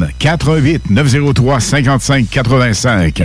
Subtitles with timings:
[0.00, 3.24] 88 903 55 85.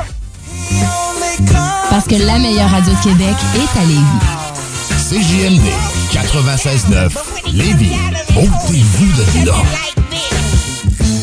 [2.03, 4.01] Parce que la meilleure radio de Québec est à Lévis.
[4.97, 5.61] CJMD
[6.11, 7.11] 96.9
[7.53, 7.91] Lévis.
[8.35, 9.53] Ôtez-vous de là.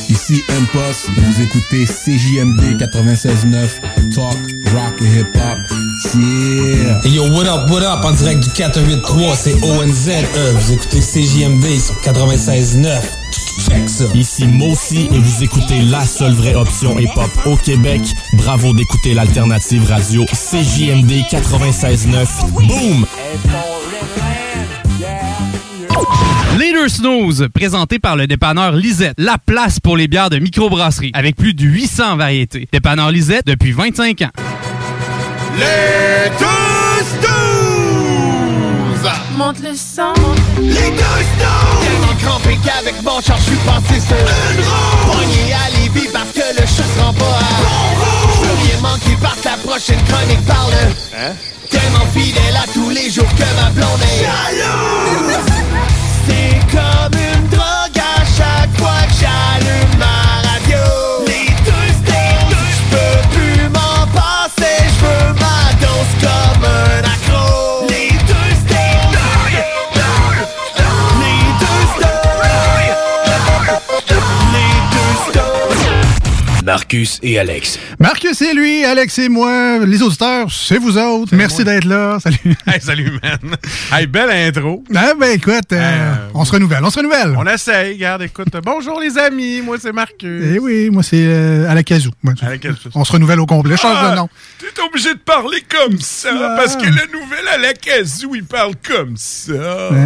[0.09, 4.37] Ici M-Post, vous écoutez CJMD 96.9 Talk,
[4.73, 5.59] Rock et Hip Hop.
[6.15, 7.01] Yeah!
[7.03, 10.11] Hey yo, what up, what up, en direct du 483, c'est ONZE,
[10.55, 13.18] vous écoutez CJMD sur 96.9.
[13.69, 14.05] Check ça.
[14.15, 18.01] Ici Mossy et vous écoutez la seule vraie option hip-hop au Québec.
[18.35, 22.27] Bravo d'écouter l'alternative radio CJMD 96.9.
[22.53, 23.07] Boom!
[26.59, 31.37] Leader Snooze, présenté par le dépanneur Lisette, la place pour les bières de microbrasserie, avec
[31.37, 32.69] plus de 800 variétés.
[32.73, 34.31] Dépanneur Lisette depuis 25 ans.
[35.59, 36.09] Les!
[39.39, 40.15] Monte le sang.
[40.61, 40.93] Les!
[42.39, 45.13] Crampé qu'avec mon char, je suis passé sur une roue.
[45.13, 49.49] Pogné à Lévis parce que le chat se rend pas à rien manquer parce que
[49.49, 50.73] la prochaine chronique parle.
[51.17, 51.33] Hein?
[51.71, 52.48] Tellement fidèle
[76.91, 77.79] Marcus et Alex.
[77.99, 81.35] Marcus et lui, Alex et moi, les auditeurs, c'est vous autres.
[81.35, 82.17] Merci d'être là.
[82.19, 82.39] Salut.
[82.67, 83.57] Hey, salut, man.
[83.93, 84.83] Hey, belle intro.
[84.95, 87.35] Ah, ben écoute, euh, on se renouvelle, on se renouvelle.
[87.37, 88.49] On essaye, regarde, écoute.
[88.65, 90.45] Bonjour les amis, moi c'est Marcus.
[90.55, 92.11] Eh oui, moi c'est euh, à la casou.
[92.95, 94.29] On se renouvelle au complet, change Ah, de nom.
[94.59, 96.55] T'es obligé de parler comme ça, Ah.
[96.57, 99.53] parce que la nouvelle à la Kazoo, il parle comme ça.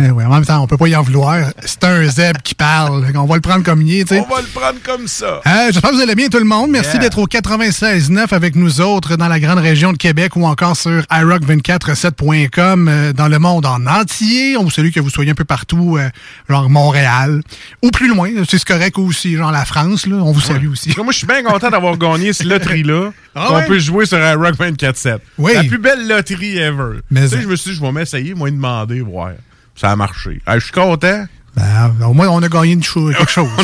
[0.06, 1.46] Eh ouais, en même temps, on peut pas y en vouloir.
[1.64, 3.06] C'est un zèbre qui parle.
[3.14, 4.20] On va le prendre comme il est, tu sais.
[4.28, 5.40] On va le prendre comme ça.
[5.46, 6.70] Euh, J'espère que vous allez bien, tout le monde.
[6.70, 7.00] Merci Yeah.
[7.00, 11.02] d'être au 96.9 avec nous autres dans la grande région de Québec ou encore sur
[11.10, 14.56] iRock247.com euh, dans le monde en entier.
[14.58, 16.08] On vous salue que vous soyez un peu partout, euh,
[16.48, 17.42] genre Montréal
[17.82, 18.30] ou plus loin.
[18.48, 20.06] C'est correct aussi, genre la France.
[20.06, 20.92] Là, on vous salue aussi.
[20.96, 23.10] Moi, je suis bien content d'avoir gagné cette loterie-là.
[23.34, 23.64] Ah ouais?
[23.64, 25.18] peut jouer sur un Rock 24-7.
[25.38, 25.52] Oui.
[25.54, 27.00] La plus belle loterie ever.
[27.10, 29.32] Mais tu sais, je me suis dit, je vais m'essayer, moi, demander, voir.
[29.74, 30.40] Ça a marché.
[30.52, 31.26] Je suis content.
[31.54, 33.48] Ben, au moins, on a gagné une cho- quelque chose.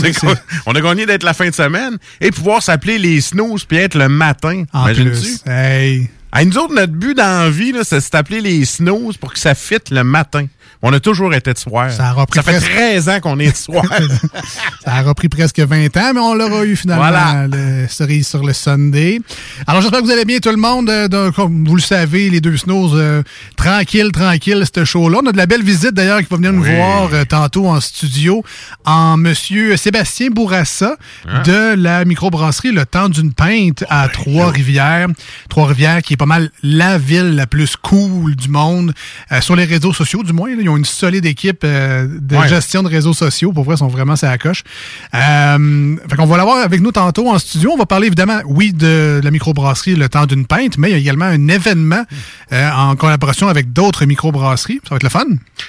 [0.67, 3.79] On a, on gagné d'être la fin de semaine et pouvoir s'appeler les snooze puis
[3.79, 4.65] être le matin.
[4.75, 5.43] En plus.
[5.47, 6.11] Hey.
[6.45, 9.39] Nous autres, notre but dans la vie, là, c'est de s'appeler les snooze pour que
[9.39, 10.47] ça fitte le matin.
[10.81, 11.91] On a toujours été de soir.
[11.91, 13.85] Ça aura pris fait presque- 13 ans qu'on est de soir.
[14.85, 17.47] Ça aura pris presque 20 ans, mais on l'aura eu finalement, Voilà.
[17.51, 19.21] le cerise sur le Sunday.
[19.67, 20.89] Alors, j'espère que vous allez bien, tout le monde.
[20.89, 23.23] Euh, donc, comme vous le savez, les deux snows, euh,
[23.57, 25.19] tranquille, tranquille, ce show-là.
[25.23, 26.75] On a de la belle visite, d'ailleurs, qui va venir nous Oui.
[26.77, 28.45] voir euh, tantôt en studio,
[28.85, 30.97] en monsieur Sébastien Bourassa
[31.27, 31.43] Hein?
[31.45, 35.09] de la microbrasserie Le Temps d'une Pinte à Trois-Rivières.
[35.49, 38.95] Trois-Rivières, qui est pas mal la ville la plus cool du monde,
[39.33, 40.49] euh, sur les réseaux sociaux, du moins.
[40.55, 40.68] là.
[40.69, 42.49] Ils ont une solide équipe euh, de Ouais.
[42.49, 43.53] gestion de réseaux sociaux.
[43.53, 44.63] Pour vrai, ils sont vraiment à la coche.
[45.15, 47.71] Euh, fait qu'on va l'avoir avec nous tantôt en studio.
[47.73, 50.95] On va parler évidemment, oui, de la microbrasserie Le Temps d'une Pinte, mais il y
[50.95, 52.05] a également un événement
[52.53, 54.81] euh, en collaboration avec d'autres microbrasseries.
[54.85, 55.25] Ça va être le fun.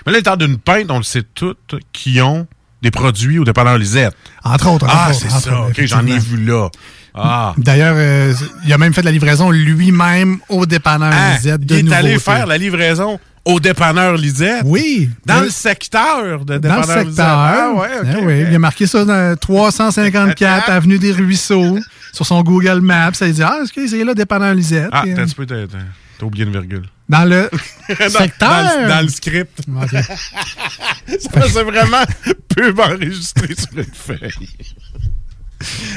[0.05, 2.47] Mais là, le temps d'une pinte, on le sait toutes, qui ont
[2.81, 4.15] des produits au dépanneur Lisette.
[4.43, 4.85] Entre autres.
[4.89, 5.61] Ah, entre c'est ça.
[5.67, 6.69] OK, j'en ai vu là.
[7.15, 7.53] Ah.
[7.57, 8.33] D'ailleurs, euh,
[8.65, 11.65] il a même fait de la livraison lui-même au dépanneur Ah, Lisette.
[11.65, 14.61] De il est allé faire la livraison au dépanneur Lisette.
[14.65, 15.09] Oui.
[15.25, 15.45] Dans Oui.
[15.45, 17.05] le secteur de Dans dépanneur le secteur.
[17.07, 17.25] Lisette.
[17.27, 17.89] Ah, ouais.
[18.19, 21.79] Eh oui, il a marqué ça dans 354 Avenue des Ruisseaux
[22.13, 23.13] sur son Google Maps.
[23.13, 24.89] Ça dit, ah, est-ce que c'est là, dépanneur Lisette?
[24.91, 26.83] Ah, t'as euh, un petit peu, t'as- oublié une virgule.
[27.07, 27.49] Dans le
[27.89, 28.49] Dans- secteur.
[28.49, 29.59] Dans, le- dans le script.
[29.81, 29.89] OK.
[29.91, 32.03] Ça, c'est vraiment
[32.55, 34.49] pub enregistré sur une feuille.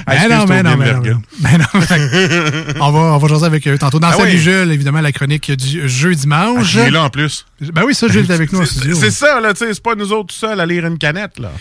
[0.07, 1.21] Ah, non, t'as ben non, oublié ben non.
[1.41, 2.75] Ben non.
[2.81, 4.01] On va, on va jaser avec eux tantôt.
[4.01, 4.39] Dans Ah Salut oui.
[4.39, 6.75] Jules, évidemment, la chronique du jeu Ah, dimanche.
[6.75, 7.47] il est là en plus.
[7.73, 8.97] Ben oui, ça, Jules est avec nous en C'est- studio.
[8.99, 11.39] C'est ça, là, tu sais, c'est pas nous autres tout seuls à lire une canette,
[11.39, 11.53] là.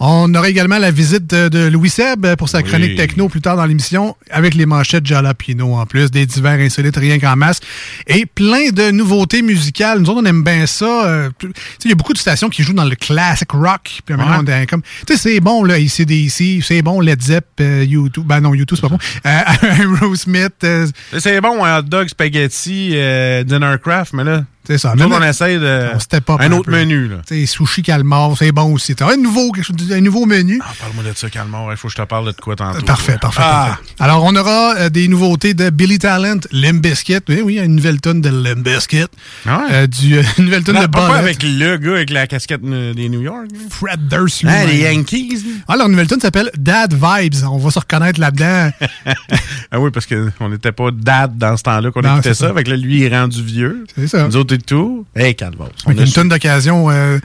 [0.00, 2.64] On aura également la visite de, de Louis Seb pour sa Oui.
[2.64, 6.96] chronique techno plus tard dans l'émission, avec les manchettes Jalapino en plus, des divers insolites
[6.96, 7.58] rien qu'en masse,
[8.06, 9.98] et plein de nouveautés musicales.
[9.98, 11.06] Nous autres, on aime bien ça.
[11.06, 11.52] euh, tu sais,
[11.84, 14.00] Il y a beaucoup de stations qui jouent dans le classic rock.
[14.06, 14.44] Puis maintenant, Ouais.
[14.48, 18.24] on est comme, tu sais, c'est bon, là, ICDC, c'est bon, Led Zepp, euh, YouTube.
[18.26, 18.98] Ben non, YouTube, c'est pas bon.
[19.26, 19.40] Euh,
[19.96, 20.86] Aerosmith, euh,
[21.18, 24.94] C'est bon, un hot dog, spaghetti, euh, dinner craft, mais là, c'est ça.
[24.96, 25.88] nous, on essaie de.
[25.94, 26.72] on step up un un autre peu.
[26.72, 27.16] menu, là.
[27.26, 28.94] tu sais, sushi calmar, c'est bon aussi.
[28.94, 29.50] T'as un nouveau,
[29.90, 30.60] un nouveau menu.
[30.62, 31.66] Ah, parle-moi de ça, Calmar.
[31.72, 32.84] Il faut que je te parle de quoi tantôt.
[32.84, 33.18] Parfait, là.
[33.18, 33.66] parfait, Ah.
[33.68, 33.82] parfait.
[33.98, 37.18] Alors, on aura euh, des nouveautés de Billy Talent, Limp Bizkit.
[37.28, 39.06] Oui, oui, une nouvelle tonne de Limp Bizkit.
[39.46, 39.64] Ah ouais?
[39.72, 43.08] Euh, du, euh, une nouvelle tonne de pas, avec le gars avec la casquette des
[43.08, 43.46] New York.
[43.50, 43.58] là.
[43.70, 44.44] Fred Durst.
[44.46, 45.42] Ah, les Yankees.
[45.66, 47.34] Ah, leur nouvelle tune s'appelle Dad Vibes.
[47.50, 48.70] On va se reconnaître là-dedans.
[49.70, 52.48] ah oui, parce qu'on n'était pas dad dans ce temps-là qu'on écoutait ça.
[52.48, 52.54] ça.
[52.54, 53.84] Fait que là, lui, il est rendu vieux.
[53.96, 54.26] C'est ça.
[54.26, 55.06] Nous autres tout.
[55.16, 55.68] Hey, Calvos.
[55.86, 57.18] On Avec a une tonne d'occasion euh,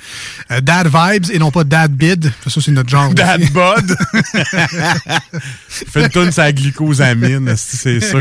[0.52, 2.32] euh, Dad Vibes et non pas Dad Bid.
[2.48, 3.14] Ça, c'est notre genre.
[3.14, 3.52] Dad aussi.
[3.52, 3.96] Bod?
[5.68, 8.20] Fait une tonne sur la glycosamine, c'est sûr.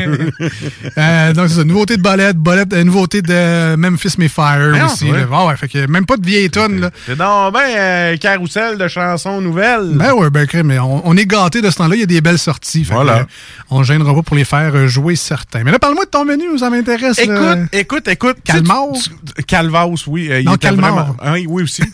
[0.98, 1.64] Euh, donc, c'est ça.
[1.64, 5.10] Nouveauté de Bolette, Bolette, euh, nouveauté de Memphis May Fire Ah, aussi.
[5.10, 5.24] ouais.
[5.32, 6.90] Ah ouais, fait que même pas de vieille tonne, là.
[7.06, 9.90] C'est donc ben euh, carrousel de chansons nouvelles.
[9.94, 11.94] Ben ouais, ben mais on, on est gâtés de ce temps-là.
[11.96, 12.84] Il y a des belles sorties.
[12.84, 13.18] Fait que, Voilà.
[13.18, 13.24] euh,
[13.70, 15.62] on ne gênera pas pour les faire jouer certains.
[15.64, 17.18] Mais là, parle-moi de ton menu, ça m'intéresse.
[17.18, 18.36] Écoute, écoute, écoute.
[18.44, 18.84] Calmar?
[18.94, 20.28] Tu- tu- Calvas, oui.
[20.31, 21.14] euh, Non, Calmar.
[21.14, 21.82] vraiment- oui, aussi.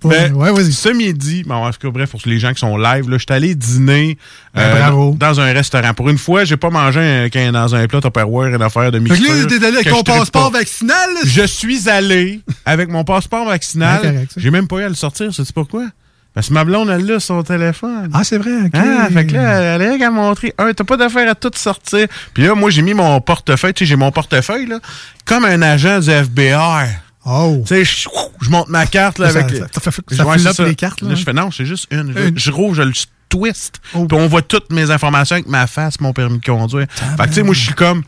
[0.00, 0.72] pas- Ben, ouais, vas-y.
[0.72, 3.24] Ce midi, bon, en tout cas, bref, pour les gens qui sont live, là, je
[3.24, 4.18] suis allé dîner
[4.56, 5.16] euh, Ben, bravo.
[5.18, 5.94] dans un restaurant.
[5.94, 9.26] Pour une fois, j'ai pas mangé un, dans un plat Tupperware, une affaire de mixture.
[9.28, 10.58] que là, t'es allé avec ton passeport pas.
[10.58, 11.08] vaccinal.
[11.14, 11.20] là?
[11.24, 14.26] Je suis allé avec mon passeport vaccinal.
[14.36, 15.86] J'ai même pas eu à le sortir, sais-tu pourquoi?
[16.34, 18.10] Parce que ma blonde, elle l'a son téléphone.
[18.12, 18.70] Ah, c'est vrai, ok.
[18.74, 20.54] Ah, fait que là, elle a rien qu'à montrer.
[20.58, 22.06] Un, t'as pas d'affaire à tout sortir.
[22.32, 23.74] Puis là, moi, j'ai mis mon portefeuille.
[23.74, 24.78] Tu sais, j'ai mon portefeuille, là,
[25.24, 26.86] comme un agent du FBI.
[27.24, 27.62] Oh.
[27.66, 28.08] Tu sais, je,
[28.40, 29.56] je monte ma carte, là, Ça- avec...
[29.56, 31.24] ça- ça fait- Je- ça ouais, c'est floppe les cartes, là, je hein?
[31.24, 32.12] fais, non, c'est juste une.
[32.16, 32.38] Je, Une.
[32.38, 32.92] je roule, je le
[33.28, 33.80] twist.
[33.94, 34.06] Oh.
[34.06, 36.86] Puis on voit toutes mes informations avec ma face, mon permis de conduire.
[36.90, 38.02] Fait que, tu sais, moi, je suis comme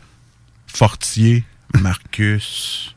[0.67, 1.43] Fortier,
[1.79, 2.95] Marcus...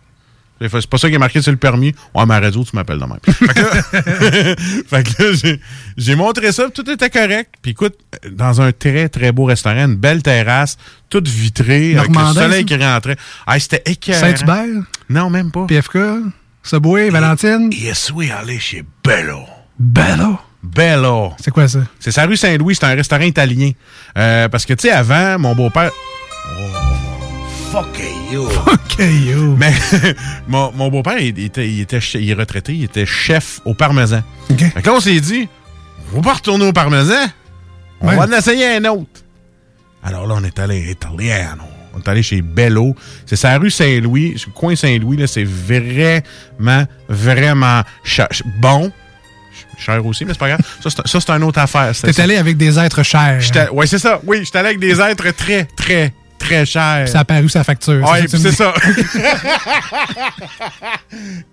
[0.70, 1.94] C'est pas ça qui est marqué sur le permis.
[2.14, 3.18] Ouais, ma radio, tu m'appelles de même.
[3.24, 4.54] Fait que là,
[4.88, 5.58] fait que là,
[5.96, 7.54] j'ai- montré ça, tout était correct.
[7.62, 7.94] Puis écoute,
[8.30, 10.76] dans un très, très beau restaurant, une belle terrasse,
[11.10, 13.16] toute vitrée, avec le Normandin, soleil qui rentrait.
[13.46, 14.20] Ah, c'était écœurant.
[14.20, 15.66] Saint-Hubert, Non, même pas.
[15.66, 15.98] PFK,
[16.62, 17.70] Subway, Valentine?
[17.72, 19.40] Yes, oui, allez chez Bello.
[19.78, 20.38] Bello?
[20.62, 21.32] Bello.
[21.42, 21.80] C'est quoi ça?
[22.00, 23.70] C'est sa rue Saint-Louis, c'est un restaurant italien.
[24.16, 25.90] Euh, parce que, tu sais, avant, mon beau-père...
[26.58, 26.83] Oh,
[27.74, 27.98] fuck
[28.30, 28.44] you.
[28.72, 29.56] Ok, yo.
[29.56, 29.72] Mais
[30.48, 34.22] mon, mon beau-père, il était, il était il est retraité, il était chef au parmesan.
[34.50, 34.58] OK.
[34.60, 35.48] Fait que là, on s'est dit,
[36.12, 37.14] on va pas retourner au parmesan.
[38.00, 38.16] On Ouais.
[38.16, 39.22] va en essayer un autre.
[40.04, 41.56] Alors là, on est allé italien.
[41.94, 42.94] On est allé chez Bello.
[43.26, 44.34] C'est sa rue Saint-Louis.
[44.46, 47.82] Le coin Saint-Louis, là, c'est vraiment, vraiment
[48.60, 48.92] bon.
[49.78, 50.60] Cher aussi, mais c'est pas grave.
[50.80, 51.92] Ça, c'est- Ça, c'est une autre affaire.
[51.94, 53.40] C'est- T'es allé avec des êtres chers.
[53.72, 54.20] Ouais, c'est ça.
[54.24, 56.62] Oui, j'étais allé avec des êtres très, très, très.
[56.64, 57.94] Puis Ça a paru sa facture.
[57.94, 58.72] Me c'est ça.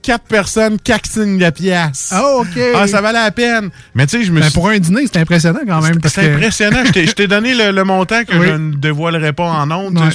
[0.01, 2.09] Quatre personnes, quatre signes de pièce.
[2.11, 2.47] Ah, OK.
[2.75, 3.69] Ah, ça valait la peine.
[3.95, 4.53] Mais tu sais, je me Ben, suis.
[4.53, 5.99] pour un dîner, c'est impressionnant quand même.
[6.05, 6.83] C'est que- impressionnant.
[6.85, 8.47] Je t'ai- donné le, le montant que Oui.
[8.47, 9.99] je ne dévoilerai pas en ondes.
[9.99, 10.09] Ouais.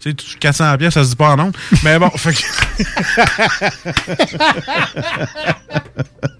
[0.00, 1.56] Tu sais, tu- 400 pièces, ça se dit pas en ondes.
[1.84, 2.42] Mais bon, fait que-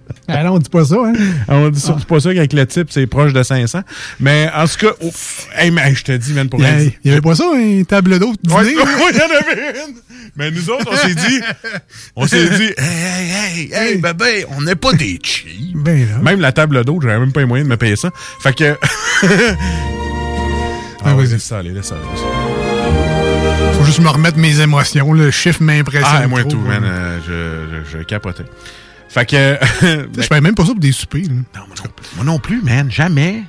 [0.33, 1.13] Ah non, on dit pas ça, hein?
[1.47, 3.81] on dit surtout pas ça qu'avec le type, c'est proche de 500.
[4.19, 5.11] Mais en tout cas, oh,
[5.57, 7.35] hey, mais je te dis, man, pour Il y, un a- il y avait pas
[7.35, 8.81] ça, une table d'eau de Ouais, dîner?
[9.11, 9.95] il y en avait une.
[10.37, 11.41] Mais nous autres, on s'est dit,
[12.15, 15.75] on s'est dit, hey, hey, hey, hey, bébé, on n'est pas des cheap.
[15.75, 16.07] Ben.
[16.21, 18.11] Même la table d'eau, j'avais même pas les moyens de me payer ça.
[18.41, 18.77] Fait que.
[21.03, 23.73] ah, oui, laisse ça aller, laisse ça aller.
[23.77, 25.11] Faut juste me remettre mes émotions.
[25.13, 26.21] Le chiffre m'impressionne.
[26.23, 26.79] Ah, moi trop, tout, quoi.
[26.79, 26.83] man.
[26.85, 27.19] euh,
[27.83, 28.45] je, je, je capotais.
[29.13, 29.57] Fait que.
[30.21, 31.23] Je paye même pas ça pour des soupers.
[31.23, 31.61] là.
[32.15, 33.43] moi non plus, man, jamais.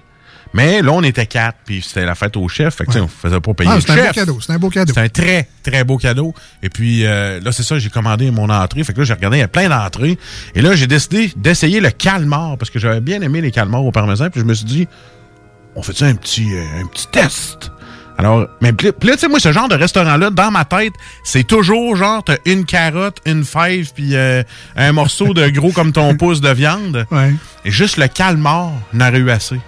[0.54, 2.74] Mais là, on était quatre, puis c'était la fête au chef.
[2.74, 4.12] Fait que, tu sais, on faisait pas payer Ah, le c'est un beau chef.
[4.12, 4.38] cadeau.
[4.42, 4.92] C'est un beau cadeau.
[4.94, 6.34] C'est un très, très beau cadeau.
[6.62, 8.84] Et puis euh, là, c'est ça, j'ai commandé mon entrée.
[8.84, 10.18] Fait que là, j'ai regardé, il y a plein d'entrées.
[10.54, 13.92] Et là, j'ai décidé d'essayer le calmar, parce que j'avais bien aimé les calmars au
[13.92, 14.28] parmesan.
[14.28, 14.88] Puis je me suis dit,
[15.74, 17.70] on fait ça un petit, euh, un petit test?
[18.22, 20.92] Alors, mais puis là, tu sais, moi, ce genre de restaurant-là, dans ma tête,
[21.24, 24.42] c'est toujours genre, t'as une carotte, une fève, puis euh,
[24.76, 27.04] un morceau de gros comme ton pouce de viande.
[27.10, 27.34] Ouais.
[27.64, 29.60] Et juste le calmar n'aurait eu assez.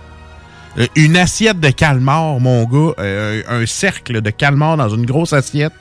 [0.78, 5.32] Euh, Une assiette de calmar, mon gars, euh, un cercle de calmar dans une grosse
[5.32, 5.73] assiette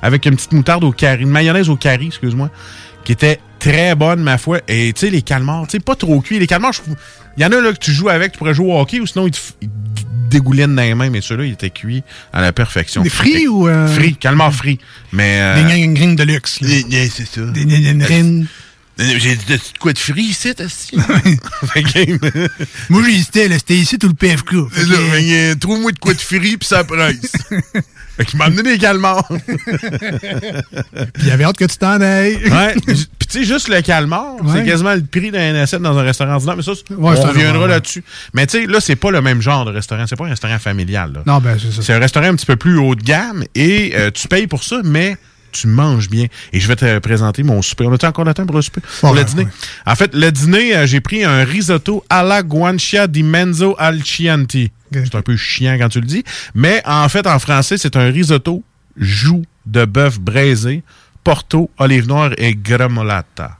[0.00, 2.50] avec une petite moutarde au curry, une mayonnaise au curry, excuse-moi,
[3.04, 4.58] qui était très bonne, ma foi.
[4.68, 6.38] Et tu sais, les calmars, tu sais, pas trop cuits.
[6.38, 6.80] Les calmars, je-
[7.36, 9.06] il y en a là que tu joues avec, tu pourrais jouer au hockey ou
[9.06, 9.72] sinon ils te, f- ils te
[10.30, 13.02] dégoulinent dans les mains, mais ceux-là, ils étaient cuits à la perfection.
[13.02, 14.78] Des frits ou, euh, Frits, calmar frits.
[15.12, 15.38] Mais.
[15.40, 16.60] euh, Des gringues de luxe.
[16.60, 16.68] là.
[16.68, 17.40] des- des- c'est ça.
[17.46, 18.46] Des gringues.
[18.98, 20.64] J'ai dit, t'as-tu de quoi de frit ici, t'as
[21.72, 22.48] Fait que-
[22.90, 23.56] Moi, j'hésitais, là.
[23.58, 24.52] C'était ici tout le PFK.
[24.54, 27.32] Euh, Trouve-moi de quoi de frit, puis ça presse.
[28.16, 29.26] fait qu'il m'a amené des calmars.
[31.14, 32.36] Puis il avait hâte que tu t'en ailles.
[32.44, 32.74] ouais.
[32.86, 34.52] Puis tu sais, juste le calmar, Ouais.
[34.60, 36.56] c'est quasiment le prix d'un assiette dans un restaurant ordinaire.
[36.56, 38.04] Mais ça, Ouais, on reviendra là-dessus.
[38.34, 40.04] Mais tu sais, là, c'est pas le même genre de restaurant.
[40.06, 41.12] C'est pas un restaurant familial.
[41.14, 41.22] Là.
[41.26, 41.82] Non, ben, c'est ça.
[41.82, 44.62] C'est un restaurant un petit peu plus haut de gamme et euh, tu payes pour
[44.64, 45.16] ça, mais
[45.52, 46.26] tu manges bien.
[46.52, 47.84] Et je vais te présenter mon souper.
[47.86, 48.80] On a encore le temps pour le souper?
[49.00, 49.46] Pour le dîner?
[49.86, 54.70] En fait, le dîner, euh, j'ai pris un risotto alla guancia di mezzo al chianti.
[54.92, 56.24] C'est un peu chiant quand tu le dis.
[56.54, 58.62] Mais en fait, en français, c'est un risotto
[58.96, 60.82] joue de bœuf braisé,
[61.24, 63.58] porto, olive noire et gremolata.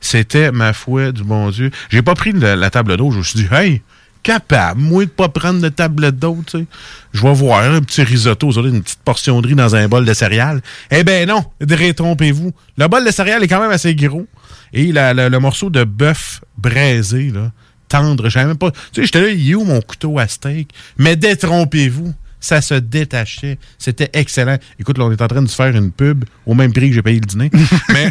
[0.00, 1.70] C'était, ma foi, du bon Dieu.
[1.90, 3.10] J'ai pas pris la table d'eau.
[3.10, 3.82] Je me suis dit, hey,
[4.26, 6.64] capable, moi, de pas prendre de table d'eau, tu sais.
[7.12, 10.12] Je vais voir un petit risotto, une petite portion de riz dans un bol de
[10.12, 10.62] céréales.
[10.90, 12.52] Eh ben non, détrompez-vous.
[12.76, 14.26] Le bol de céréales est quand même assez gros.
[14.72, 17.52] Et le morceau de bœuf braisé, là,
[17.88, 18.72] tendre, j'avais même pas...
[18.72, 20.70] Tu sais, j'étais là, il est où mon couteau à steak?
[20.98, 22.12] Mais détrompez-vous.
[22.40, 23.58] Ça se détachait.
[23.78, 24.58] C'était excellent.
[24.78, 26.94] Écoute, là, on est en train de se faire une pub au même prix que
[26.94, 27.50] j'ai payé le dîner.
[27.88, 28.10] Mais...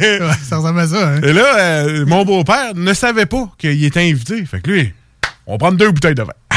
[0.00, 1.20] Ouais, ça ressemble à ça, hein.
[1.22, 4.44] Et là, euh, mon beau-père ne savait pas qu'il était invité.
[4.46, 4.92] Fait que lui,
[5.46, 6.32] on prend deux bouteilles de vin.
[6.50, 6.56] Ah!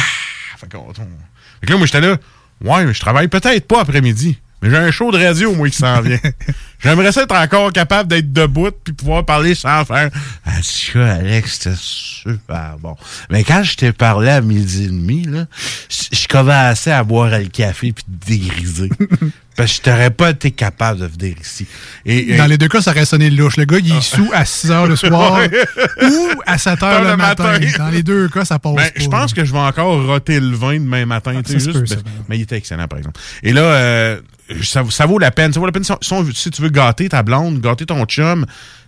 [0.58, 2.18] Fait, qu'on- on- fait que là, moi, j'étais là.
[2.64, 4.38] Ouais, mais je travaille peut-être pas après-midi.
[4.62, 6.20] Mais j'ai un show de radio, moi, qui s'en vient.
[6.84, 10.10] J'aimerais ça être encore capable d'être debout puis pouvoir parler sans faire.
[10.46, 12.96] Ah, ça, Alex, c'était super bon.
[13.32, 15.46] Mais quand je t'ai parlé à midi et demi, là,
[15.90, 18.90] je commençais à boire le café puis de dégriser.
[19.56, 21.66] Parce que je t'aurais pas été capable de venir ici.
[22.06, 23.58] Et, et- Dans les deux cas, ça aurait sonné louche.
[23.58, 25.40] Le gars, il est sous à 6 h le soir
[26.04, 27.58] ou à 7 h le, matin.
[27.80, 30.56] Dans les deux cas, ça passe Ben, je pense que je vais encore roter le
[30.56, 31.42] vin demain matin.
[31.44, 31.96] tu ça peut, ça.
[31.96, 33.20] ben, mais il était excellent, par exemple.
[33.42, 34.20] Et là, euh,
[34.64, 35.54] ça, vaut la peine.
[35.54, 38.46] Ça vaut la peine si, tu veux gâter ta blonde, gâter ton chum.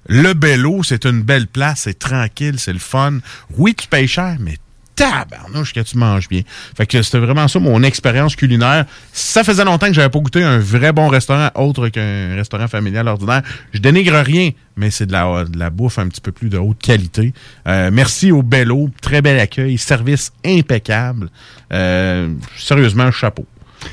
[0.08, 1.82] Le Bello, c'est une belle place.
[1.82, 3.20] C'est tranquille, c'est le fun.
[3.58, 4.58] Oui, tu payes cher, mais
[5.00, 6.42] tabarnouche que tu manges bien.
[6.76, 8.86] Fait que c'était vraiment ça mon expérience culinaire.
[9.14, 13.08] Ça faisait longtemps que j'avais pas goûté un vrai bon restaurant autre qu'un restaurant familial
[13.08, 13.42] ordinaire.
[13.74, 16.58] Je dénigre rien, mais c'est de la, de la bouffe un petit peu plus de
[16.58, 17.34] haute qualité.
[17.68, 21.30] Euh, merci au Bello, très bel accueil, service impeccable.
[21.72, 23.46] Euh, sérieusement, chapeau.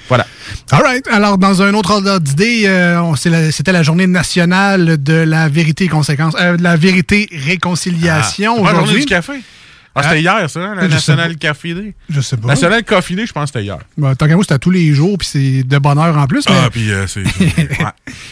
[0.09, 0.27] Voilà.
[0.73, 1.07] All right.
[1.09, 5.85] Alors, dans un autre ordre d'idée, euh, la- c'était la journée nationale de la vérité
[5.85, 9.01] et conséquence, euh, de la vérité réconciliation Ah, journée aujourd'hui.
[9.01, 9.33] du café?
[9.99, 11.95] Ah, c'était hier, ça, la Je sais National Coffee Day?
[12.11, 12.49] Je sais pas.
[12.49, 13.79] National Coffee Day, je pense que c'était hier.
[13.97, 16.27] Bah, tant qu'à moi, c'était à tous les jours, puis c'est de bonne heure en
[16.27, 16.45] plus.
[16.49, 17.23] mais- Ah, puis euh, c'est.
[17.49, 17.65] ouais.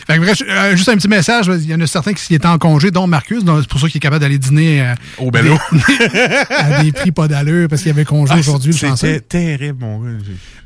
[0.07, 1.47] Fait que bref, euh, juste un petit message.
[1.49, 3.43] Il y en a certains qui étaient en congé, dont Marcus.
[3.45, 5.57] C'est pour ça qu'il est capable d'aller dîner euh, Au bello.
[6.51, 8.97] à des prix pas d'allure parce qu'il y avait congé Ah, aujourd'hui, le.
[8.97, 10.11] C'était terrible, mon gars.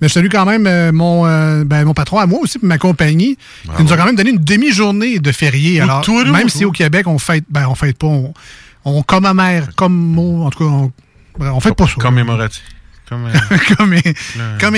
[0.01, 1.25] Mais je salue quand même mon,
[1.65, 3.37] ben, mon patron à moi aussi, puis ma compagnie,
[3.77, 5.81] qui nous a quand même donné une demi-journée de férié.
[5.81, 6.49] Alors, tout, tout, même tout.
[6.59, 8.33] si au Québec, on fête, ben, on fête pas, on,
[8.97, 10.93] on commémore, comme, en tout cas, on,
[11.41, 11.95] on fête pas ça.
[11.99, 12.63] Commémoratif.
[13.09, 13.95] Comme, euh, comme,
[14.61, 14.75] comme,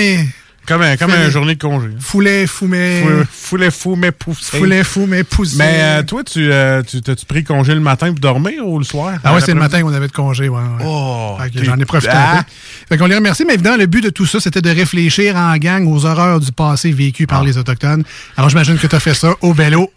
[0.67, 1.87] comme, un- comme une journée de congé.
[1.99, 4.57] foulet, foumet, Fou- Foulet fou, mais poussé.
[4.57, 5.55] foulet, fou, mais poussé.
[5.57, 8.85] Mais euh, toi, tu euh, tu- t'as-tu pris congé le matin pour dormir ou le
[8.85, 9.15] soir?
[9.23, 10.59] Ah ouais, c'est le matin qu'on avait de congé, ouais.
[10.59, 10.85] ouais.
[10.85, 12.37] Oh, Fait J'en ai profité Ah.
[12.37, 12.49] un peu.
[12.89, 15.57] Fait qu'on les remercie, mais évidemment, le but de tout ça, c'était de réfléchir en
[15.57, 17.31] gang aux horreurs du passé vécu Ah.
[17.33, 18.03] par les Autochtones.
[18.37, 19.91] Alors, j'imagine que tu as fait ça au vélo,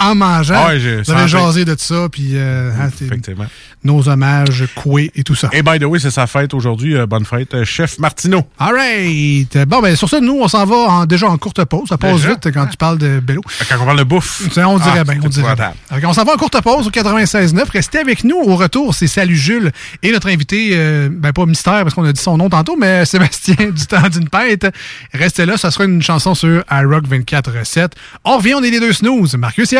[0.00, 0.54] en mangeant.
[0.56, 3.46] Ah ouais, j'ai Vous avez jasé de ça, puis euh, hein, Effectivement.
[3.84, 5.48] nos hommages, coués et tout ça.
[5.52, 6.96] Et by the way, c'est sa fête aujourd'hui.
[6.96, 8.44] euh, bonne fête, euh, chef Martineau.
[8.58, 9.58] All right.
[9.66, 11.88] Bon, ben, sur ça, nous, on s'en va en- déjà en courte pause.
[11.88, 12.30] Ça passe Déjà?
[12.30, 13.42] vite quand tu parles de vélo.
[13.68, 14.42] Quand on parle de bouffe.
[14.52, 15.54] Ça, on dirait Ah, bien, on dirait
[16.04, 17.68] on s'en va en courte pause au 96.9.
[17.70, 18.36] Restez avec nous.
[18.36, 19.70] Au retour, c'est Salut Jules
[20.02, 23.04] et notre invité, euh, ben pas mystère parce qu'on a dit son nom tantôt, mais
[23.04, 24.66] Sébastien du temps d'une pète.
[25.12, 27.88] Restez là, ça sera une chanson sur iRock 24.7.
[28.24, 29.76] On revient, on est les deux snooze, Marcus et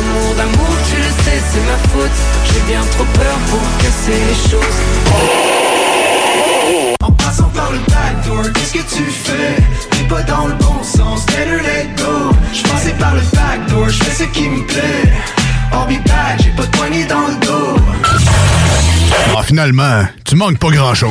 [0.00, 2.18] Amour d'amour, tu le sais, c'est ma faute.
[2.46, 4.80] J'ai bien trop peur pour casser les choses.
[7.02, 9.56] En passant par le backdoor, qu'est-ce que tu fais?
[9.90, 14.02] T'es pas dans le bon sens, better let go Je passais par le backdoor, je
[14.04, 15.12] fais ce qui me plaît
[15.72, 17.76] I'll be back, j'ai pas de poignée dans le dos
[19.36, 21.10] Ah, finalement, tu manques pas grand-chose.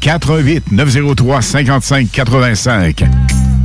[0.00, 3.51] 418 903 55 85.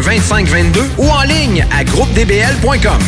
[0.00, 3.00] 418-681-2522 ou en ligne à groupedbl.com.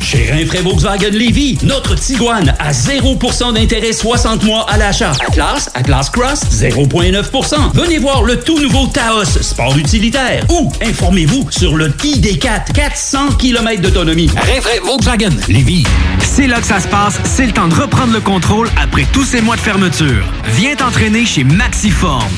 [0.00, 5.12] Chez Rinfraie Volkswagen Lévy, notre Tiguan à 0% d'intérêt 60 mois à l'achat.
[5.26, 7.74] Atlas, Atlas Cross, 0,9%.
[7.74, 10.44] Venez voir le tout nouveau Taos, sport utilitaire.
[10.50, 14.30] Ou informez-vous sur le ID4, 400 km d'autonomie.
[14.34, 15.84] Rinfraie Volkswagen Lévy.
[16.20, 19.24] C'est là que ça se passe, c'est le temps de reprendre le contrôle après tous
[19.24, 20.24] ces mois de fermeture.
[20.54, 22.30] Viens t'entraîner chez Maxiform.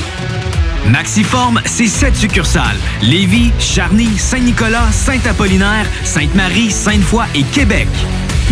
[0.89, 2.77] Maxiform, c'est sept succursales.
[3.03, 7.89] Lévis, Charny, Saint-Nicolas, Saint-Apollinaire, Sainte-Marie, Sainte-Foy et Québec.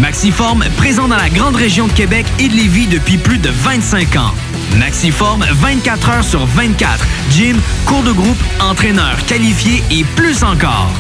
[0.01, 4.15] Maxiform, présent dans la grande région de Québec et de Lévis depuis plus de 25
[4.17, 4.33] ans.
[4.79, 7.05] Maxiform, 24 heures sur 24.
[7.31, 10.93] Gym, cours de groupe, entraîneur qualifié et plus encore.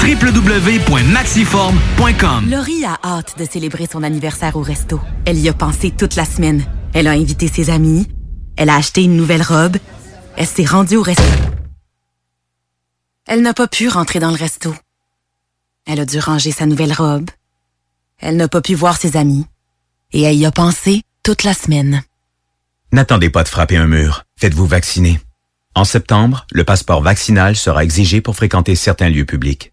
[0.00, 4.98] www.maxiform.com Laurie a hâte de célébrer son anniversaire au resto.
[5.26, 6.64] Elle y a pensé toute la semaine.
[6.94, 8.06] Elle a invité ses amis.
[8.56, 9.76] Elle a acheté une nouvelle robe.
[10.40, 11.24] Elle s'est rendue au resto.
[13.26, 14.72] Elle n'a pas pu rentrer dans le resto.
[15.84, 17.28] Elle a dû ranger sa nouvelle robe.
[18.18, 19.46] Elle n'a pas pu voir ses amis.
[20.12, 22.04] Et elle y a pensé toute la semaine.
[22.92, 24.26] N'attendez pas de frapper un mur.
[24.36, 25.18] Faites-vous vacciner.
[25.74, 29.72] En septembre, le passeport vaccinal sera exigé pour fréquenter certains lieux publics.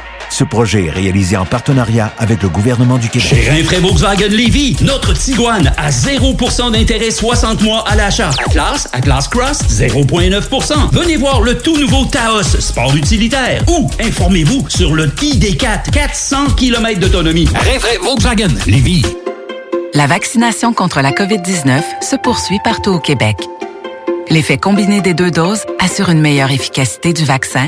[0.31, 3.27] Ce projet est réalisé en partenariat avec le gouvernement du Québec.
[3.27, 8.31] Chez Rinfraie Volkswagen Lévy, notre Tiguan à 0% d'intérêt 60 mois à l'achat.
[8.47, 10.93] Atlas, Atlas Cross, 0,9%.
[10.93, 13.61] Venez voir le tout nouveau Taos, sport utilitaire.
[13.67, 17.49] Ou informez-vous sur le ID4, 400 km d'autonomie.
[17.53, 19.03] Rinfraie Volkswagen Lévy.
[19.93, 23.35] La vaccination contre la COVID-19 se poursuit partout au Québec.
[24.29, 27.67] L'effet combiné des deux doses assure une meilleure efficacité du vaccin,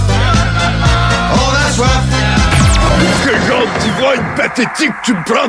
[3.23, 5.47] Quel genre d'ivrogne pathétique tu me prends?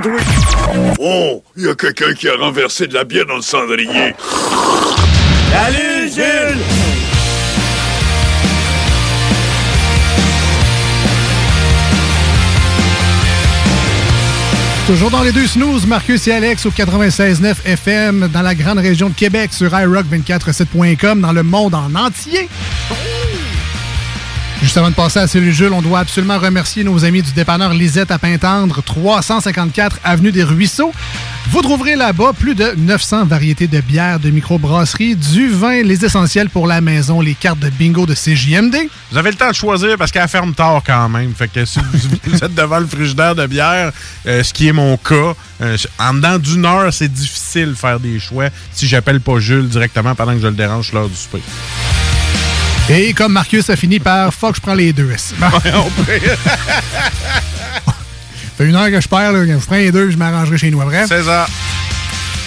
[1.00, 4.14] Oh, il y a quelqu'un qui a renversé de la bière dans le cendrier.
[5.52, 6.62] Salut Jules
[14.86, 19.08] Toujours dans les deux snooze, Marcus et Alex au 96.9 FM dans la grande région
[19.08, 22.48] de Québec sur iRock247.com dans le monde en entier.
[24.62, 27.74] Juste avant de passer à celui Jules, on doit absolument remercier nos amis du dépanneur
[27.74, 30.92] Lisette à Pintendre, 354 Avenue des Ruisseaux.
[31.50, 36.48] Vous trouverez là-bas plus de 900 variétés de bières, de microbrasserie, du vin, les essentiels
[36.48, 38.76] pour la maison, les cartes de bingo de CJMD.
[39.10, 41.34] Vous avez le temps de choisir parce qu'elle ferme tard quand même.
[41.34, 41.80] Fait que si
[42.24, 43.90] vous êtes devant le frigidaire de bière,
[44.26, 47.98] euh, ce qui est mon cas, euh, en dedans d'une heure, c'est difficile de faire
[47.98, 51.42] des choix si j'appelle pas Jules directement pendant que je le dérange l'heure du souper.
[52.90, 55.14] Et comme Marcus a fini par fuck, je prends les deux.
[55.38, 55.46] Bon.
[58.56, 60.80] fait une heure que je perds, là, je prends les deux, je m'arrangerai chez nous
[60.80, 61.06] après.
[61.06, 61.46] C'est ça.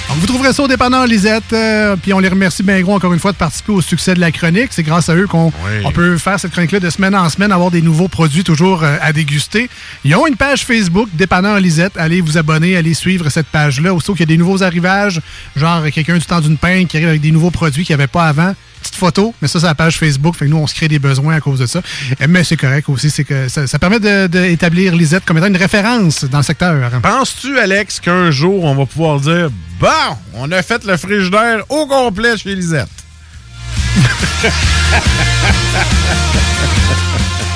[0.07, 1.51] Donc, vous trouverez ça au dépanneur Lisette.
[1.51, 4.19] euh, puis on les remercie bien gros encore une fois de participer au succès de
[4.19, 4.67] la chronique.
[4.69, 5.51] C'est grâce à eux qu'on
[5.83, 8.97] on peut faire cette chronique-là de semaine en semaine, avoir des nouveaux produits toujours euh,
[9.01, 9.67] à déguster.
[10.03, 11.93] Ils ont une page Facebook, dépanneur Lisette.
[11.97, 13.95] Allez vous abonner, allez suivre cette page-là.
[13.95, 15.21] Aussitôt qu'il y a des nouveaux arrivages,
[15.55, 18.07] genre quelqu'un du temps d'une peine qui arrive avec des nouveaux produits qu'il n'y avait
[18.11, 18.53] pas avant.
[18.85, 20.35] Petite photo, mais ça, c'est la page Facebook.
[20.35, 21.79] Fait que nous, on se crée des besoins à cause de ça.
[22.21, 23.09] Euh, Mais c'est correct aussi.
[23.09, 26.91] C'est que ça, ça permet de- d'établir Lisette comme étant une référence dans le secteur.
[27.01, 29.87] Penses-tu, Alex, qu'un jour, on va pouvoir dire Bon,
[30.35, 32.87] on a fait le frigidaire au complet chez Lisette?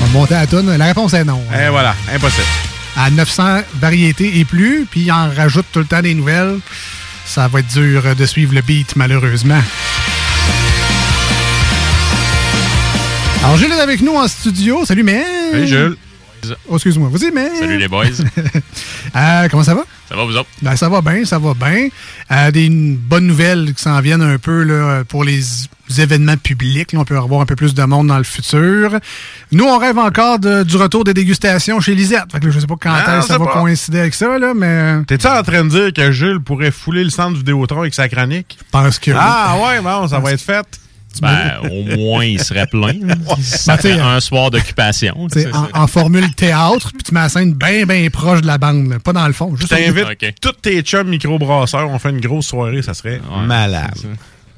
[0.01, 0.75] On va monter à la toune.
[0.77, 1.43] La réponse est non.
[1.53, 2.43] Et voilà, impossible.
[2.97, 6.57] À 900 variétés et plus, puis ils en rajoutent tout le temps des nouvelles.
[7.25, 9.61] Ça va être dur de suivre le beat, malheureusement.
[13.43, 14.85] Alors, Jules est avec nous en studio.
[14.85, 15.23] Salut, mais.
[15.51, 15.97] Salut, Jules.
[16.69, 17.09] Oh, excuse-moi.
[17.11, 17.49] Vas-y, mais.
[17.59, 18.05] Salut les boys.
[19.15, 19.81] Euh, comment ça va?
[20.07, 20.49] Ça va, vous autres?
[20.61, 21.87] Ben, ça va bien, ça va bien.
[22.31, 25.41] Euh, des bonnes nouvelles qui s'en viennent un peu là, pour les
[25.97, 26.93] événements publics.
[26.93, 28.99] Là, on peut avoir un peu plus de monde dans le futur.
[29.51, 32.31] Nous, on rêve encore de- du retour des dégustations chez Lisette.
[32.31, 33.53] Fait que là, je sais pas quand Ah, est-ce que ça va pas.
[33.61, 35.03] coïncider avec ça, là, mais...
[35.07, 38.59] T'es-tu en train de dire que Jules pourrait fouler le centre Vidéotron avec sa chronique?
[38.71, 39.09] Parce que...
[39.15, 40.67] Ah ouais, bon, ça va être fait.
[41.21, 42.93] Ben, au moins, il serait plein.
[43.41, 45.27] Ça Ben, fait un soir d'occupation.
[45.53, 48.87] En, en formule théâtre, puis tu mets la scène bien, bien proche de la bande,
[48.89, 49.51] là, pas dans le fond.
[49.55, 50.33] Je Juste au t'invite Ok.
[50.39, 51.89] tous tes chums microbrasseurs.
[51.89, 53.97] On fait une grosse soirée, ça serait malade.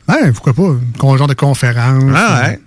[0.07, 1.07] Ouais, pourquoi pas?
[1.07, 2.03] Un genre de conférence.
[2.15, 2.59] Ah ouais.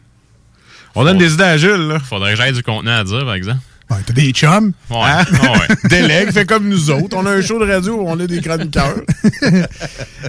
[0.94, 1.98] On donne des idées à Jules, là.
[1.98, 3.58] Faudrait que j'aille du contenu à dire, par exemple.
[3.90, 4.72] Ouais, T'as des chums.
[4.90, 4.96] Ouais.
[5.02, 5.24] Hein?
[5.42, 5.76] Ouais.
[5.90, 7.14] Délègue, fait comme nous autres.
[7.16, 8.96] On a un show de radio où on a des chroniqueurs.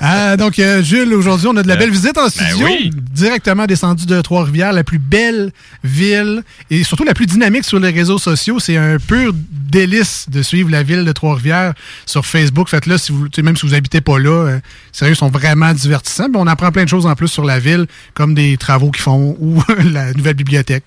[0.01, 2.65] Ah, donc, euh, Jules, aujourd'hui, on a de la Euh, belle visite en ben studio.
[2.65, 2.91] oui.
[3.13, 5.51] Directement descendu de Trois-Rivières, la plus belle
[5.83, 8.59] ville et surtout la plus dynamique sur les réseaux sociaux.
[8.59, 11.73] C'est un pur délice de suivre la ville de Trois-Rivières
[12.05, 12.67] sur Facebook.
[12.69, 14.29] Faites-le, si vous, même si vous habitez pas là.
[14.29, 14.59] euh,
[14.91, 16.25] sérieux, ils sont vraiment divertissants.
[16.29, 19.03] Puis on apprend plein de choses en plus sur la ville, comme des travaux qu'ils
[19.03, 19.63] font ou
[19.93, 20.83] la nouvelle bibliothèque.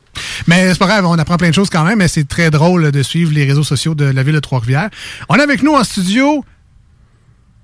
[0.46, 2.90] Mais c'est pas grave, on apprend plein de choses quand même, mais c'est très drôle
[2.90, 4.90] de suivre les réseaux sociaux de la ville de Trois-Rivières.
[5.28, 6.44] On est avec nous en studio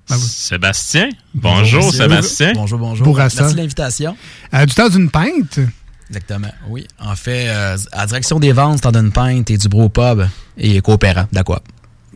[0.07, 1.09] Sébastien.
[1.33, 1.91] Bonjour.
[1.91, 2.51] Sébastien.
[2.53, 3.03] Bonjour, bonjour.
[3.05, 3.41] Bourassa.
[3.41, 4.15] Merci de l'invitation.
[4.53, 5.59] euh, du temps d'une pinte.
[6.09, 6.85] Exactement, oui.
[6.99, 10.27] En fait, euh, à la direction des ventes, t'en donnes pinte et du bro pub
[10.57, 11.61] et coopérant d'Aqua.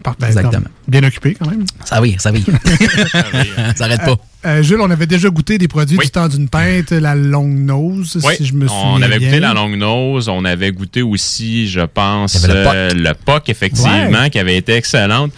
[0.03, 0.65] Ben, Exactement.
[0.88, 1.65] Bien occupé quand même.
[1.85, 2.43] Ça oui, ça oui.
[3.75, 4.17] ça arrête pas.
[4.45, 6.05] Euh, Jules, on avait déjà goûté des produits Oui.
[6.05, 9.27] du temps d'une pinte, la longue nose, Oui, si je me souviens on avait bien.
[9.29, 12.89] goûté la longue nose, on avait goûté aussi, je pense, Il y avait le euh,
[12.93, 15.31] le POC, effectivement, qui avait été excellente.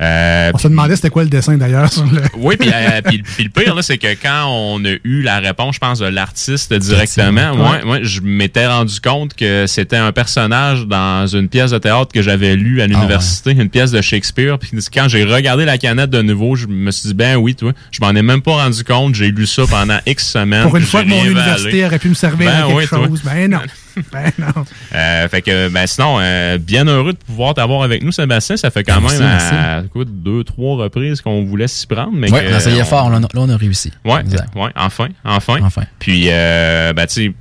[0.00, 2.22] Euh, On se demandait c'était quoi le dessin d'ailleurs le.
[2.36, 5.38] Oui, puis, euh, puis- puis le pire, là, c'est que quand on a eu la
[5.38, 7.84] réponse, je pense, de l'artiste directement, Ouais.
[7.84, 12.22] moi, je m'étais rendu compte que c'était un personnage dans une pièce de théâtre que
[12.22, 14.58] j'avais lue à l'université, une pièce de Shakespeare.
[14.58, 17.72] Puis quand j'ai regardé la canette de nouveau, je me suis dit, ben oui, toi,
[17.90, 19.14] je m'en ai même pas rendu compte.
[19.14, 20.62] J'ai lu ça pendant X semaines.
[20.64, 23.06] Pour une fois que mon université aurait pu me servir Ben à quelque toi.
[23.08, 23.22] chose.
[23.24, 23.60] Ben non.
[24.12, 24.64] ben non.
[24.94, 28.56] Euh, fait que, ben sinon, euh, bien heureux de pouvoir t'avoir avec nous, Sébastien.
[28.56, 29.54] Ça fait quand Merci, même merci.
[29.54, 32.12] à, écoute, deux, trois reprises qu'on voulait s'y prendre.
[32.12, 33.92] Mais Oui, on essayait fort, là, on a- réussi.
[34.04, 34.54] Ouais, Exact.
[34.54, 35.58] ouais, enfin, enfin.
[35.62, 35.82] Enfin.
[35.98, 37.32] Puis, euh, ben, tu sais,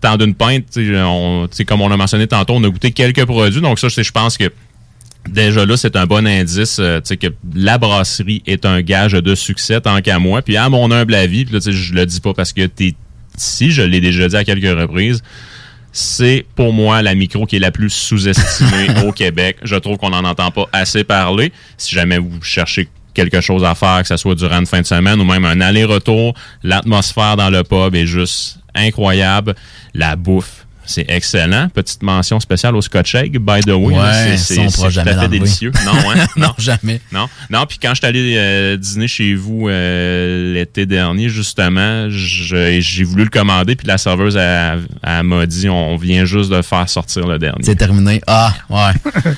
[0.00, 3.24] tant d'une pinte, tu sais, on- comme on a mentionné tantôt, on a goûté quelques
[3.24, 3.60] produits.
[3.60, 4.52] Donc, ça, je pense que
[5.28, 9.12] déjà là, c'est un bon indice, euh, tu sais, que la brasserie est un gage
[9.12, 10.42] de succès, tant qu'à moi.
[10.42, 12.66] Puis, à mon humble avis, puis là, tu sais, je le dis pas parce que
[12.66, 12.94] t'es
[13.36, 15.22] ici, je l'ai déjà dit à quelques reprises.
[15.96, 19.58] C'est pour moi la micro qui est la plus sous-estimée au Québec.
[19.62, 21.52] Je trouve qu'on n'en entend pas assez parler.
[21.78, 24.86] Si jamais vous cherchez quelque chose à faire, que ce soit durant une fin de
[24.86, 29.54] semaine ou même un aller-retour, l'atmosphère dans le pub est juste incroyable.
[29.94, 31.68] La bouffe, c'est excellent.
[31.68, 33.94] Petite mention spéciale au Scotch Egg, by the way.
[33.94, 35.72] Ouais, c'est- tout jamais à fait délicieux.
[35.84, 36.26] Non, hein?
[36.36, 37.00] Non, jamais.
[37.12, 37.64] Non, non.
[37.66, 43.24] Puis quand je suis allé euh, dîner chez vous euh, l'été dernier, justement, j'ai voulu
[43.24, 47.26] le commander, puis la serveuse elle, elle m'a dit on vient juste de faire sortir
[47.26, 47.62] le dernier.
[47.62, 48.20] C'est terminé.
[48.26, 49.12] Ah, ouais.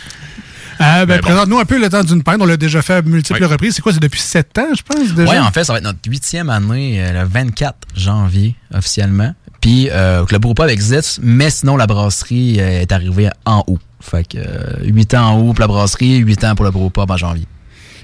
[0.79, 1.29] Euh, ben, bon.
[1.29, 2.37] Présente-nous un peu le temps d'une pinte.
[2.39, 3.47] On l'a déjà fait à multiples Oui.
[3.49, 3.77] reprises.
[3.77, 3.95] C'est quoi?
[3.95, 5.31] C'est depuis sept ans, je pense, déjà?
[5.31, 9.35] Oui, en fait, ça va être notre huitième année, euh, le 24 janvier, officiellement.
[9.61, 13.81] Puis, euh, que le brewpub existe, mais sinon, la brasserie euh, est arrivée en août.
[14.01, 17.11] Fait que euh, 8 ans en août pour la brasserie, 8 ans pour le brewpub
[17.11, 17.47] en janvier.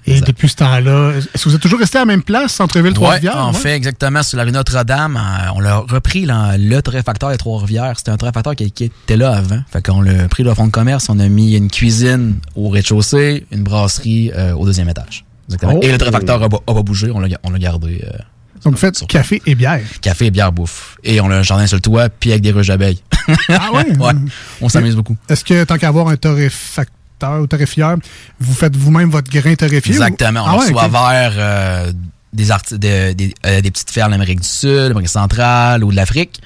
[0.05, 2.93] Et depuis ce temps-là, est-ce que vous êtes toujours resté à la même place, centre-ville
[2.93, 3.37] Trois-Rivières?
[3.37, 3.57] en ouais?
[3.59, 5.17] fait, exactement, sur la rue Notre-Dame,
[5.55, 7.93] on l'a repris là, le torréfacteur des Trois-Rivières.
[7.97, 9.61] C'était un torréfacteur qui, qui était là avant.
[9.71, 13.47] Fait qu'on l'a pris le fond de commerce, on a mis une cuisine au rez-de-chaussée,
[13.53, 15.25] une brasserie euh, au deuxième étage.
[15.49, 15.75] Exactement.
[15.77, 15.83] Oh.
[15.85, 18.03] Et le torréfacteur n'a pas bougé, on l'a on l'a gardé.
[18.05, 18.17] euh,
[18.65, 19.81] Donc, vous faites café et bière.
[20.01, 20.97] café et bière bouffe.
[21.05, 23.01] Et on a un jardin sur le toit, puis avec des ruches d'abeilles.
[23.49, 23.87] Ah ouais?
[23.99, 24.13] ouais.
[24.61, 25.17] On s'amuse beaucoup.
[25.29, 27.97] Est-ce que tant qu'à avoir un torréfacteur ou torréfieur,
[28.41, 29.93] vous faites vous-même votre grain torréfié?
[29.93, 30.43] ou- Exactement.
[30.45, 31.93] On Ah le ouais, reçoit vers euh,
[32.33, 35.97] des, arti- de- des, euh, des petites fermes d'Amérique du Sud, d'Amérique centrale ou de
[35.97, 36.41] l'Afrique,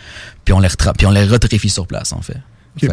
[0.44, 2.36] puis on les puis on les retorréfie sur place en fait.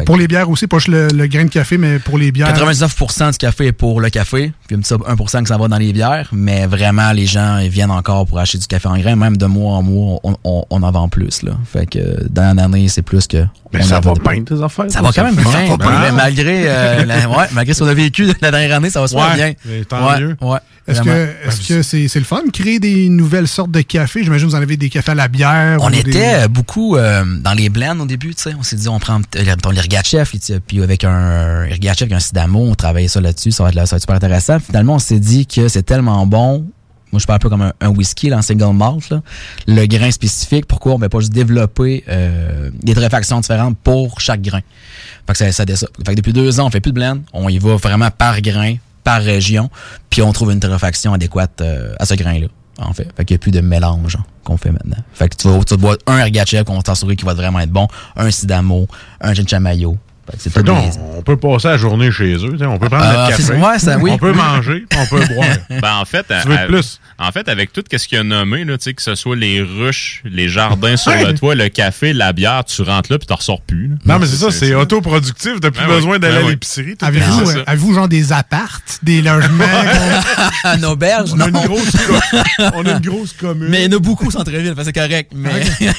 [0.06, 2.52] Pour les bières aussi, pas juste le, le grain de café, mais pour les bières.
[2.54, 5.76] 99% du café est pour le café, puis un petit 1% qui s'en va dans
[5.78, 9.16] les bières, mais vraiment, les gens ils viennent encore pour acheter du café en grain,
[9.16, 11.42] même de mois en mois, on, on, on en vend plus.
[11.42, 11.52] Là.
[11.70, 11.98] Fait que
[12.30, 13.44] dans l'année, c'est plus que...
[13.72, 14.84] Mais ça va bien, tes affaires?
[14.88, 17.94] Ça va quand même Ça bien, mais malgré, euh, la- ouais, malgré ce qu'on a
[17.94, 19.52] vécu la dernière année, ça va super Ouais, bien.
[19.64, 20.36] mais tant ouais, mieux.
[20.40, 24.22] Ouais, Est-ce que que c'est c'est le fun de créer des nouvelles sortes de café?
[24.22, 25.78] J'imagine que vous en avez des cafés à la bière.
[25.80, 28.52] On ou était beaucoup euh, dans les blends au début, tu sais.
[28.58, 29.20] On s'est dit, on prend
[29.74, 30.30] l'Irgachev,
[30.66, 33.86] puis avec un Irgachev, avec un Sidamo, on travaillait ça là-dessus, ça va, être, là-
[33.86, 34.58] ça va être super intéressant.
[34.60, 36.66] Finalement, on s'est dit que c'est tellement bon.
[37.12, 39.22] Moi, je parle un peu comme un, whisky, là, en single malt, là.
[39.68, 40.66] le grain spécifique.
[40.66, 44.60] Pourquoi on ne va pas juste développer euh, des torréfactions différentes pour chaque grain?
[45.26, 45.86] Fait que ça, ça ça.
[46.04, 47.18] Fait que depuis deux ans, on fait plus de blend.
[47.32, 49.70] On y va vraiment par grain, par région,
[50.10, 52.48] puis on trouve une torréfaction adéquate euh, à ce grain-là.
[52.78, 54.96] En fait, fait qu'il n'y a plus de mélange qu'on fait maintenant.
[55.12, 57.60] Fait que tu vas, tu vas boire un Ergachev qu'on va t'assurer qu'il va vraiment
[57.60, 58.86] être bon, un Sidamo,
[59.20, 59.96] un Gin Fait que
[60.38, 62.56] c'est donc, des- on peut passer la journée chez eux.
[62.58, 63.60] tu On peut prendre Ah, notre c'est- café.
[63.60, 64.10] ouais, ça, oui.
[64.12, 65.46] On peut manger, puis on peut boire.
[65.82, 67.00] Ben, en fait, Tu veux à- plus?
[67.18, 70.22] En fait, avec tout ce qu'il a nommé, là, tu que ce soit les ruches,
[70.24, 73.60] les jardins sur le toit, le café, la bière, tu rentres là puis t'en ressors
[73.60, 73.88] plus.
[73.88, 73.94] là.
[74.04, 75.60] Non, mais c'est ça, c'est autoproductictif.
[75.60, 76.96] T'as plus Ben oui, besoin d'aller ben à l'épicerie.
[77.00, 79.64] Avez-vous euh, avez-vous genre des appartes, des logements?
[80.64, 82.38] Un auberge, On a une grosse, co-
[82.74, 83.68] on a une grosse commune.
[83.68, 85.32] Mais il y en a beaucoup au centre-ville, c'est correct.
[85.34, 85.50] Mais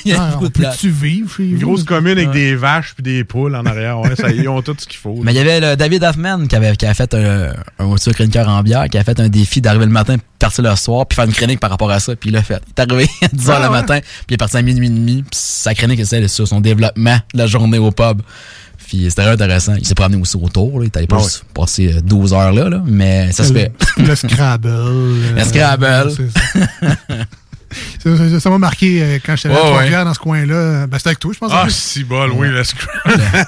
[0.05, 0.75] il y a Ah, beaucoup de place.
[0.77, 3.99] peut-tu vivre chez Une grosse commune avec des vaches puis des poules en arrière.
[4.23, 5.19] Ouais, ça, ils ont tout ce qu'il faut.
[5.23, 8.12] Mais il y avait le David Hoffman qui avait, qui a fait un, un autre
[8.12, 11.15] chroniqueur en bière, qui a fait un défi d'arriver le matin, partir le soir, puis
[11.15, 12.62] faire une chronique par rapport à ça, puis il l'a fait.
[12.67, 13.69] Il est arrivé à 10h Ah le ouais?
[13.71, 16.62] matin, puis il est parti à minuit et demi, puis sa chronique était sur son
[16.62, 18.21] développement de la journée au pub.
[18.88, 19.73] Puis c'était intéressant.
[19.80, 20.86] Il s'est promené aussi autour, là.
[20.86, 23.51] il est allé pas Ah juste passer euh, 12 heures là, là, mais ça se
[23.51, 23.71] fait.
[23.97, 24.67] Le Scrabble.
[24.71, 26.12] euh, Le Scrabble.
[28.03, 28.17] Ça.
[28.17, 29.89] Ça- ça- Ça m'a marqué euh, quand j'étais à ouais.
[29.91, 30.88] Dans ce coin-là.
[30.88, 31.51] Ben, c'était avec toi, je pense.
[31.51, 32.89] en Ah, si bol, oui, le scrum.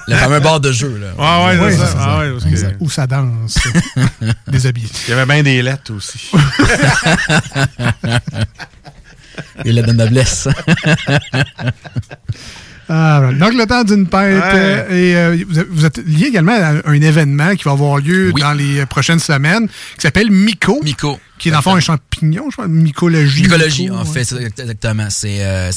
[0.08, 1.08] Le fameux bar de jeu, là.
[1.18, 1.86] Ah, ouais, Ouais, c'est ça.
[1.86, 1.96] ça.
[2.00, 2.76] Ah, ouais, parce que- Exact.
[2.80, 3.58] Où ça danse.
[4.48, 4.88] Déshabillé.
[5.06, 6.30] Il y avait bien des lettres aussi.
[9.64, 10.48] Et la de noblesse.
[12.88, 13.38] Ah, voilà.
[13.38, 14.32] Donc, le temps d'une pinte.
[14.32, 14.40] Ouais.
[14.54, 18.52] euh, et euh, vous êtes- lié également à un événement qui va avoir lieu dans
[18.54, 20.80] les euh, prochaines semaines qui s'appelle Myco.
[20.82, 21.18] Myco.
[21.38, 22.66] Qui est dans le fond un champignon, je crois.
[22.68, 23.42] Mycologie.
[23.42, 24.24] Mycologie, Myco, en ouais.
[24.24, 25.06] fait, exactement.
[25.10, 25.70] C'est euh,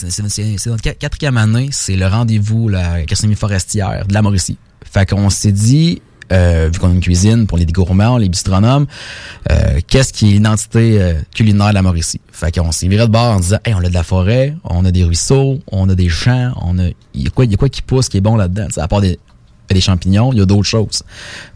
[0.67, 4.57] notre qua- quatrième année, c'est le rendez-vous, la gastronomie forestière de la Mauricie.
[4.91, 8.85] Fait qu'on s'est dit, euh, vu qu'on a une cuisine pour les gourmands, les bistronomes,
[9.51, 12.21] euh, qu'est-ce qui est l'identité euh, culinaire de la Mauricie?
[12.31, 14.85] Fait qu'on s'est viré de bord en disant, hey, on a de la forêt, on
[14.85, 17.53] a des ruisseaux, on a des champs, on a, il y a quoi, il y
[17.53, 18.67] a quoi qui pousse, qui est bon là-dedans?
[18.77, 19.19] À part des,
[19.73, 21.03] des champignons, il y a d'autres choses.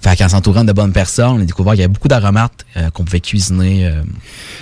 [0.02, 2.90] Fait qu'en s'entourant de bonnes personnes, on a découvert qu'il y avait beaucoup d'aromates euh,
[2.92, 3.88] qu'on pouvait cuisiner.
[3.88, 4.02] euh,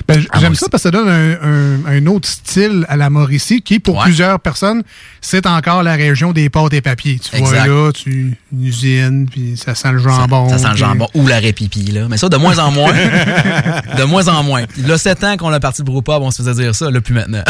[0.07, 3.61] Ben, J'aime ça parce que ça donne un, un- un autre style à la Mauricie
[3.61, 4.03] qui, pour Ouais.
[4.05, 4.83] plusieurs personnes,
[5.21, 7.19] c'est encore la région des pâtes et papiers.
[7.19, 7.67] Tu Exact.
[7.67, 10.49] vois là, tu une usine, puis ça sent le jambon.
[10.49, 12.07] Ça sent le jambon ou la répipi, là.
[12.09, 12.93] Mais ça, de moins en moins.
[13.97, 14.63] de moins en moins.
[14.85, 17.13] Là, 7 ans qu'on a parti de Brewpub, on se faisait dire ça, là, plus
[17.13, 17.43] maintenant.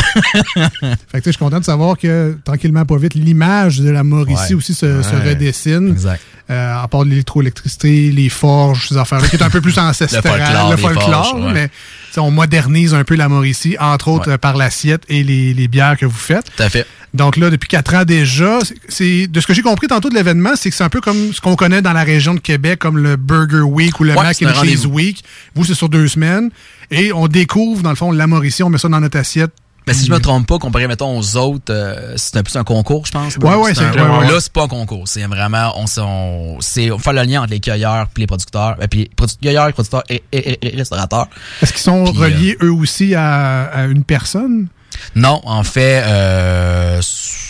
[0.54, 3.90] Fait que tu sais, je suis content de savoir que, tranquillement, pas vite, l'image de
[3.90, 4.54] la Mauricie Ouais.
[4.56, 4.86] aussi se,
[5.28, 5.93] redessine.
[5.94, 6.22] Exact.
[6.50, 10.22] Euh, à part l'électroélectricité, les forges, ces affaires-là, qui est un peu plus ancestral.
[10.22, 11.54] folklore, le folklore, forges, ouais.
[11.54, 11.70] mais
[12.18, 14.38] on modernise un peu la Mauricie, entre autres Ouais.
[14.38, 16.46] par l'assiette et les, les bières que vous faites.
[16.56, 16.86] Tout à fait.
[17.14, 20.52] Donc là, depuis quatre ans déjà, c'est- de ce que j'ai compris tantôt de l'événement,
[20.56, 22.98] c'est que c'est un peu comme ce qu'on connaît dans la région de Québec, comme
[22.98, 24.86] le Burger Week ou le Ouais, Mac and Cheese.
[24.86, 25.24] Week.
[25.56, 26.50] Vous, c'est sur deux semaines.
[26.92, 29.52] Et on découvre, dans le fond, la Mauricie, on met ça dans notre assiette.
[29.86, 32.64] Ben, si je me trompe pas, comparé, mettons, aux autres, euh, c'est un plus un
[32.64, 33.36] concours, je pense.
[33.38, 35.08] Ouais, ouais, c'est un- ouais, Là, c'est pas un concours.
[35.08, 38.78] C'est vraiment, on, on, c'est, on fait le lien entre les cueilleurs puis les producteurs,
[38.82, 41.28] et puis les cueilleurs, producteurs et, et- et- et restaurateurs.
[41.62, 44.68] Est-ce qu'ils sont euh, reliés eux aussi à, à une personne?
[45.16, 47.02] Non, en fait, euh,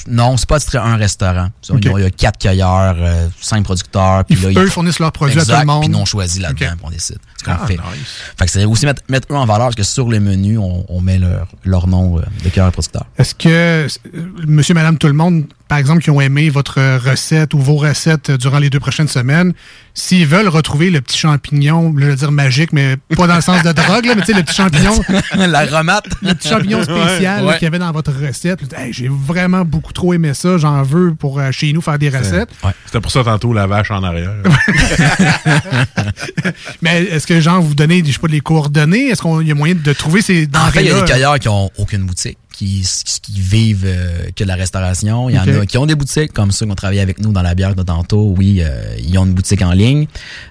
[0.08, 1.50] non, c'est pas titré un restaurant.
[1.69, 1.98] Il y a- Ok.
[2.00, 4.24] il y a quatre cueilleurs, euh, cinq producteurs.
[4.26, 5.82] Puis là, eux, ils fournissent leurs produits à tout le monde.
[5.82, 6.76] Puis nous, on choisit là-dedans, Ok.
[6.78, 7.73] puis on décide qu'on Ah, fait.
[7.75, 8.21] nice.
[8.38, 10.86] Fait que c'est aussi mettre, mettre eux en valeur, parce que sur le menu, on,
[10.89, 13.06] on met leur, leur nom euh, de cueilleur et producteur.
[13.17, 13.88] Est-ce que euh,
[14.47, 18.32] monsieur, madame, tout le monde, par exemple, qui ont aimé votre recette ou vos recettes
[18.32, 19.53] euh, durant les deux prochaines semaines,
[19.95, 23.62] s'ils veulent retrouver le petit champignon, je veux dire magique, mais pas dans le sens
[23.63, 24.99] de drogue, là, mais tu sais, le petit champignon,
[25.38, 26.06] L'aromate.
[26.23, 27.53] le petit champignon spécial Ouais.
[27.56, 31.13] qu'il y avait dans votre recette, Hey, j'ai vraiment beaucoup trop aimé ça, j'en veux
[31.13, 32.49] pour euh, chez nous faire des recettes.
[32.86, 34.32] C'était pour ça tantôt la vache en arrière.
[36.82, 39.10] Mais est-ce que, genre, vous donnez, je sais pas, les coordonnées?
[39.10, 41.39] Est-ce qu'il y a moyen de trouver ces En fait, il y a des cueilleurs
[41.39, 42.38] qui ont aucune boutique.
[42.54, 42.88] Qui,
[43.22, 45.30] qui vivent euh, que de la restauration.
[45.30, 47.32] Il y en a qui ont des boutiques, comme ceux qui ont travaillé avec nous
[47.34, 48.34] dans la bière de tantôt.
[48.38, 50.08] Oui, euh, ils ont une boutique en ligne.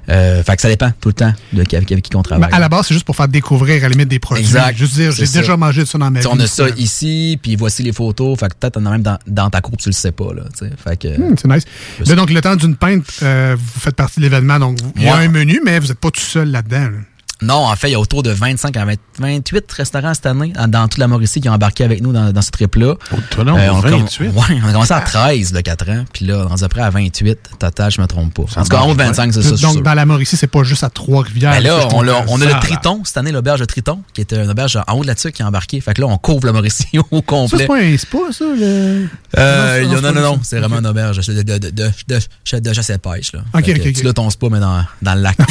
[0.08, 2.24] Euh, fait que ça dépend tout le temps de qui- avec, avec qui on Ben,
[2.24, 2.50] travaille.
[2.52, 4.44] à la base, c'est juste pour faire découvrir à la limite des produits.
[4.44, 4.76] Exact.
[4.76, 6.26] Juste dire, j'ai déjà mangé de ça dans ma vie.
[6.26, 8.38] on a ça ici, puis voici les photos.
[8.38, 10.32] Fait que peut-être on a même dans, dans ta courbe, tu le sais pas.
[10.34, 10.42] Là,
[10.84, 11.64] fait que, Hmm, c'est nice.
[12.06, 14.58] Là, donc, le temps d'une pinte, euh, vous faites partie de l'événement.
[14.58, 16.84] Donc, il y a un menu, mais vous n'êtes pas tout seul là-dedans.
[16.90, 16.98] là.
[17.42, 20.52] Non, en fait, il y a autour de 25 à 20 28 restaurants cette année
[20.54, 22.94] dans, dans toute la Mauricie qui ont embarqué avec nous dans, dans ce trip-là.
[23.30, 24.28] toi, non, Euh, on a comm- 28?
[24.28, 26.74] ouais, on a commencé à 13 le 4 ans, puis là, on est à peu
[26.74, 28.42] près à 28 total, je me trompe pas.
[28.56, 29.82] En tout cas, en haut de 25, c'est ça, Donc, sûr.
[29.82, 31.52] dans la Mauricie, c'est pas juste à Trois-Rivières.
[31.52, 32.52] Ben là, on, a, on a le.
[32.60, 35.34] Triton, cette année, l'auberge de Triton, qui était une auberge en haut de la tuque
[35.34, 35.80] qui est embarqué.
[35.80, 37.58] Fait que là, on couvre la Mauricie au complet.
[37.58, 38.44] c'est pas un spa, ça?
[38.44, 39.06] Le...
[39.38, 42.72] Euh, Non, non, non, c'est vraiment une auberge de, de, de, de, de, de, de
[42.72, 43.32] chasse et pêche.
[43.32, 43.40] Là.
[43.54, 43.92] Ok, Fait que ok, ok.
[43.94, 45.36] Tu l'as ton spa, mais dans, dans le lac.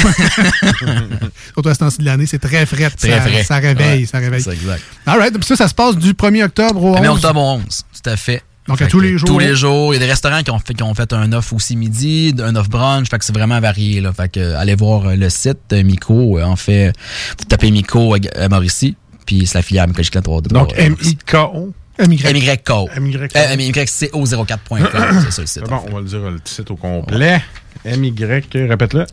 [1.82, 2.90] À temps-ci de l'année, c'est très frais.
[2.90, 3.44] Très ça, frais.
[3.44, 4.42] ça réveille, Ouais, ça réveille.
[4.42, 4.82] c'est exact.
[5.06, 5.34] All right.
[5.34, 7.00] Puis ça, ça se passe du 1er octobre au 11.
[7.00, 7.62] 1er octobre au 11,
[8.02, 8.42] tout à fait.
[8.68, 9.28] Donc, à Fait tous que les jours.
[9.28, 9.92] Tous les jours.
[9.92, 12.32] Il y a des restaurants qui ont fait, qui ont fait un offre aussi midi,
[12.38, 13.08] un offre brunch.
[13.10, 14.00] Fait que c'est vraiment varié.
[14.00, 14.12] Là.
[14.12, 16.38] Fait que, allez voir euh, le site euh, Mico.
[16.38, 16.92] Euh, En fait,
[17.38, 18.94] vous tapez Mico à, à Mauricie.
[19.26, 21.72] Puis c'est la filière Mico Giclin 3 Donc, M-I-K-O.
[21.98, 22.32] M-Y.
[22.32, 22.88] MYCO.
[22.98, 23.36] MYCO.
[23.36, 25.22] Euh, MYCO04.com.
[25.24, 25.68] c'est ça le site.
[25.68, 27.42] Bon, on va le dire le site au complet.
[27.84, 29.06] M-Y, répète-le.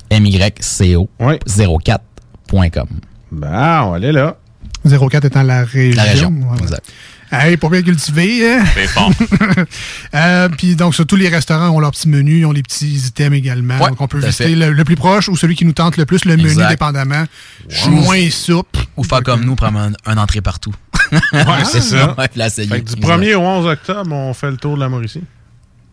[2.52, 2.88] MYCO04.com.
[3.32, 4.38] Ben, on va aller là.
[4.86, 5.95] 04 étant la région.
[5.97, 6.58] La région, Ouais.
[6.62, 6.84] exact.
[7.32, 8.54] Hey, pour bien cultiver.
[8.56, 8.64] hein?
[8.74, 9.12] C'est fort.
[10.16, 12.95] Euh, Puis donc, sur tous les restaurants ont leur petit menu, ils ont les petits
[12.95, 13.78] items également.
[13.78, 16.06] Ouais, donc, on peut visiter le, le plus proche ou celui qui nous tente le
[16.08, 17.26] plus, le menu dépendamment.
[17.68, 18.02] Je suis Wow.
[18.02, 18.80] moins souple.
[18.97, 20.74] Ou faire comme nous, prendre un, un entrée partout.
[21.12, 21.20] Ouais,
[21.66, 22.16] c'est ça.
[22.18, 22.68] Ouais, puis l'essayer.
[22.68, 23.08] Fait que du Exact.
[23.20, 25.22] 1er au 11 octobre, on fait le tour de la Mauricie.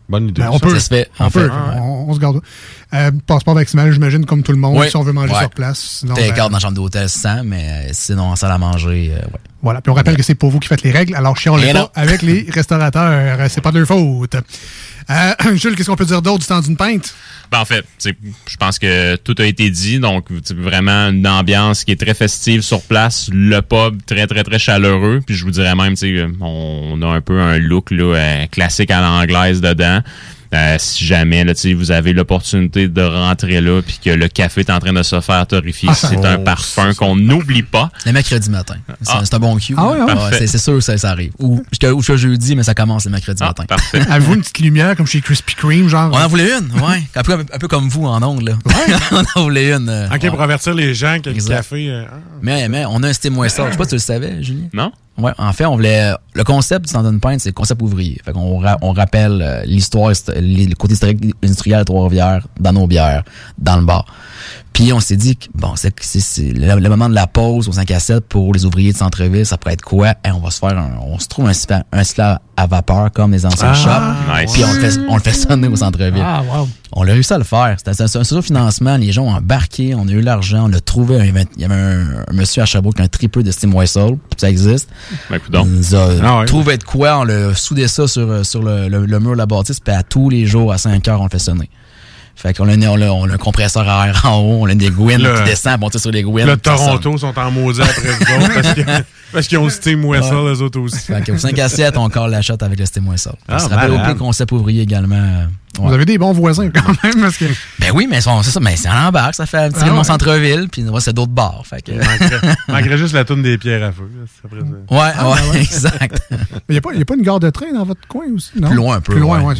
[0.09, 0.41] Bonne idée.
[0.41, 0.73] Ben, on peut.
[0.75, 1.49] Ça se fait, On peut.
[1.49, 1.53] fait.
[1.81, 2.39] On, on se garde.
[2.93, 4.89] Euh, passeport vaccinal, j'imagine, comme tout le monde, Oui.
[4.89, 5.39] si on veut manger Ouais.
[5.41, 6.05] sur place.
[6.15, 9.17] T'es ben, dans la chambre d'hôtel sans, mais euh, sinon, en salle à manger, euh,
[9.17, 9.39] ouais.
[9.61, 9.81] Voilà.
[9.81, 11.13] Puis on rappelle que c'est pour vous qui faites les règles.
[11.15, 13.09] Alors, chiant Et pas avec les restaurateurs.
[13.39, 14.35] Euh, C'est pas de leur faute.
[15.09, 17.13] Euh, Jules, qu'est-ce qu'on peut dire d'autre du temps d'une pinte?
[17.51, 19.99] Ben, en fait, je pense que tout a été dit.
[19.99, 23.29] Donc, vraiment une ambiance qui est très festive sur place.
[23.31, 25.21] Le pub, très, très, très chaleureux.
[25.25, 28.91] Puis je vous dirais même, sais, on a un peu un look là, euh, classique
[28.91, 30.01] à l'anglaise dedans.
[30.53, 34.27] Euh, si jamais là, tu sais, vous avez l'opportunité de rentrer là puis que le
[34.27, 37.91] café est en train de se faire torréfier, Ah, c'est un parfum qu'on n'oublie pas.
[38.05, 38.75] Le mercredi matin.
[39.01, 39.23] C'est Ah.
[39.35, 39.75] un bon cue.
[39.77, 40.47] Ah Parfait.
[40.47, 41.31] c'est sûr que ça, ça arrive.
[41.39, 43.65] Ou jusqu'à jeudi, mais ça commence le mercredi matin.
[43.65, 44.01] Parfait.
[44.09, 46.09] Avez-vous une petite lumière comme chez Krispy Kreme, genre?
[46.13, 47.03] On en voulait une, ouais.
[47.15, 48.51] Un peu, un peu comme vous en ongle.
[48.51, 48.57] là.
[49.11, 49.89] on en voulait une.
[49.89, 50.29] euh, OK, ouais.
[50.29, 51.89] pour avertir les gens que le café...
[51.89, 52.15] euh, ah.
[52.41, 53.65] Mais, mais on a un style moins ça.
[53.67, 54.67] Je sais pas si tu le savais, Julien.
[54.73, 54.91] Non?
[55.17, 56.13] Ouais, en fait, on voulait.
[56.35, 58.21] Le concept du Stand Pint, c'est le concept ouvrier.
[58.23, 63.23] Fait qu'on on rappelle euh, l'histoire, le côté historique industriel de Trois-Rivières dans nos bières,
[63.57, 64.05] dans le bar.
[64.77, 67.67] Puis on s'est dit que bon, c'est c'est- c'est le, le moment de la pause
[67.67, 70.09] aux 5 à 7 pour les ouvriers de centre-ville, ça pourrait être quoi?
[70.23, 71.51] Et on va se faire un, on se trouve un
[71.91, 74.41] un sifflet à vapeur comme les anciens Ah, shops.
[74.43, 74.51] nice.
[74.53, 76.23] Puis on le fait, on le fait sonner au centre-ville.
[76.23, 76.69] Ah, wow.
[76.91, 77.75] On a réussi à le faire.
[77.83, 78.97] C'était un, un, un financement.
[78.97, 79.93] Les gens ont embarqué.
[79.95, 80.69] On a eu l'argent.
[80.69, 81.19] On a trouvé.
[81.19, 83.73] Un, il y avait un, un monsieur à Sherbrooke qui a un tripeux de Steam
[83.75, 84.17] Whistle.
[84.37, 84.89] Ça existe.
[85.29, 85.39] Ben.
[85.65, 86.45] Il nous a Ah ouais.
[86.45, 87.17] trouvé de quoi.
[87.19, 89.79] On l'a soudé ça sur, sur le, le, le mur de la bâtisse.
[89.79, 91.69] Puis à tous les jours, à 5 heures, on le fait sonner.
[92.37, 94.59] Fait qu'on a, on a, on a un compresseur à air en haut.
[94.61, 95.79] On a des gouines Le- qui descendent.
[95.79, 96.45] Bon, tu sais, sur les gouines.
[96.45, 96.59] Le sonne.
[96.61, 98.81] Toronto sont en maudit après vous autres parce que-
[99.33, 100.19] parce qu'ils ont le Steam Ouais.
[100.19, 100.99] les autres aussi.
[100.99, 103.31] Fait qu'au 5 à 7, on colle la shot avec le Steam Whistle.
[103.47, 105.15] Ah, on se rappelle au pire concept ouvrier également.
[105.15, 105.45] euh,
[105.81, 105.87] ouais.
[105.87, 107.21] Vous avez des bons voisins quand même.
[107.21, 107.45] Parce que...
[107.79, 110.03] Ben oui, mais c'est ça, mais c'est en embarque, ça fait tirer Ah mon ouais.
[110.03, 111.63] centre-ville, puis c'est d'autres bars.
[111.67, 111.91] Fait que...
[111.91, 114.07] Manquerait, manquerait juste la toune des pierres à feu.
[114.45, 114.65] après ça.
[114.95, 115.57] Ouais, Ah, ouais, ben ouais.
[115.61, 116.21] exact.
[116.31, 116.37] Mais
[116.69, 118.51] il n'y a, pas- y a pas une gare de train dans votre coin aussi,
[118.61, 118.67] non?
[118.67, 119.13] Plus loin un peu.
[119.13, 119.55] Plus loin, ouais,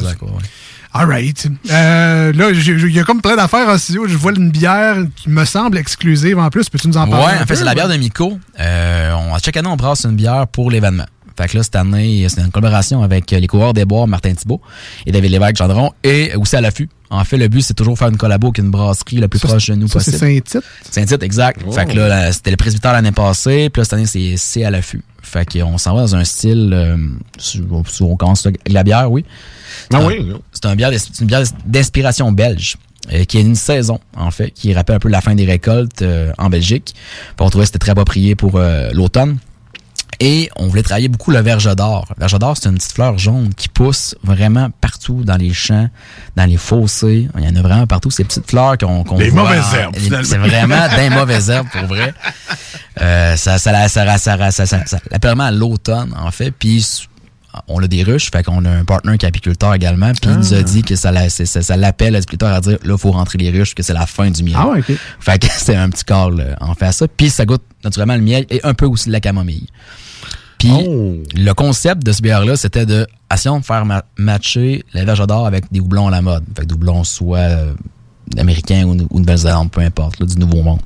[1.06, 1.06] ouais, c'est exact, ça.
[1.06, 1.06] ouais.
[1.06, 1.48] All right.
[1.72, 4.08] Euh, là, il y a comme plein d'affaires en studio.
[4.08, 6.70] Je vois une bière qui me semble exclusive en plus.
[6.70, 7.26] Peux-tu nous en parler?
[7.26, 8.40] Ouais, en fait, c'est la bière de Miko.
[8.60, 11.06] Euh, on, chaque année, on brasse une bière pour l'événement.
[11.40, 14.60] Fait que là, cette année, c'est une collaboration avec les coureurs des bois, Martin Thibault
[15.06, 16.90] et David Lévesque Gendron, et aussi à l'affût.
[17.10, 19.48] En fait, le but, c'est toujours faire une collabo avec une brasserie la plus Ça,
[19.48, 20.42] proche de nous ça, c'est possible.
[20.52, 20.64] Saint-Tite?
[20.92, 21.62] Saint-Tite, exact.
[21.66, 21.72] Oh.
[21.72, 24.64] Fait que là, là, c'était le presbytère l'année passée, puis là, cette année, c'est c'est
[24.66, 25.02] à l'affût.
[25.22, 26.98] Fait qu'on s'en va dans un style, euh,
[27.38, 29.24] sur- sur- on commence avec la bière, oui.
[29.94, 32.76] Ah un- oui, C'est un bière, c'est une bière d'inspiration belge.
[33.14, 36.02] euh, qui est une saison, en fait, qui rappelle un peu la fin des récoltes
[36.02, 36.94] euh, en Belgique.
[36.94, 39.38] Puis on trouvait que c'était très approprié pour euh, l'automne.
[40.20, 42.06] Et on voulait travailler beaucoup le verge d'or.
[42.16, 45.90] Le verge d'or, c'est une petite fleur jaune qui pousse vraiment partout dans les champs,
[46.36, 47.28] dans les fossés.
[47.38, 48.10] Il y en a vraiment partout.
[48.10, 50.28] Ces petites fleurs qu'on qu'on Des voit mauvaises en- herbes, les- finalement.
[50.28, 52.14] C'est vraiment des mauvaises herbes, pour vrai.
[53.02, 56.14] Euh, ça, ça, la- ça, la- ça, la- ça, ça, ça l'appelle vraiment à l'automne,
[56.18, 56.50] en fait.
[56.52, 57.08] Puis
[57.68, 60.38] on a des ruches, fait qu'on a un partner qui est apiculteur également, puis il
[60.38, 63.12] nous a dit que ça, la- c'est- ça, ça l'appelle l'apiculteur à dire, là, faut
[63.12, 64.56] rentrer les ruches, que c'est la fin du miel.
[64.58, 64.92] Ah ouais, OK.
[65.20, 67.08] Fait que c'est un petit call euh, en fait à ça.
[67.08, 69.68] Puis ça goûte naturellement le miel et un peu aussi de la camomille.
[70.60, 70.72] Puis
[71.36, 75.46] le concept de ce bière-là, c'était de essayons de faire ma- matcher la verge d'or
[75.46, 76.44] avec des houblons à la mode.
[76.56, 77.74] Fait que des houblons soit euh,
[78.38, 80.80] américains ou, ou Nouvelle-Zélande, peu importe, là, du Nouveau Monde.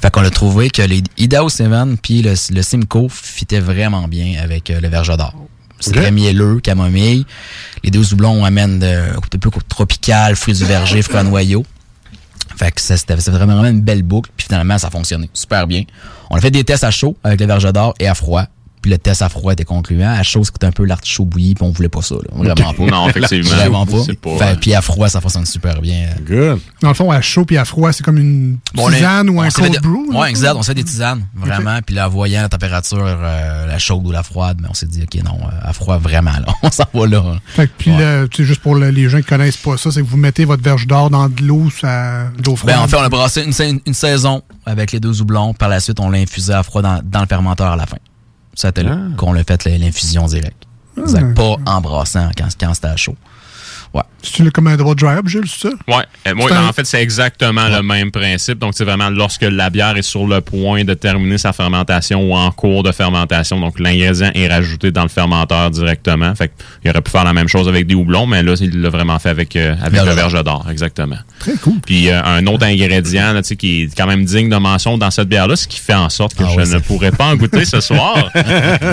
[0.00, 1.68] Fait qu'on a trouvé que les Idaho 7
[2.02, 5.34] puis le, le Simcoe fitaient vraiment bien avec euh, le verge d'or.
[5.78, 5.96] C'est Ok.
[6.02, 7.26] très mielleux, camomille.
[7.84, 8.86] Les deux houblons amènent de,
[9.16, 11.64] un peu tropical, fruits du verger, fruits à noyau.
[12.56, 14.30] Fait que c'était vraiment une belle boucle.
[14.36, 15.82] Puis finalement, ça a fonctionné super bien.
[16.30, 18.44] On a fait des tests à chaud avec le verge d'or et à froid.
[18.86, 20.10] Puis le test à froid était concluant.
[20.16, 22.14] À chaud, c'était un peu l'artichaut bouilli, puis on voulait pas ça.
[22.14, 22.20] Là.
[22.54, 22.84] Vraiment pas.
[22.84, 23.50] Non, effectivement.
[23.56, 23.96] Vraiment pas.
[24.06, 26.06] C'est pas, Fait- euh, Puis à froid, ça fonctionne super bien.
[26.24, 26.60] Good.
[26.82, 29.28] Dans le fond, à chaud puis à froid, c'est comme une Bon, on est- tisane
[29.28, 30.14] ou un cold des- brew.
[30.14, 30.54] Ouais, exact.
[30.56, 31.80] On fait des tisanes, vraiment.
[31.84, 35.02] Puis là, voyant la température, euh, la chaude ou la froide, mais on s'est dit,
[35.02, 36.46] OK, non, euh, à froid, vraiment, là.
[36.62, 37.24] On s'en va là.
[37.26, 37.38] hein.
[37.44, 40.00] Fait que, puis le- sais, juste pour le- les gens qui connaissent pas ça, c'est
[40.00, 42.76] que vous mettez votre verge d'or dans de l'eau, ça, l'eau froide.
[42.76, 45.54] Ben, en fait, on a brassé une saison avec les deux houblons.
[45.54, 47.96] Par la suite, on l'a infusé à froid dans, dans le fermenteur à la fin.
[48.56, 50.64] Ça, c'était là qu'on l'a fait l'infusion directe.
[50.98, 51.34] Exact.
[51.34, 53.14] Pas en brassant quand, quand c'était à chaud.
[53.96, 54.02] Ouais.
[54.22, 55.74] C'est le- comme un double dry up, Jules, c'est ça?
[55.88, 58.58] Ouais, Euh, moi, C'est un- en fait, c'est exactement le même principe.
[58.58, 62.34] Donc, c'est vraiment lorsque la bière est sur le point de terminer sa fermentation ou
[62.34, 63.60] en cours de fermentation.
[63.60, 66.34] Donc, l'ingrédient est rajouté dans le fermenteur directement.
[66.34, 66.50] Fait
[66.82, 69.18] qu'il aurait pu faire la même chose avec des houblons, mais là, il l'a vraiment
[69.20, 70.28] fait avec, euh, avec Verge le d'or.
[70.30, 70.66] verge d'or.
[70.70, 71.18] Exactement.
[71.38, 71.80] Très cool.
[71.84, 74.98] Puis, euh, un autre ingrédient là, tu sais, qui est quand même digne de mention
[74.98, 77.26] dans cette bière-là, ce qui fait en sorte que Ah je ouais, ne pourrais pas
[77.26, 78.30] en goûter ce soir.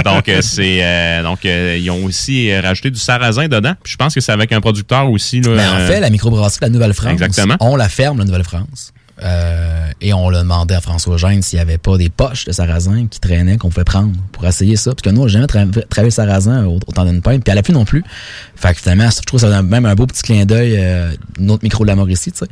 [0.05, 3.73] donc, euh, c'est euh, donc euh, ils ont aussi rajouté du sarrasin dedans.
[3.83, 5.41] Puis je pense que c'est avec un producteur aussi.
[5.41, 7.19] Là, Ben, en euh, fait, la microbrasserie de la Nouvelle-France,
[7.59, 8.93] on la ferme, la Nouvelle-France.
[9.23, 12.51] Euh, et on l'a demandé à François Gênes s'il n'y avait pas des poches de
[12.51, 14.91] sarrasin qui traînaient qu'on pouvait prendre pour essayer ça.
[14.91, 17.51] Parce que nous, on n'a jamais tra- travaillé le sarrasin au- autant d'une pinte, puis
[17.51, 18.03] elle a plus non plus.
[18.55, 21.11] Fait que finalement, je trouve que ça donne même un beau petit clin d'œil, euh,
[21.39, 22.45] notre micro de la Mauricie, tu sais.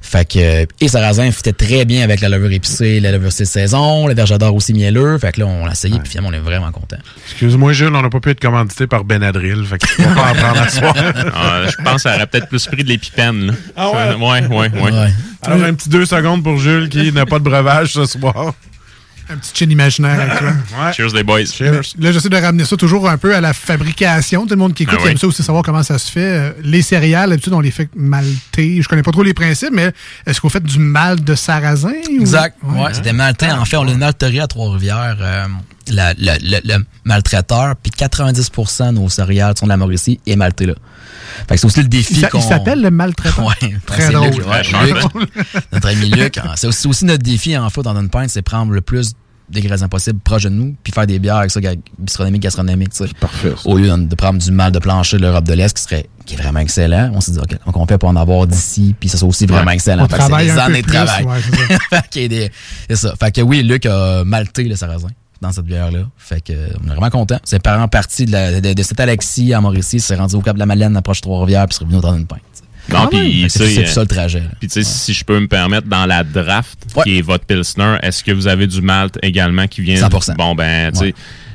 [0.00, 3.44] Fait que, euh, et sarrasin fitait très bien avec la levure épicée, la levure de
[3.44, 5.18] saison, le verge d'or aussi mielleux.
[5.18, 6.96] Fait que là, on l'a essayé, puis finalement, on est vraiment content.
[7.30, 9.64] Excuse-moi, Jules, on n'a pas pu être commandité par Benadryl.
[9.66, 10.94] Fait qu'on va pas en prendre à soir.
[11.36, 13.46] Ah, je pense que ça aurait peut-être plus pris de l'épipène.
[13.48, 13.52] là.
[13.76, 14.14] Ah ouais?
[14.14, 14.92] Ouais, ouais, ouais.
[14.92, 15.10] Ouais.
[15.46, 18.54] Alors, un petit deux secondes pour Jules qui n'a pas de breuvage ce soir.
[19.30, 20.92] Un petit chin imaginaire avec toi.
[20.92, 21.40] Cheers, les boys.
[21.98, 24.42] Là, j'essaie de ramener ça toujours un peu à la fabrication.
[24.44, 25.12] Tout le monde qui écoute Ah oui.
[25.12, 26.20] aime ça aussi savoir comment ça se fait.
[26.20, 28.82] Euh, Les céréales, d'habitude, on les fait malter.
[28.82, 29.92] Je connais pas trop les principes, mais
[30.26, 31.92] est-ce qu'on fait du malt de sarrasin?
[32.10, 32.58] ou- Exact.
[32.62, 32.82] Ouais.
[32.82, 33.58] Ouais, c'était maltain.
[33.58, 35.16] En fait, on a une malterie à Trois-Rivières.
[35.20, 35.46] euh,
[35.88, 40.36] la- la- le, le maltraiteur, puis 90% de nos céréales sont de la Mauricie et
[40.36, 40.74] malté là.
[41.48, 42.38] Fait que c'est aussi le défi Il qu'on...
[42.38, 43.46] il s'appelle le maltraitant.
[43.46, 44.30] Ouais, Très c'est drôle.
[44.30, 45.26] Luc, ouais, Très Luc, drôle.
[45.72, 46.38] notre ami Luc.
[46.38, 46.52] hein.
[46.56, 49.12] C'est aussi, aussi notre défi, en fait, dans une pinte, c'est prendre le plus
[49.50, 51.60] d'ingrédients possible proche de nous, puis faire des bières avec ça,
[51.98, 53.12] bistronomique, gastronomique, tu sais.
[53.20, 53.52] Parfait.
[53.66, 56.32] Au lieu de prendre du mal de plancher de l'Europe de l'Est, qui serait qui
[56.34, 59.10] est vraiment excellent, on s'est dit, OK, donc on fait pour en avoir d'ici, puis
[59.10, 59.74] ça soit aussi vraiment Ouais.
[59.74, 60.04] excellent.
[60.04, 61.24] On Fait que c'est des années de travail.
[61.24, 62.02] ouais, c'est ça.
[62.10, 62.50] fait des-
[62.88, 63.14] c'est ça.
[63.20, 65.08] Fait que oui, Luc a malté le sarrasin
[65.44, 66.00] dans cette bière-là.
[66.16, 67.38] Fait que euh, on est vraiment content.
[67.44, 70.54] C'est parent parti de, la, de, de cette Alexis à Mauricie, c'est rendu au Cap
[70.54, 72.40] de la Madeleine, approche Trois-Rivières, puis c'est revenu temps d'une pinte.
[72.90, 74.42] Non, puis, que tu c'est ça le trajet.
[74.58, 77.96] Puis, tu sais, si je peux me permettre, dans la draft, qui est votre Pilsner,
[78.02, 80.36] est-ce que vous avez du malt également qui vient 100%.
[80.36, 81.14] Bon, ben, tu sais, Ouais.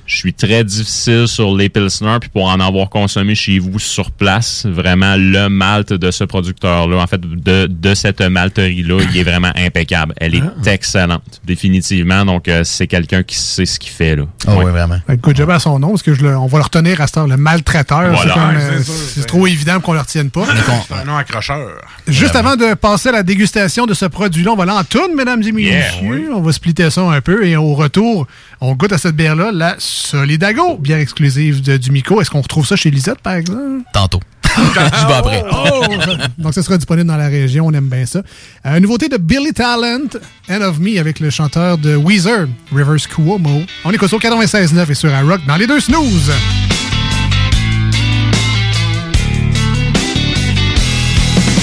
[0.09, 4.09] Je suis très difficile sur les Pilsner, puis pour en avoir consommé chez vous sur
[4.09, 9.23] place, vraiment, le malt de ce producteur-là, en fait, de, de cette malterie-là, il est
[9.23, 10.15] vraiment impeccable.
[10.17, 10.71] Elle est Ah.
[10.71, 12.25] excellente, définitivement.
[12.25, 14.23] Donc, euh, c'est quelqu'un qui sait ce qu'il fait, là.
[14.47, 14.65] Ah Ouais.
[14.65, 14.97] oui, vraiment.
[15.07, 17.05] Que Good job à son nom, parce que je le- on va le retenir à
[17.07, 18.11] cette heure, le maltraiteur.
[18.11, 18.17] Voilà.
[18.33, 20.45] c'est comme, Ouais, euh, c'est trop évident qu'on le retienne pas.
[20.87, 21.69] C'est un nom accrocheur.
[22.07, 25.13] Juste avant de passer à la dégustation de ce produit-là, on va aller en tourne,
[25.15, 25.69] mesdames et messieurs.
[25.71, 28.25] Yeah, On va splitter ça un peu et au retour,
[28.61, 32.21] on goûte à cette bière-là, la Solidago, bière exclusive de, du Mico.
[32.21, 33.83] Est-ce qu'on retrouve ça chez Lisette, par exemple?
[33.93, 34.19] Tantôt.
[34.57, 35.43] je vais après.
[35.51, 35.83] Oh!
[36.37, 37.67] Donc, ça sera disponible dans la région.
[37.67, 38.21] On aime bien ça.
[38.65, 40.09] Euh, nouveauté de Billy Talent,
[40.49, 43.61] End of Me, avec le chanteur de Weezer, Rivers Cuomo.
[43.85, 46.31] On écoute au 96.9 et sur iRock dans les deux snooze.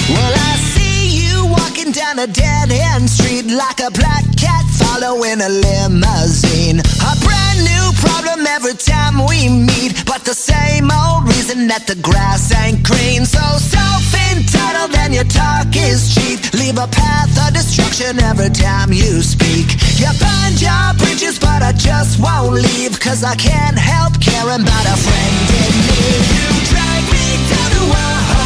[0.09, 5.41] Well, I see you walking down a dead end street like a black cat following
[5.41, 6.79] a limousine.
[6.79, 11.95] A brand new problem every time we meet, but the same old reason that the
[11.95, 13.25] grass ain't green.
[13.25, 16.39] So self entitled and your talk is cheap.
[16.53, 19.67] Leave a path of destruction every time you speak.
[19.97, 24.85] You burn your bridges, but I just won't leave, cause I can't help caring about
[24.85, 26.21] a friend in need.
[26.37, 28.36] You drag me down to a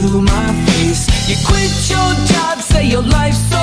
[0.00, 1.06] to my face.
[1.28, 3.61] You quit your job, say your life's so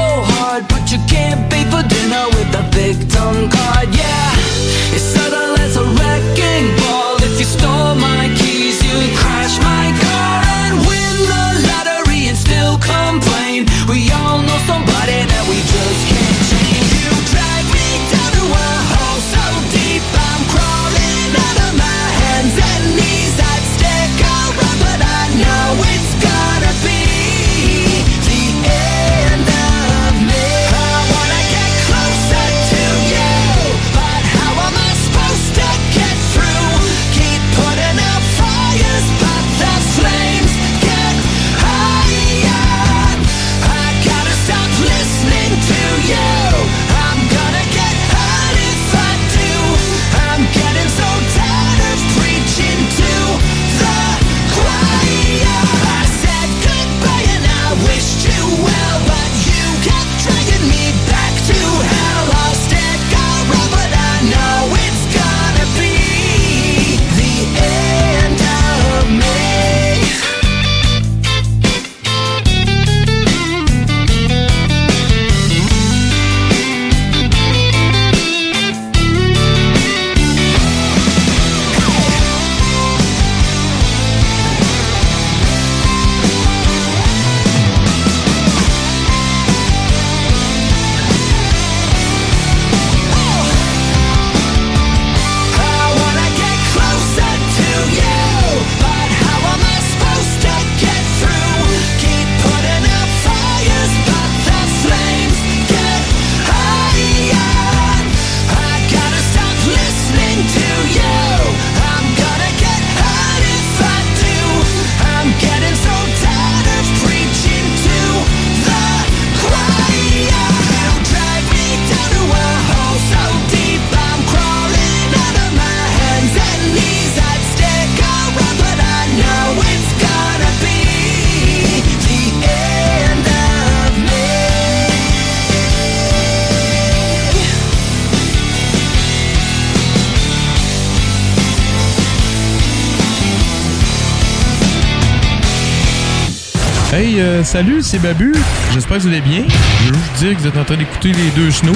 [146.99, 148.33] Hey, euh, salut, c'est Babu.
[148.73, 149.43] J'espère que vous allez bien.
[149.47, 151.71] Je veux juste dire que vous êtes en train d'écouter les deux snows.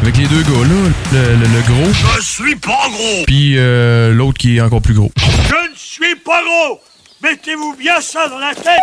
[0.00, 1.90] Avec les deux gars là, le, le- le gros.
[2.16, 5.10] Je suis pas gros Puis euh, l'autre qui est encore plus gros.
[5.16, 6.80] Je ne suis pas gros
[7.22, 8.80] Mettez-vous bien ça dans la tête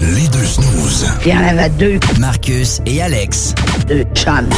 [0.00, 1.06] Les deux snooze.
[1.26, 1.98] Il y en avait deux.
[2.20, 3.54] Marcus et Alex.
[3.88, 4.48] Deux chums.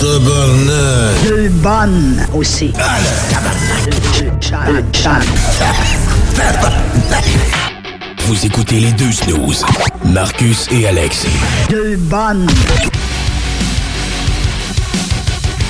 [0.00, 2.72] Deux bonnes aussi.
[3.84, 4.58] Deux, deux chums.
[4.66, 5.22] Deux chums.
[8.28, 9.64] Vous écoutez les deux snooze.
[10.04, 11.24] Marcus et Alex.
[11.70, 12.46] Deux bonnes.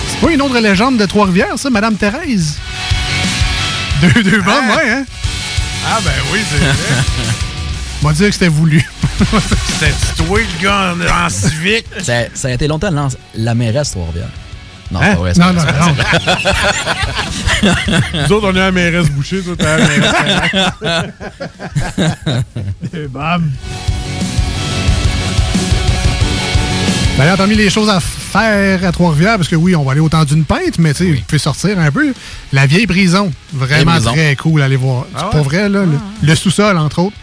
[0.09, 2.57] C'est pas une autre légende de Trois-Rivières, ça, Madame Thérèse?
[4.03, 4.77] Deux, deux bonnes, Ah.
[4.77, 5.05] ouais, hein?
[5.87, 6.75] Ah, ben oui, c'est vrai.
[8.03, 8.85] On va dire que c'était voulu.
[9.79, 11.87] C'était toi le gars en, en civique.
[12.03, 14.29] Ça, ça a été longtemps la, la mairesse Trois-Rivières.
[14.91, 15.17] Non, Hein?
[15.39, 15.97] Non, non, non.
[18.27, 20.15] Nous autres, on est à mairesse Boucher, toi, t'es à mairesse
[22.95, 23.51] Et bam.
[27.19, 30.09] D'ailleurs, parmi les choses à faire à Trois-Rivières, parce que oui, on va aller au
[30.09, 32.15] temps d'une pinte, mais tu sais, vous pouvez sortir un peu.
[32.53, 34.13] La vieille prison, vraiment prison.
[34.13, 35.05] très cool à aller voir.
[35.15, 35.33] Ah c'est ouais?
[35.33, 35.81] pas vrai, là.
[35.85, 37.17] Le, le sous-sol, entre autres.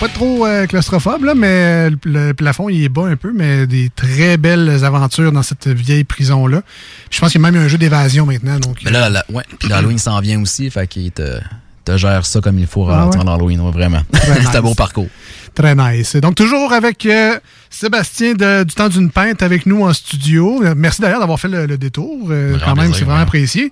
[0.00, 3.88] Pas trop euh, claustrophobe, là, mais le, plafond, il est bas un peu, mais des
[3.94, 6.62] très belles aventures dans cette vieille prison-là.
[7.10, 8.58] Je pense qu'il y a même un jeu d'évasion maintenant.
[8.58, 9.44] Donc, Mais là, là, ouais.
[9.60, 11.38] Puis l'Halloween s'en vient aussi, fait qu'il te,
[11.84, 13.28] te gère ça comme il faut Ah rentrer ouais?
[13.28, 14.02] en Halloween, ouais, vraiment.
[14.12, 15.08] C'est un beau parcours.
[15.54, 16.16] Très nice.
[16.16, 17.38] Donc, toujours avec euh,
[17.68, 20.62] Sébastien de- du temps d'une pinte avec nous en studio.
[20.74, 22.28] Merci d'ailleurs d'avoir fait le, le détour.
[22.30, 23.22] Euh, quand même, c'est vraiment ouais.
[23.22, 23.70] apprécié.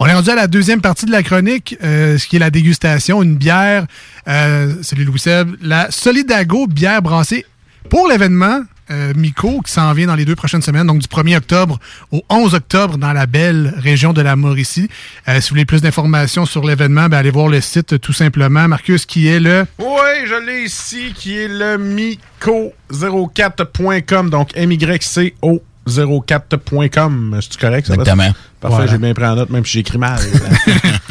[0.00, 2.50] On est rendu à la deuxième partie de la chronique, euh, ce qui est la
[2.50, 3.22] dégustation.
[3.22, 3.86] Une bière,
[4.26, 7.46] salut Louis Seb, la Solidago bière brassée
[7.88, 8.62] pour l'événement.
[8.90, 11.78] Euh, Mico qui s'en vient dans les deux prochaines semaines, donc du 1er octobre
[12.12, 14.88] au 11 octobre dans la belle région de la Mauricie.
[15.28, 18.68] Euh, si vous voulez plus d'informations sur l'événement, ben, allez voir le site tout simplement.
[18.68, 19.66] Marcus, qui est le...
[19.78, 25.62] Oui, je l'ai ici, qui est le myco04.com, donc M-Y-C-O.
[25.90, 27.86] 04.com, c'est correct?
[27.86, 27.94] ça?
[27.94, 28.32] Exactement.
[28.60, 28.90] Parfait, Voilà.
[28.90, 30.20] j'ai bien pris en note, même si j'écris mal.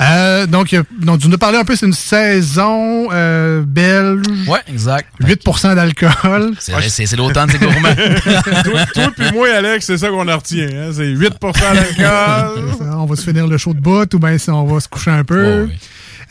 [0.00, 4.26] Euh, donc, donc, tu nous parlé un peu, c'est une saison euh, belge.
[4.46, 5.08] Ouais, exact.
[5.22, 6.52] 8% d'alcool.
[6.58, 7.94] C'est l'automne, c'est gourmand.
[8.64, 10.68] toi, toi puis moi, Alex, c'est ça qu'on en retient.
[10.68, 10.90] Hein?
[10.92, 12.64] C'est 8% d'alcool.
[12.92, 15.24] on va se finir le show de bout ou bien on va se coucher un
[15.24, 15.68] peu.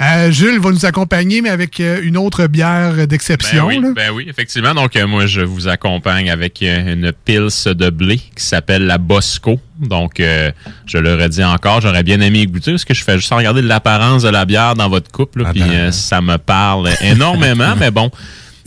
[0.01, 3.67] Euh, Jules va nous accompagner, mais avec euh, une autre bière d'exception.
[3.67, 4.73] Ben oui, ben oui, effectivement.
[4.73, 8.97] Donc, euh, moi, je vous accompagne avec euh, une pils de blé qui s'appelle la
[8.97, 9.59] Bosco.
[9.79, 10.51] Donc, euh,
[10.85, 13.61] je le redis encore, j'aurais bien aimé y goûter parce que je fais juste regarder
[13.61, 18.09] l'apparence de la bière dans votre coupe, puis euh, ça me parle énormément, mais bon.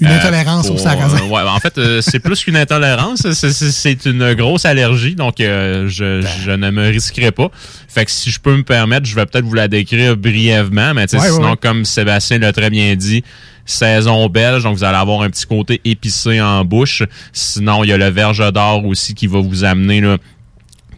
[0.00, 1.18] Une Euh, intolérance au sarrasin.
[1.24, 5.88] euh, ouais, en fait, euh, c'est plus qu'une intolérance, c'est- une grosse allergie, donc euh,
[5.88, 6.28] je, Ben.
[6.44, 7.50] je ne me risquerai pas.
[7.88, 11.12] Fait que si je peux me permettre, je vais peut-être vous la décrire brièvement, mais
[11.12, 11.56] ouais, sinon, ouais.
[11.60, 13.24] comme Sébastien l'a très bien dit,
[13.66, 17.02] saison belge, donc vous allez avoir un petit côté épicé en bouche.
[17.32, 20.16] Sinon, il y a le verge d'or aussi qui va vous amener là,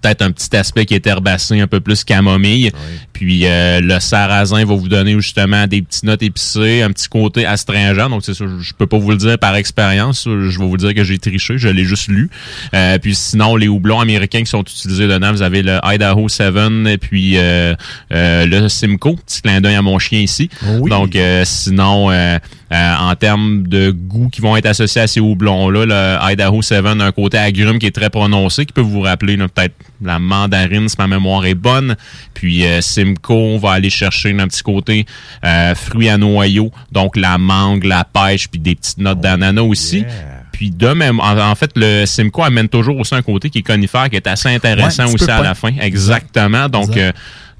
[0.00, 2.72] peut-être un petit aspect qui est herbacé, un peu plus camomille.
[3.12, 7.44] Puis euh, le sarrasin va vous donner justement des petites notes épicées, un petit côté
[7.46, 8.08] astringent.
[8.08, 10.24] Donc c'est ça, je peux pas vous le dire par expérience.
[10.24, 12.30] Je vais vous dire que j'ai triché, je l'ai juste lu.
[12.74, 16.54] Euh, puis sinon, les houblons américains qui sont utilisés dedans, vous avez le Idaho 7
[16.86, 17.74] et puis euh,
[18.12, 19.16] euh, le Simcoe.
[19.26, 20.48] Petit clin d'œil à mon chien ici.
[20.88, 22.38] Donc euh, sinon, euh,
[22.72, 26.84] euh, en termes de goût qui vont être associés à ces houblons-là, le Idaho 7
[26.86, 30.88] a un côté agrume qui est très prononcé, qui peut vous rappeler peut-être la mandarine,
[30.88, 31.96] si ma mémoire est bonne.
[32.34, 35.06] Puis euh, Simcoe, on va aller chercher un petit côté
[35.44, 40.04] euh, fruits à noyaux, donc la mangue, la pêche, puis des petites notes d'ananas aussi.
[40.52, 43.62] Puis de même, en, en fait, le Simcoe amène toujours aussi un côté qui est
[43.62, 45.70] conifère, qui est assez intéressant Ouais, aussi à la fin.
[45.80, 46.68] Exactement.
[46.68, 46.98] Donc, Exact.
[47.00, 47.12] euh,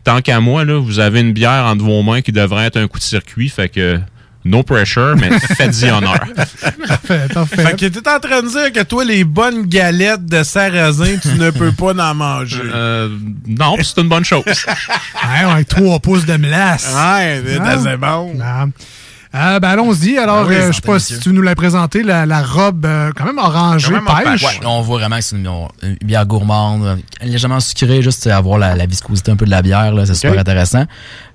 [0.04, 2.88] tant qu'à moi, là, vous avez une bière entre vos mains qui devrait être un
[2.88, 3.98] coup de circuit, fait que
[4.44, 6.18] no pressure, mais faites-y honneur.
[6.88, 7.62] Parfait, parfait.
[7.62, 11.28] Fait que t'es en train de dire que toi, les bonnes galettes de sarrasin, tu
[11.34, 12.62] ne peux pas en manger.
[12.64, 13.08] Euh,
[13.46, 14.44] non, c'est une bonne chose.
[14.46, 16.86] Ouais, avec trois pouces de melasse.
[16.94, 17.96] Ouais, c'est Ah.
[17.96, 18.32] bon.
[18.42, 18.64] Ah.
[19.32, 20.18] Euh, ben allons-y.
[20.18, 21.14] Alors, Ah oui, euh, je sais pas monsieur.
[21.14, 23.92] si tu veux nous la présenter, la, la robe euh, quand même orangée,
[24.24, 24.42] pêche.
[24.42, 25.48] Ouais, on voit vraiment que c'est une,
[25.84, 29.94] une bière gourmande, légèrement sucrée, juste avoir la, la viscosité un peu de la bière,
[30.04, 30.84] c'est super intéressant.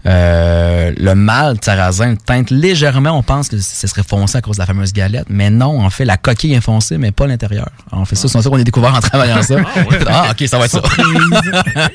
[0.08, 4.62] Euh, le malt sarrasin teinte légèrement, on pense que ce serait foncé à cause de
[4.62, 7.70] la fameuse galette, mais non, en fait, la coquille est foncée, mais pas l'intérieur.
[7.92, 9.56] On fait ça, c'est ça qu'on a découvert en travaillant ça.
[10.08, 10.82] Ah, ok, ça va être ça.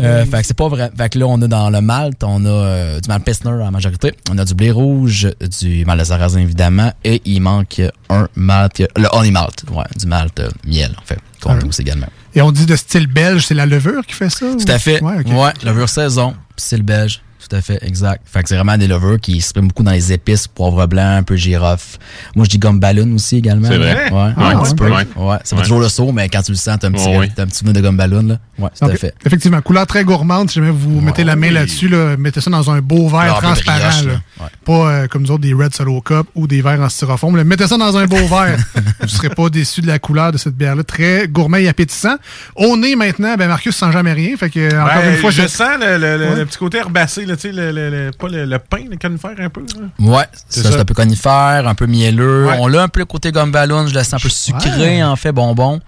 [0.00, 0.90] Euh, fait que c'est pas vrai.
[0.96, 3.70] Fait que là, on a dans le malt, on a euh, du malt Pilsner en
[3.72, 4.12] majorité.
[4.30, 5.28] On a du blé rouge,
[5.60, 10.06] du malt de sarrasin évidemment, et il manque un malt, le honey malt, ouais, du
[10.06, 11.56] malt euh, miel en fait, qu'on Ah.
[11.56, 12.06] pousse également.
[12.34, 14.46] Et on dit de style belge, c'est la levure qui fait ça?
[14.56, 15.02] Tout à fait.
[15.02, 15.24] Ouais.
[15.32, 17.20] Ouais, levure saison, style belge.
[17.48, 18.22] Tout à fait, exact.
[18.26, 21.22] Fait que c'est vraiment des levures qui s'expriment beaucoup dans les épices, poivre blanc, un
[21.22, 21.98] peu girofle.
[22.36, 23.68] Moi, je dis gomme ballon aussi également.
[23.68, 24.10] C'est vrai?
[24.12, 24.84] Ouais, Ah, un ouais, petit peu.
[24.90, 25.06] ouais.
[25.16, 25.62] Ouais, ça fait Ouais.
[25.62, 27.64] toujours le saut, mais quand tu le sens, t'as un petit, Ouais, t'as un petit
[27.64, 28.38] de gomme ballon, là.
[28.58, 29.14] Ouais, tout Donc, à fait.
[29.24, 30.50] Effectivement, couleur très gourmande.
[30.50, 33.78] Si jamais vous mettez la main là-dessus, là, mettez ça dans un beau verre transparent.
[33.78, 34.12] brioche, là.
[34.12, 34.20] là.
[34.40, 34.46] Ouais.
[34.64, 37.36] Pas euh, comme nous autres des Red Solo Cup ou des verres en styrofoam.
[37.36, 37.44] là.
[37.44, 38.58] Mettez ça dans un beau verre.
[38.74, 40.82] vous ne serez pas déçu de la couleur de cette bière-là.
[40.84, 42.16] Très gourmet et appétissant.
[42.56, 44.36] Au nez maintenant, ben Marcus sent jamais rien.
[44.36, 46.36] Fait que, euh, encore Ben, une fois, je sens le, le- le- Ouais.
[46.36, 48.96] le petit côté herbacé, là, tu sais, le, le- le- pas le, le pain, le
[48.96, 49.60] conifère un peu.
[49.60, 49.86] là?
[49.98, 50.74] Ouais, C'est ça, ça.
[50.74, 52.46] c'est un peu conifère, un peu mielleux.
[52.46, 52.56] Ouais.
[52.60, 55.02] On a un peu le côté gomme ballon, je le sens un peu sucré, Ouais.
[55.02, 55.80] en fait, bonbon.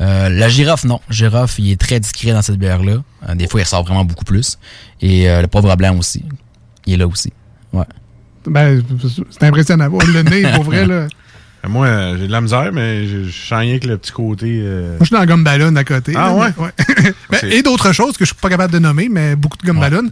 [0.00, 1.00] Euh, la girofle, non.
[1.10, 2.96] Girofle, il est très discret dans cette bière-là.
[3.28, 4.58] Euh, des fois, il ressort vraiment beaucoup plus.
[5.00, 6.24] Et euh, le poivre blanc aussi.
[6.86, 7.32] Il est là aussi.
[7.72, 7.84] Ouais.
[8.46, 8.82] ben,
[9.30, 9.88] c'est impressionnant.
[9.92, 11.06] Oh, Le nez, pour vrai, là.
[11.64, 14.60] Ben, Moi, euh, j'ai de la misère, mais je, sens rien que le petit côté.
[14.62, 16.12] euh, Moi, je suis dans la gomme ballon à côté.
[16.14, 16.48] Ah là, ouais?
[16.98, 19.66] mais- Ben, et d'autres choses que je suis pas capable de nommer, mais beaucoup de
[19.66, 20.10] gomme ballon.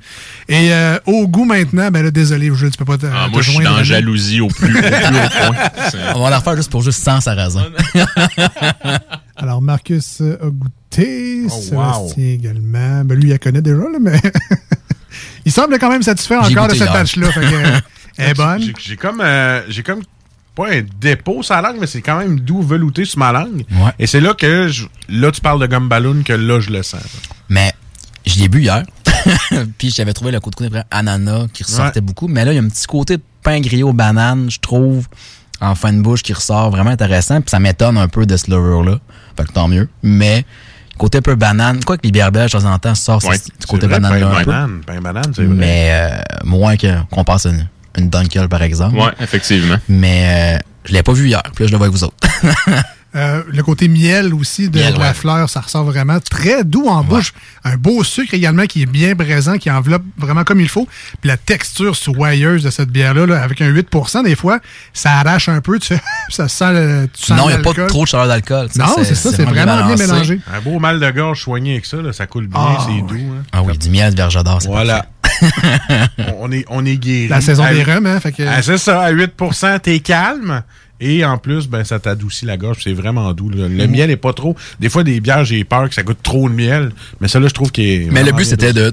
[0.49, 3.05] Et euh, au goût maintenant, ben là, désolé, je tu peux pas te.
[3.05, 6.11] Ah, te moi, je suis dans jalousie au plus, au plus haut point.
[6.15, 7.67] On va la refaire juste pour juste sans sarrasin.
[9.37, 13.05] Alors, Marcus euh, a goûté, Oh, Sébastien également.
[13.05, 14.19] Ben, lui, il la connaît déjà, là, mais
[15.45, 16.89] il semble quand même satisfait encore de cette.
[16.89, 17.79] Fait que, euh,
[18.17, 18.63] elle est bonne.
[18.63, 20.03] J'ai j'ai comme, euh, j'ai comme
[20.55, 23.65] pas un dépôt la langue, mais c'est quand même doux, velouté sur ma langue.
[23.71, 23.91] Ouais.
[23.99, 26.83] Et c'est là que je- là tu parles de gomme ballon que là je le
[26.83, 27.01] sens.
[27.49, 27.73] Mais
[28.27, 28.83] je l'ai bu hier.
[29.79, 32.29] Puis j'avais trouvé le côté côté ananas qui ressortait beaucoup.
[32.29, 35.07] Mais là, il y a un petit côté de pain grillé aux bananes, je trouve,
[35.61, 37.41] en fin de bouche qui ressort vraiment intéressant.
[37.41, 38.99] Puis ça m'étonne un peu de ce levure-là.
[39.37, 39.89] Fait que tant mieux.
[40.03, 40.45] Mais
[40.99, 43.37] côté un peu banane, quoi que les bières belges, de temps en temps, sort Ouais,
[43.39, 45.55] ce côté banane-là pain banane, pain banane, c'est vrai.
[45.55, 48.97] Mais euh, moins que- qu'on passe une, une Dunkel, par exemple.
[48.97, 49.77] Ouais, effectivement.
[49.89, 51.43] Mais euh, je l'ai pas vu hier.
[51.55, 52.17] Puis là, je le vois avec vous autres.
[53.15, 55.15] Euh, le côté miel aussi de, Miel, de la ouais.
[55.15, 57.35] fleur, ça ressort vraiment très doux en bouche.
[57.63, 60.89] Un beau sucre également qui est bien présent, qui enveloppe vraiment comme il faut.
[61.21, 63.89] Puis la texture soyeuse de cette bière-là, là, avec un 8
[64.25, 64.61] des fois,
[64.95, 65.79] ça arrache un peu.
[65.79, 66.01] Tu fais,
[66.31, 68.69] ça sent le, tu sens non, il n'y a pas trop de chaleur d'alcool.
[68.77, 70.41] Non, c'est ça, c'est vraiment bien mélangé.
[70.51, 73.21] Un beau mal de gorge soigné avec ça, là, ça coule bien, Ah, c'est doux.
[73.39, 73.43] hein.
[73.53, 75.05] Ah oui, du miel de verge d'or, c'est Voilà.
[76.19, 77.29] on, on est, on est guéri.
[77.29, 80.63] La saison À- des rhums, hein, fait que- Ah, c'est ça, à 8% t'es calme.
[81.01, 82.79] Et en plus, ben, ça t'adoucit la gorge.
[82.85, 83.49] C'est vraiment doux.
[83.51, 83.67] là.
[83.69, 84.57] Le miel est pas trop.
[84.79, 86.93] Des fois, des bières, j'ai peur que ça goûte trop de miel.
[87.21, 88.09] Mais ça, là, je trouve qu'il est.
[88.11, 88.93] Mais le but, c'était de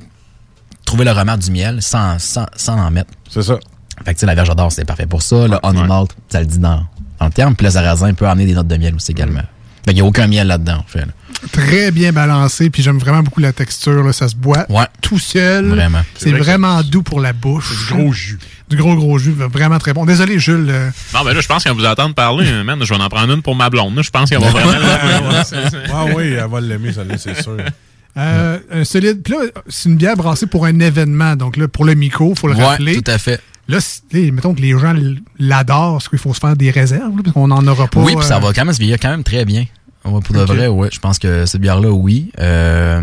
[0.86, 3.12] trouver le remède du miel sans, sans, sans en mettre.
[3.30, 3.60] C'est ça.
[4.06, 5.48] Fait que, tu sais, la verge d'or, c'est parfait pour ça.
[5.48, 6.84] Le honey malt, ça le dit dans,
[7.20, 7.56] dans le terme.
[7.56, 9.42] Puis le sarrasin peut amener des notes de miel aussi également.
[9.86, 11.00] Fait qu'il n'y a aucun miel là-dedans, en fait.
[11.02, 11.12] là.
[11.54, 14.04] Très bien balancé, puis j'aime vraiment beaucoup la texture.
[14.04, 14.12] là.
[14.14, 14.66] Ça se boit
[15.02, 15.68] tout seul.
[15.68, 16.02] Vraiment.
[16.18, 17.88] C'est vrai vraiment doux pour la bouche.
[17.88, 18.40] du gros jus.
[18.70, 19.32] Du gros, gros jus.
[19.32, 20.06] Vraiment très bon.
[20.06, 20.68] Désolé, Jules.
[20.70, 22.80] euh, Non, mais là, je pense qu'on vous entendre parler, euh, man.
[22.84, 23.96] Je vais en prendre une pour ma blonde.
[23.96, 24.02] là.
[24.02, 24.72] Je pense qu'elle va vraiment
[25.52, 25.88] l'aimer.
[25.92, 27.58] Ah oui, elle va l'aimer, celle-là, c'est sûr.
[28.18, 29.22] Euh, un solide.
[29.24, 31.36] Puis là, c'est une bière brassée pour un événement.
[31.36, 33.02] Donc là, pour le micro, il faut le Ouais, rappeler.
[33.02, 33.40] tout à fait.
[33.68, 33.78] Là,
[34.14, 34.96] mettons que les gens
[35.38, 37.16] l'adorent, est-ce qu'il faut se faire des réserves?
[37.16, 38.00] là, parce qu'on n'en aura pas.
[38.02, 39.66] Oui, puis ça euh, va quand même se vieillir quand même très bien.
[40.06, 40.88] Ouais, pour de vrai, oui.
[40.92, 42.32] Je pense que cette bière-là, oui.
[42.40, 43.02] Euh,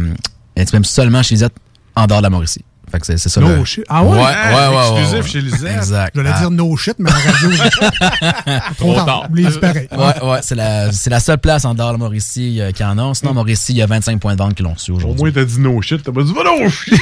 [0.56, 1.54] elle est même seulement chez Lisette
[1.94, 2.64] en dehors de la Mauricie.
[2.90, 3.40] Fait que c'est ça.
[3.40, 3.84] No le- shit.
[3.88, 4.10] Ah ouais?
[4.16, 5.28] Ouais, Ah, ouais, ouais, ouais, exclusif ouais.
[5.28, 5.76] chez Lisette.
[5.76, 6.12] Exact.
[6.14, 6.38] Je voulais Ah.
[6.40, 7.50] dire no shit, mais en radio.
[8.78, 9.28] Trop tard.
[9.34, 9.88] C'est pareil.
[9.90, 12.96] Ouais, ouais, c'est la, c'est la seule place en dehors de Mauricie euh, qui en
[12.98, 13.14] a.
[13.14, 15.18] Sinon, Mauricie, il y a 25 points de vente qui l'ont su Au aujourd'hui.
[15.20, 16.94] moins, t'as dit no shit, t'as pas dit va no shit.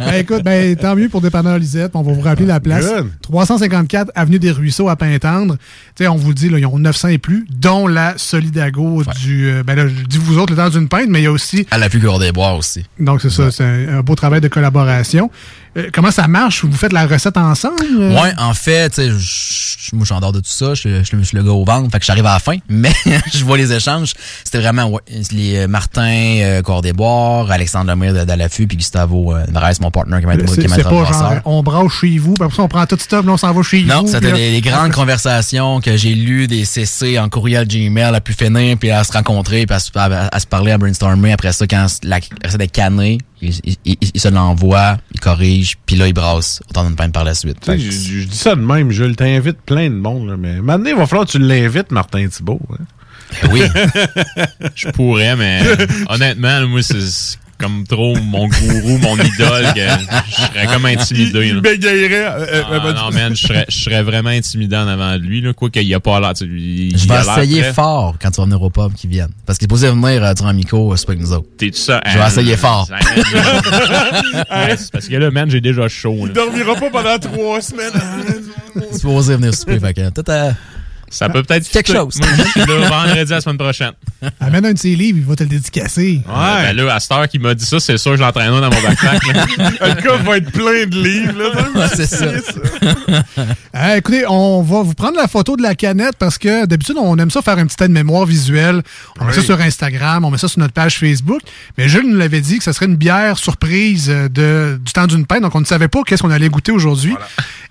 [0.00, 1.92] Ben, écoute, ben, tant mieux pour Dépanneur Lisette.
[1.94, 2.86] On va vous rappeler la place.
[2.86, 3.08] Good.
[3.22, 5.56] 354 Avenue des Ruisseaux à Pintendre.
[5.96, 9.02] Tu sais, on vous le dit, là, ils ont 900 et plus, dont la Solidago
[9.20, 9.50] du.
[9.50, 11.32] euh, ben là, je dis vous autres le temps d'une pinte, mais il y a
[11.32, 11.66] aussi.
[11.70, 12.84] À la vue des bois aussi.
[12.98, 15.30] Donc, c'est ça, c'est un, beau travail de collaboration.
[15.76, 16.64] Euh, comment ça marche?
[16.64, 17.76] Vous faites la recette ensemble?
[18.00, 18.20] euh?
[18.20, 20.74] Ouais, en fait, tu sais, je- suis en dehors de tout ça.
[20.74, 21.90] Je, suis le gars au ventre.
[21.92, 22.56] Fait que j'arrive à la fin.
[22.68, 22.92] Mais
[23.32, 24.12] je vois les échanges.
[24.44, 25.00] C'était vraiment, ouais,
[25.32, 26.02] les euh, Martin
[26.40, 30.90] euh, Cordéboire, Alexandre Lemire de Dalafu, puis Gustavo Varese, mon partner qui m'a C'est pas
[30.90, 33.52] genre, on brasse chez vous, puis après ça, on prend tout stuff, là, on s'en
[33.52, 34.06] va chez Non, vous.
[34.08, 38.14] c'était puis là- des, des grandes conversations que j'ai lues, des CC en courriel Gmail,
[38.14, 40.78] à pu finir, puis à se rencontrer, puis à, se- à- à se parler, à
[40.78, 41.32] brainstormer.
[41.32, 45.96] Après ça, quand la recette est cannée, il, il- il- se l'envoie, il corrige, puis
[45.96, 47.56] là, il brasse autant d'une peine par la suite.
[47.66, 49.16] Je je dis ça de même, Jules.
[49.16, 52.60] T'invites plein de monde, là, mais maintenant, il va falloir que tu l'invites, Martin Thibault.
[52.72, 52.84] hein.
[53.52, 53.62] Oui.
[54.74, 55.62] Je pourrais, mais
[56.08, 59.80] honnêtement, moi, c'est comme trop mon gourou, mon idole, que
[60.28, 61.48] je serais comme intimidé.
[61.48, 61.60] Il là.
[61.60, 62.14] bégayerait.
[62.26, 65.40] euh, Ah, euh, non, man, je serais, je serais vraiment intimidant en avant de lui,
[65.42, 65.52] là.
[65.52, 68.30] Quoi qu'il n'y a pas l'air, tu sais, il- Je il vais essayer fort quand
[68.30, 69.30] tu vas venir au pub qui viennent.
[69.46, 71.46] Parce qu'il est posé venir euh, durant Miko, euh, c'est pas que nous autres.
[71.58, 72.00] T'es tout ça?
[72.06, 72.88] Je vais essayer fort.
[74.50, 76.32] Ouais, parce que là, man, j'ai déjà chaud, Il là.
[76.34, 77.90] dormira pas pendant trois semaines.
[78.92, 79.78] Tu peux oser venir souper.
[79.80, 80.52] Fait que, tout à-
[81.10, 82.16] Ça peut peut-être Quelque chose.
[82.18, 83.92] Moi, je suis là vendredi la semaine prochaine.
[84.40, 86.22] Amène un de ses livres, il va te le dédicacer.
[86.26, 86.72] Ouais.
[86.72, 88.70] Ben là, à cette heure qu'il m'a dit ça, c'est sûr que j'entraîne un dans
[88.70, 89.22] mon backpack.
[89.26, 91.32] Le gars va être plein de livres.
[91.74, 92.26] Là, c'est ça.
[93.74, 97.18] Euh, écoutez, on va vous prendre la photo de la canette parce que d'habitude, on
[97.18, 98.82] aime ça faire un petit aide-mémoire visuel.
[99.18, 101.40] On met ça sur Instagram, on met ça sur notre page Facebook.
[101.76, 105.06] Mais Jules nous l'avait dit que ce serait une bière surprise euh, de, du temps
[105.06, 105.42] d'une pinte.
[105.42, 107.14] Donc, on ne savait pas qu'est-ce qu'on allait goûter aujourd'hui.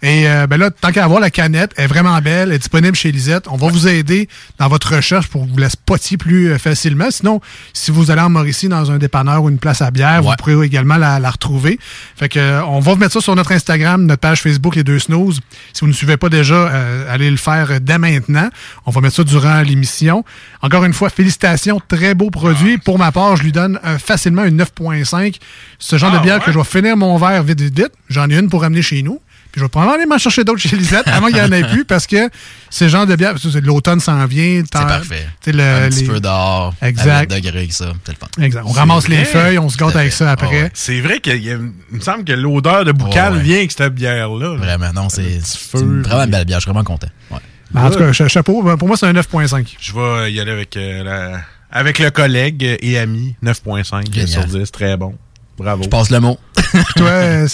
[0.01, 2.59] Et euh, ben là, tant qu'à avoir la canette, elle est vraiment belle, elle est
[2.59, 3.45] disponible chez Lisette.
[3.49, 7.11] On va vous aider dans votre recherche pour vous la spotter plus euh, facilement.
[7.11, 7.41] Sinon,
[7.73, 10.65] si vous allez en Mauricie dans un dépanneur ou une place à bière, vous pourrez
[10.65, 11.79] également la, la retrouver.
[12.15, 14.83] Fait que euh, on va vous mettre ça sur notre Instagram, notre page Facebook, les
[14.83, 15.39] deux snooze.
[15.73, 18.49] Si vous ne suivez pas déjà, euh, allez le faire dès maintenant.
[18.85, 20.23] On va mettre ça durant l'émission.
[20.61, 22.77] Encore une fois, félicitations, très beau produit.
[22.77, 25.35] Pour ma part, je lui donne euh, facilement une 9.5.
[25.77, 27.91] Ce genre de bière que je vais finir mon verre vite, vite, vite.
[28.09, 29.19] J'en ai une pour ramener chez nous.
[29.51, 31.63] Puis je vais probablement aller m'en chercher d'autres chez Lisette avant qu'il n'y en ait
[31.67, 32.29] plus parce que
[32.69, 33.33] ce genre de bière,
[33.63, 34.61] l'automne s'en vient.
[34.61, 35.27] C'est parfait.
[35.47, 36.73] Le, un petit les- peu dehors.
[36.83, 37.31] Exact.
[37.31, 37.91] À 8 degrés, ça.
[38.05, 38.43] C'est le fun.
[38.43, 38.61] Exact.
[38.65, 40.69] On C'est ramasse les feuilles, on se gâte avec ça après.
[40.75, 43.41] C'est vrai qu'il me semble que l'odeur de boucal ouais.
[43.41, 44.51] vient avec cette bière-là.
[44.53, 44.57] là.
[44.57, 46.59] Vraiment, non, c'est c'est feu, une vraiment belle bière.
[46.59, 47.07] Je suis vraiment content.
[47.31, 47.37] Ouais.
[47.75, 48.61] En tout cas, cha- chapeau.
[48.61, 49.75] Ben, Pour moi, c'est un 9.5.
[49.79, 51.41] Je vais y aller avec, euh, la-
[51.71, 53.35] avec le collègue et ami.
[53.43, 54.27] 9.5 Génial.
[54.27, 54.71] sur 10.
[54.71, 55.15] Très bon.
[55.57, 55.83] Bravo.
[55.83, 56.37] Je passe le mot.
[56.55, 57.47] Puis toi, euh,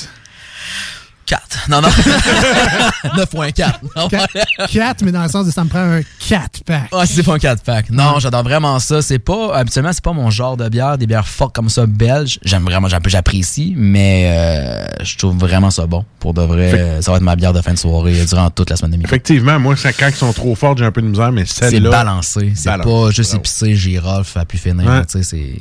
[1.26, 1.69] 4.
[1.69, 1.88] Non, non.
[3.15, 3.73] 9.4.
[3.95, 4.07] Non,
[4.67, 6.89] 4, mais dans le sens de ça me prend un 4 pack.
[6.91, 7.89] Ah, c'est pas un 4 pack.
[7.89, 9.01] Non, j'adore vraiment ça.
[9.01, 12.39] C'est pas, habituellement, c'est pas mon genre de bière, des bières fortes comme ça, belges.
[12.43, 16.05] J'aime vraiment, j'app- j'apprécie, mais euh, je trouve vraiment ça bon.
[16.19, 18.69] Pour de vrai, Fait- ça va être ma bière de fin de soirée durant toute
[18.69, 19.07] la semaine de midi.
[19.07, 21.69] Effectivement, moi, ça- quand ils sont trop forts, j'ai un peu de misère, mais C'est
[21.69, 21.89] celle-là.
[21.89, 22.53] balancé.
[22.55, 24.86] C'est pas juste épicé, girofle, à pu finir.
[24.86, 25.05] Ouais.
[25.05, 25.55] Tu sais, c'est,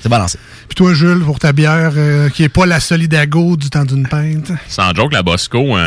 [0.00, 0.38] c'est balancé.
[0.68, 4.06] Puis toi, Jules, pour ta bière euh, qui est pas la Solidago du temps d'une
[4.06, 4.52] pinte?
[4.68, 5.86] Sans joke, la Bosco, euh,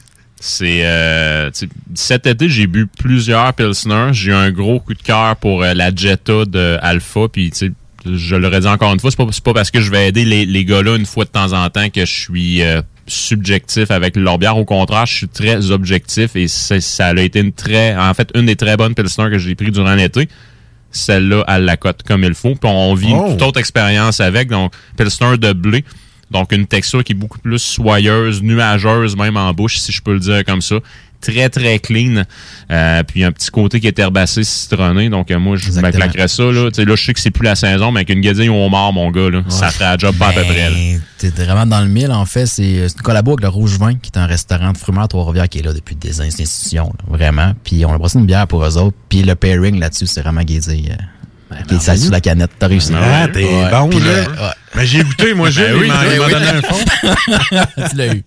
[0.40, 0.86] c'est...
[0.86, 1.50] euh,
[1.94, 4.08] cet été, j'ai bu plusieurs Pilsner.
[4.12, 7.28] J'ai eu un gros coup de cœur pour euh, la Jetta de Alpha.
[7.32, 7.72] Puis, tu sais,
[8.06, 10.46] je l'aurais dit encore une fois, c'est pas, pas parce que je vais aider les,
[10.46, 14.38] les gars-là une fois de temps en temps que je suis euh, subjectif avec leur
[14.38, 14.56] bière.
[14.56, 17.96] Au contraire, je suis très objectif et ça a été une très...
[17.96, 20.28] En fait, une des très bonnes Pilsner que j'ai pris durant l'été.
[20.90, 22.54] Celle-là, elle la cote comme il faut.
[22.54, 23.26] Puis on vit Oh.
[23.26, 24.48] une toute autre expérience avec.
[24.48, 25.84] Donc, Pilsner de blé.
[26.30, 30.12] Donc, une texture qui est beaucoup plus soyeuse, nuageuse, même en bouche, si je peux
[30.12, 30.76] le dire comme ça.
[31.20, 32.22] Très très clean.
[32.70, 35.08] Euh, puis un petit côté qui est herbacé, citronné.
[35.08, 36.44] Donc euh, moi, je me claquerais ça.
[36.44, 36.70] Là.
[36.70, 38.64] Tu sais, là, je sais que c'est plus la saison, mais avec une guédille au
[38.64, 40.70] homard, mon gars, là, ça ferait la job pas à peu près.
[40.70, 42.46] Ben, T'es vraiment dans le mille, en fait.
[42.46, 45.08] C'est c'est une collabo avec le Rouge Vin, qui est un restaurant de frumaire à
[45.08, 47.52] Trois-Rivières qui est là depuis des institutions, là, vraiment.
[47.64, 48.96] Puis on a passé une bière pour eux autres.
[49.08, 50.96] Puis le pairing là-dessus, c'est vraiment guédille.
[51.66, 52.50] Qui est sur la canette.
[52.58, 52.92] T'as réussi.
[52.94, 53.70] Ah, t'es Ouais.
[53.70, 54.04] bon, Puis là.
[54.24, 54.50] le- ouais.
[54.74, 56.32] Mais j'ai goûté, moi, Ben il oui, m'a ben il m'a oui.
[56.32, 56.84] donné un fond.
[57.90, 58.22] tu l'as eu.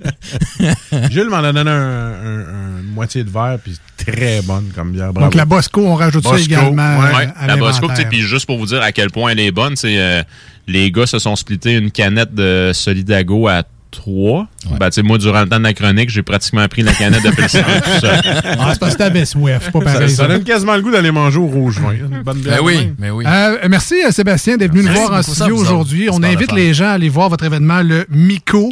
[1.12, 5.14] Gilles m'en a donné un, un- un moitié de verre, puis très bonne comme bière.
[5.14, 5.28] Bravo.
[5.28, 7.06] Donc la Bosco, on rajoute ça également ouais.
[7.06, 8.10] euh, Ouais, à la Bosco, tu sais, l'inventaire.
[8.10, 10.24] puis juste pour vous dire à quel point elle est bonne, c'est euh,
[10.68, 14.48] les gars se sont splittés une canette de Solidago à trois.
[14.80, 17.24] Ben, tu sais, moi, durant le temps de la chronique, j'ai pratiquement pris la canette
[17.24, 18.20] de Pilsner tout seul.
[18.24, 20.10] Ah, c'est parce que t'avais Swift, pas Ça, pareil.
[20.10, 20.28] ça ça.
[20.28, 21.92] donne quasiment le goût d'aller manger au rouge vin.
[21.94, 22.58] Une bonne bière.
[22.58, 23.26] Ben oui, mais oui.
[23.28, 26.10] Euh, merci euh, Sébastien d'être venu nous voir en studio aujourd'hui.
[26.12, 28.72] On invite les gens à aller voir votre événement, le Mico.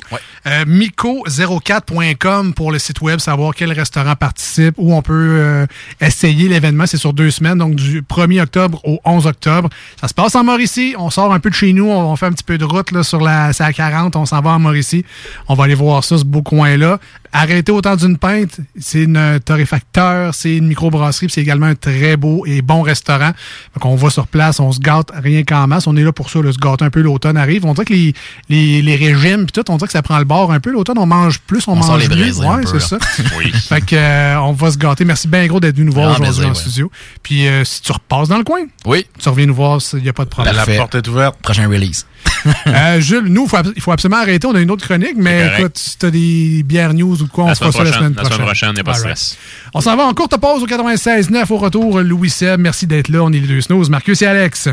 [0.49, 5.67] Euh, Mico04.com pour le site web, savoir quel restaurant participe, où on peut euh,
[6.01, 6.87] essayer l'événement.
[6.87, 9.69] C'est sur deux semaines, donc du 1er octobre au 11 octobre.
[10.01, 10.95] Ça se passe en Mauricie.
[10.97, 11.85] On sort un peu de chez nous.
[11.85, 14.15] On, fait un petit peu de route sur la, c'est à 40.
[14.15, 15.05] On s'en va en Mauricie.
[15.47, 16.99] On va aller voir ça, ce beau coin-là.
[17.31, 18.59] Arrêtez autant d'une pinte.
[18.79, 23.31] C'est une torréfacteur, c'est une microbrasserie, puis c'est également un très beau et bon restaurant.
[23.75, 25.87] Donc on va sur place, on se gâte rien qu'en masse.
[25.87, 27.01] On est là pour ça, là, se gâter un peu.
[27.01, 27.65] L'automne arrive.
[27.65, 28.13] On dirait que les,
[28.49, 30.71] les, les régimes, puis tout, on dirait que ça prend le bord un peu.
[30.71, 32.41] L'automne, on mange plus, on, mange les mieux.
[32.41, 32.97] un Ouais, c'est ça.
[33.37, 33.51] Oui.
[33.51, 35.05] Fait que euh, on va se gâter.
[35.05, 36.55] Merci bien gros d'être venu nous voir aujourd'hui en ouais.
[36.55, 36.91] studio.
[37.21, 39.05] Puis euh, si tu repasses dans le coin, Oui.
[39.19, 40.55] tu reviens nous voir, il n'y a pas de problème.
[40.55, 41.37] La porte est ouverte.
[41.41, 42.05] Prochain release.
[42.67, 44.45] Euh, Jules, nous, il faut absolument arrêter.
[44.47, 47.29] On a une autre chronique, mais écoute, si tu as des bières news ou de
[47.29, 48.45] quoi, on La fera ça la prochaine, semaine la semaine prochaine.
[48.45, 49.17] prochaine, il n'y a pas de All right.
[49.17, 49.37] stress.
[49.73, 51.99] On s'en va en courte pause au 96.9 au retour.
[52.01, 53.23] Louis Seb, merci d'être là.
[53.23, 53.89] On est les deux snows.
[53.89, 54.69] Marcus et Alex.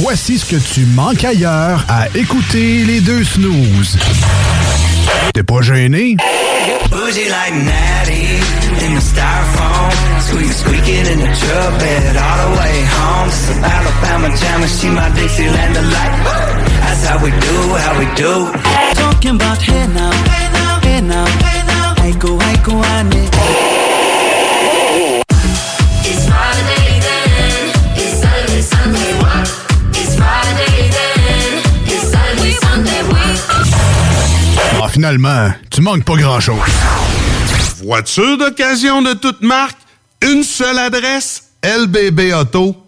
[0.00, 3.98] Voici ce que tu manques ailleurs à écouter les deux snooze.
[5.38, 6.16] T'es pas gêné?
[6.90, 8.26] Bougie like Natty
[8.84, 9.90] in the styrofoam.
[10.26, 13.28] Squeak, squeaking in the truck bed all the way home.
[13.28, 16.14] It's some Alabama jam and she my Dixieland delight.
[16.82, 18.50] That's how we do, how we do.
[18.94, 21.94] Talking about hey now, hey now, hey now, hey now.
[22.02, 23.77] Hey go, go, I need.
[34.88, 36.56] Ah, finalement, tu manques pas grand-chose.
[37.82, 39.76] Voiture d'occasion de toute marque,
[40.22, 42.87] une seule adresse, lbbauto.com.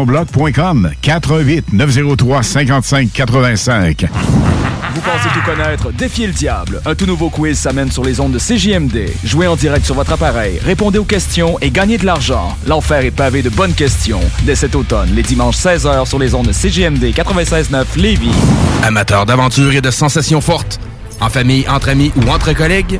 [0.05, 4.05] GestionBloc.com 418 903 55 85.
[4.93, 5.91] Vous pensez tout connaître?
[5.93, 6.81] Défiez le diable.
[6.85, 9.09] Un tout nouveau quiz s'amène sur les ondes de CJMD.
[9.23, 12.57] Jouez en direct sur votre appareil, répondez aux questions et gagnez de l'argent.
[12.67, 14.19] L'enfer est pavé de bonnes questions.
[14.43, 18.31] Dès cet automne, les dimanches 16h sur les ondes de CJMD 96.9 Lévis.
[18.83, 20.79] Amateur d'aventure et de sensations fortes,
[21.21, 22.99] en famille, entre amis ou entre collègues,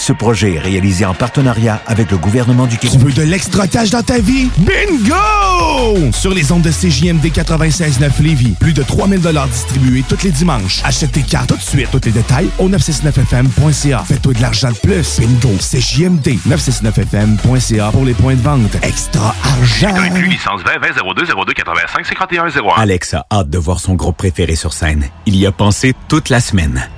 [0.00, 2.98] Ce projet est réalisé en partenariat avec le gouvernement du Québec.
[2.98, 4.48] Tu veux de l'extra cash dans ta vie?
[4.56, 6.10] Bingo!
[6.10, 9.20] Sur les ondes de CJMD 96.9 Lévis, plus de 3000
[9.52, 10.80] distribués tous les dimanches.
[10.84, 11.90] Achète tes cartes tout de suite.
[11.92, 14.02] Tous les détails au 969FM.ca.
[14.06, 15.20] Fais-toi de l'argent de plus.
[15.20, 15.54] Bingo!
[15.58, 18.76] CJMD 969FM.ca pour les points de vente.
[18.82, 19.94] Extra argent!
[20.22, 22.50] licence 20 20 02 02 85 51 01.
[22.78, 25.04] Alex a hâte de voir son groupe préféré sur scène.
[25.26, 26.88] Il y a pensé toute la semaine.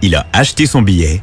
[0.00, 1.22] Il a acheté son billet,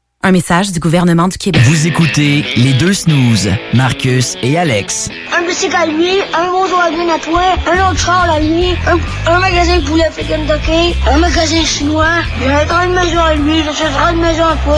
[0.23, 1.63] Un message du gouvernement du Québec.
[1.65, 5.09] Vous écoutez les deux snooze, Marcus et Alex.
[5.35, 8.75] Un bicycle à lui, un bonjour à bien à toi, un autre char à lui,
[8.85, 8.99] un,
[9.31, 14.21] un magasin de poulet Kentucky, un magasin chinois, un une maison à lui, j'achèterai une
[14.21, 14.77] maison à toi.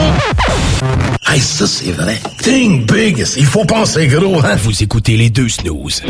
[1.26, 2.18] Hey, ça, c'est vrai.
[2.42, 3.26] Think big.
[3.36, 4.56] Il faut penser gros, hein?
[4.56, 6.02] Vous écoutez les deux snooze.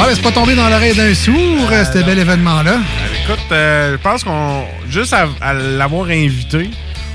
[0.00, 2.78] Ouais, mais c'est pas tombé dans l'oreille d'un sourd, euh, ce bel événement-là.
[3.22, 4.64] Écoute, euh, je pense qu'on.
[4.88, 6.70] Juste à, à l'avoir invité,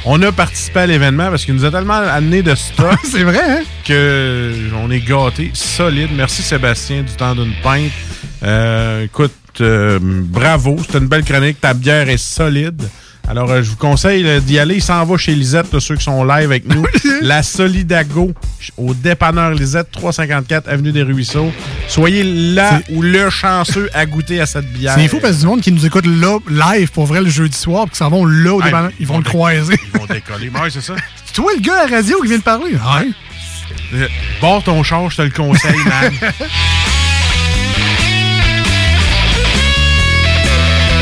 [0.06, 3.00] on a participé à l'événement parce qu'il nous a tellement amené de stock.
[3.04, 3.64] c'est vrai, hein?
[3.86, 6.10] Que on est gâtés, solide.
[6.16, 7.92] Merci Sébastien du temps d'une pinte.
[8.44, 11.60] Euh, écoute, euh, bravo, c'était une belle chronique.
[11.60, 12.84] Ta bière est solide.
[13.28, 14.76] Alors, euh, je vous conseille euh, d'y aller.
[14.76, 16.86] Il s'en va chez Lisette, là, ceux qui sont live avec nous.
[17.22, 18.34] La Solidago,
[18.78, 21.52] au dépanneur Lisette, 354 Avenue des Ruisseaux.
[21.88, 24.94] Soyez là ou le chanceux à goûter à cette bière.
[24.96, 27.58] C'est fou parce que du monde qui nous écoute là, live pour vrai le jeudi
[27.58, 29.76] soir, puis qui s'en vont là au dépanneur, ils vont le croiser.
[29.94, 30.50] Ils vont décoller.
[30.50, 30.96] Ouais, c'est ça.
[31.26, 32.72] C'est toi le gars à la radio qui vient de parler?
[32.74, 33.10] Ouais.
[33.94, 34.08] Euh,
[34.42, 36.14] Barre ton char, je te le conseille, man.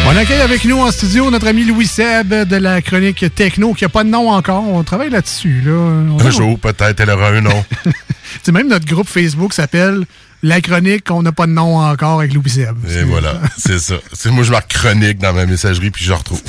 [0.06, 3.84] On accueille avec nous en studio notre ami Louis Seb de la chronique Techno, qui
[3.84, 4.64] n'a pas de nom encore.
[4.68, 5.62] On travaille là-dessus.
[5.66, 5.72] Là.
[5.72, 7.66] On- Un jour, peut-être, elle aura un nom.
[8.44, 10.06] C'est même notre groupe Facebook s'appelle
[10.44, 12.76] La chronique, on n'a pas de nom encore avec Louis Seb.
[12.90, 13.96] Et voilà, c'est ça.
[14.12, 16.42] C'est moi, je marque chronique dans ma messagerie, puis je retrouve.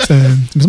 [0.00, 0.14] Ça,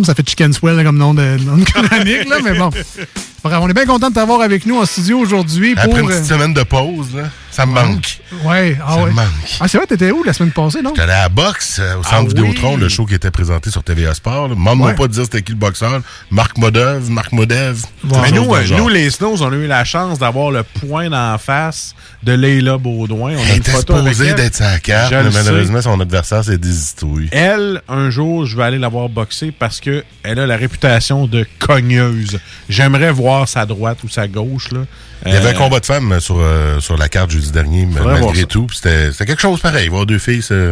[0.05, 2.69] ça fait Chicken Swell comme nom de, nom de chronique, là, mais bon.
[3.53, 5.83] On est bien content de t'avoir avec nous en studio aujourd'hui pour.
[5.83, 8.19] Après une petite euh, semaine de pause, là, ça me manque.
[8.43, 9.09] Ouais, ah Ça ouais.
[9.09, 9.25] me manque.
[9.59, 10.89] Ah, c'est vrai, t'étais où la semaine passée, non?
[10.91, 12.41] J'étais allé à la boxe euh, au Ah centre oui.
[12.41, 14.49] Vidéotron, le show qui était présenté sur TVA Sport.
[14.55, 14.95] Maman Ouais.
[14.95, 16.01] pas de dire c'était qui le boxeur.
[16.31, 17.81] Marc Modev, Marc Modev.
[18.03, 21.37] Mais nous, euh, nous, les Snows, on a eu la chance d'avoir le point d'en
[21.37, 23.33] face de Leila Baudouin.
[23.37, 27.29] On a Elle était supposée d'être sa carte, mais malheureusement, son adversaire s'est désistouillé.
[27.31, 31.27] Elle, un jour, je vais aller la voir boxer parce que elle a la réputation
[31.27, 32.39] de cogneuse.
[32.69, 34.71] J'aimerais voir sa droite ou sa gauche.
[34.71, 34.79] Là.
[35.25, 37.85] Il y avait Euh, un combat de femmes sur, euh, sur la carte jeudi dernier,
[37.85, 38.67] malgré tout.
[38.73, 39.89] C'était quelque chose pareil.
[39.89, 40.71] Voir deux filles, c'est...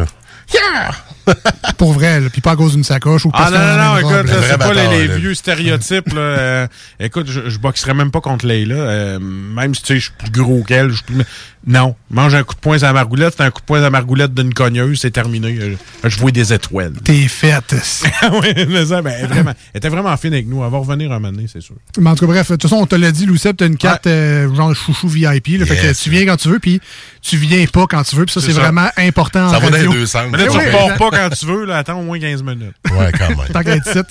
[1.78, 3.76] Pour vrai, là, puis pas à cause d'une sacoche ou Ah parce non, qu'on a
[3.76, 6.08] non, non, robe, écoute, c'est pas les, vieux stéréotypes.
[6.14, 6.66] Là, euh,
[7.00, 8.74] écoute, je, je boxerais même pas contre Leila.
[8.74, 10.88] euh, même si tu sais, je suis plus gros qu'elle.
[10.90, 11.24] je suis plus-
[11.66, 13.82] Non, mange un coup de poing à la margoulette, c'est un coup de poing à
[13.82, 15.56] la margoulette d'une cogneuse, c'est terminé.
[15.60, 15.74] Euh,
[16.04, 16.92] Je vois des étoiles.
[17.04, 17.74] T'es faite.
[18.40, 20.64] oui, mais ça, ben, vraiment- elle était vraiment fine avec nous.
[20.64, 21.74] Elle va revenir un moment donné, c'est sûr.
[21.98, 23.66] Mais en tout cas, bref, de toute façon, on te l'a dit, Louis Seb, t'as
[23.66, 25.58] une carte euh, genre chouchou VIP.
[25.58, 26.80] Là, Fait que tu viens quand tu veux, puis
[27.20, 28.24] tu viens pas quand tu veux.
[28.24, 30.24] Puis ça, C'est vraiment important Ça en va dans les deux sens.
[30.32, 32.74] Mais là, tu Oui, repars pas quand tu veux, là, attends au moins 15 minutes.
[32.92, 33.38] Ouais, quand même.
[33.52, 34.02] Tant qu'à tu sais.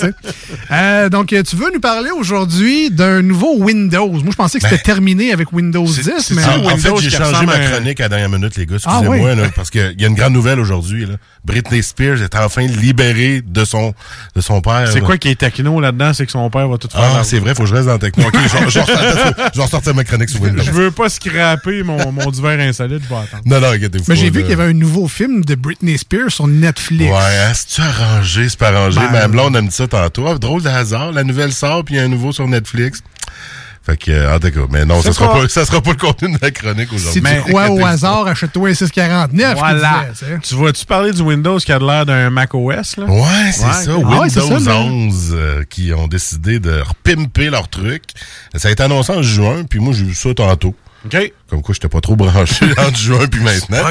[0.71, 4.07] Euh, donc, euh, tu veux nous parler aujourd'hui d'un nouveau Windows.
[4.11, 6.43] Moi, je pensais que c'était Ben, terminé avec Windows 10, mais...
[6.45, 8.75] en, en fait, j'ai changé ma chronique à la dernière minute, les gars.
[8.85, 9.37] Ah, Excusez-moi, oui.
[9.41, 11.05] là, parce qu'il y a une grande nouvelle aujourd'hui.
[11.05, 11.15] là.
[11.43, 13.93] Britney Spears est enfin libérée de son,
[14.35, 14.87] de son père.
[14.91, 15.05] C'est là.
[15.05, 16.13] quoi qui est techno là-dedans?
[16.13, 17.01] C'est que son père va tout faire.
[17.03, 18.25] Ah, c'est vrai, faut que je reste dans le techno.
[18.27, 18.65] Ok, je vais-
[19.61, 20.63] ressortir- ma chronique sur Windows.
[20.63, 23.43] Je veux pas scraper mon, mon divers insolite, je vais attendre.
[23.45, 26.31] Non, non, inquiétez-vous Mais j'ai vu qu'il y avait un nouveau film de Britney Spears
[26.31, 26.94] sur Netflix.
[27.03, 28.99] Ouais, hein, c'est-tu arrangé, c'est pas arrangé.
[28.99, 30.27] Ben, Ma blonde a me dit ça tantôt.
[30.27, 33.01] Ah, drôle de hasard, la nouvelle sort, puis il y a un nouveau sur Netflix.
[33.85, 35.97] Fait que, euh, en tout cas, mais non, ça sera pas- ça sera pas le
[35.97, 37.21] contenu de la chronique Si aujourd'hui.
[37.45, 39.57] tu crois au hasard, achète-toi un 649.
[39.59, 40.05] Voilà.
[40.11, 40.39] tu sais.
[40.41, 43.05] Tu vas-tu parler du Windows qui a l'air d'un Mac OS, là?
[43.05, 43.69] Ouais, c'est ça.
[43.87, 48.01] Ah Windows ouais, c'est ça, mais- 11 euh, qui ont décidé de repimper leur truc.
[48.55, 50.73] Ça a été annoncé en juin, puis moi, j'ai vu ça tantôt.
[51.05, 51.33] OK.
[51.49, 53.83] Comme quoi, j'étais pas trop branché entre juin puis maintenant.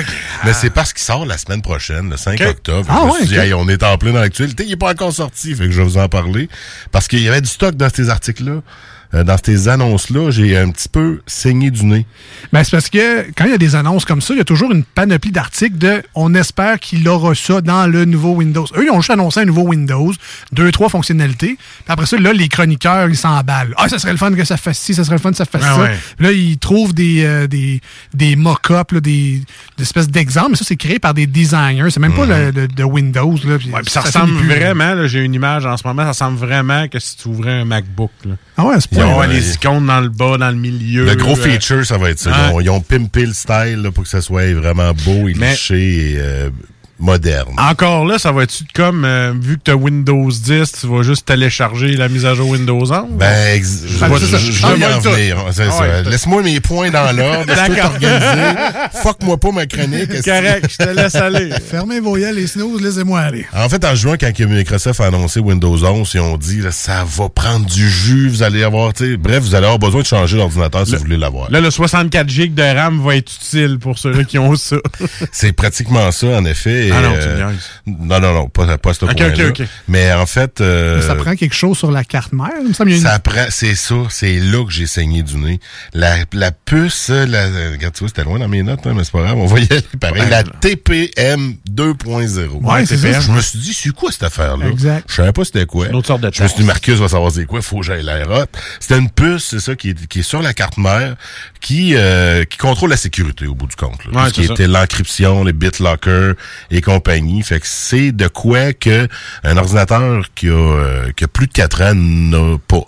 [0.45, 2.47] Mais c'est parce qu'il sort la semaine prochaine, le 5 Ok.
[2.49, 2.87] octobre.
[2.91, 4.65] Ah je me suis dit, hey, on est en plein dans l'actualité.
[4.67, 6.49] Il est pas encore sorti, fait que je vais vous en parler.
[6.91, 8.63] Parce qu'il y avait du stock dans ces articles-là.
[9.15, 12.05] Euh, dans ces annonces-là, j'ai un petit peu saigné du nez.
[12.53, 14.45] Ben, c'est parce que quand il y a des annonces comme ça, il y a
[14.45, 18.67] toujours une panoplie d'articles de on espère qu'il aura ça dans le nouveau Windows.
[18.77, 20.13] Eux, ils ont juste annoncé un nouveau Windows,
[20.53, 21.57] deux, trois fonctionnalités.
[21.57, 23.75] Puis après ça, là, les chroniqueurs, ils s'emballent.
[23.77, 25.45] Ah, ça serait le fun que ça fasse ci, ça serait le fun que ça
[25.45, 25.81] fasse ça.
[25.81, 25.97] ouais.
[26.17, 27.81] Puis là, ils trouvent des, euh, des,
[28.15, 29.43] des mock-ups, des,
[29.77, 30.51] des espèces d'exemples.
[30.51, 31.91] Mais ça, c'est créé par des designers.
[31.91, 33.35] C'est même pas le, le- de Windows.
[33.45, 36.09] Là, puis Ouais, puis ça ressemble vraiment, là, j'ai une image en ce moment, ça
[36.09, 38.11] ressemble vraiment que si tu ouvrais un MacBook.
[38.25, 38.35] Là.
[38.57, 41.05] Ah ouais, c'est Ouais, les icônes dans le bas, dans le milieu.
[41.05, 42.31] Le gros euh, feature, ça va être ça.
[42.31, 42.37] ouais.
[42.49, 45.33] Ils, ont, ils ont pimpé le style là, pour que ça soit vraiment beau et
[45.35, 46.51] liché et euh,
[46.99, 47.55] moderne.
[47.59, 51.03] Encore là, ça va être comme, euh, vu que tu as Windows 10, tu vas
[51.03, 53.07] juste télécharger la mise à jour Windows 11?
[53.13, 54.09] Ben, ex- je, ça.
[54.39, 55.11] je- vais en tout.
[55.11, 55.37] venir.
[55.53, 55.81] C'est Ah ça.
[55.81, 56.03] ouais.
[56.05, 57.45] Laisse-moi mes points dans l'ordre.
[57.49, 58.91] Je peux D'accord.
[59.03, 60.23] Fuck-moi pas ma chronique.
[60.25, 61.51] Correct, je te laisse aller.
[61.71, 63.47] Fermez vos yeux, les snooze, laissez-moi aller.
[63.55, 67.05] En fait, en juin, quand Microsoft a annoncé Windows 11, ils ont dit là, ça
[67.05, 70.07] va prendre du jus, vous allez avoir, tu sais, bref, vous allez avoir besoin de
[70.07, 71.51] changer l'ordinateur si Le- vous voulez l'avoir.
[71.51, 74.77] Là, le 64 GB de RAM va être utile pour ceux qui ont ça.
[75.33, 76.84] C'est pratiquement ça, en effet.
[76.89, 77.51] Et, Ah non, tu me euh,
[77.87, 79.49] non, non, non, pas, pas ce Ok, point-là.
[79.49, 79.67] ok, ok.
[79.89, 82.51] Mais en fait, euh, Ça prend quelque chose sur la carte mère.
[82.63, 85.61] Il me semble une- ça prend, c'est ça, c'est là que j'ai saigné du nez.
[85.93, 89.05] La, la puce, la, euh, regarde, tu vois, c'était loin dans mes notes, hein, mais
[89.05, 90.23] c'est pas grave, on va y aller pareil.
[90.23, 90.51] Ouais, la là.
[90.61, 92.61] TPM 2.0.
[92.63, 93.21] Ouais, c'est ça.
[93.21, 94.67] Je me suis dit, c'est quoi cette affaire-là?
[94.69, 95.05] Exact.
[95.09, 95.89] Je savais pas c'était quoi.
[95.89, 96.65] Une autre sorte de Je me suis dit.
[96.65, 98.45] Marcus va savoir c'est quoi, faut que j'aille l'air hot.
[98.81, 101.17] C'était une puce, c'est ça, qui est, qui est sur la carte mère,
[101.61, 104.05] qui, euh, qui contrôle la sécurité au bout du compte.
[104.07, 104.23] Là.
[104.25, 104.53] Ouais, Tout ce qui ça.
[104.55, 106.33] était l'encryption, les BitLocker
[106.75, 107.43] et compagnie.
[107.43, 109.09] Fait c'est de quoi que
[109.45, 112.85] un ordinateur qui a, euh, plus de 4 ans n'a pas.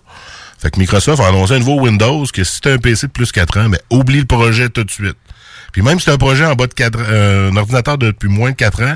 [0.59, 3.29] Fait que Microsoft a annoncé un nouveau Windows que si t'as un PC de plus
[3.29, 5.17] de 4 ans, ben, oublie le projet tout de suite.
[5.73, 8.29] Puis même si t'as un projet en bas de 4 euh, un ordinateur de depuis
[8.29, 8.95] moins de 4 ans,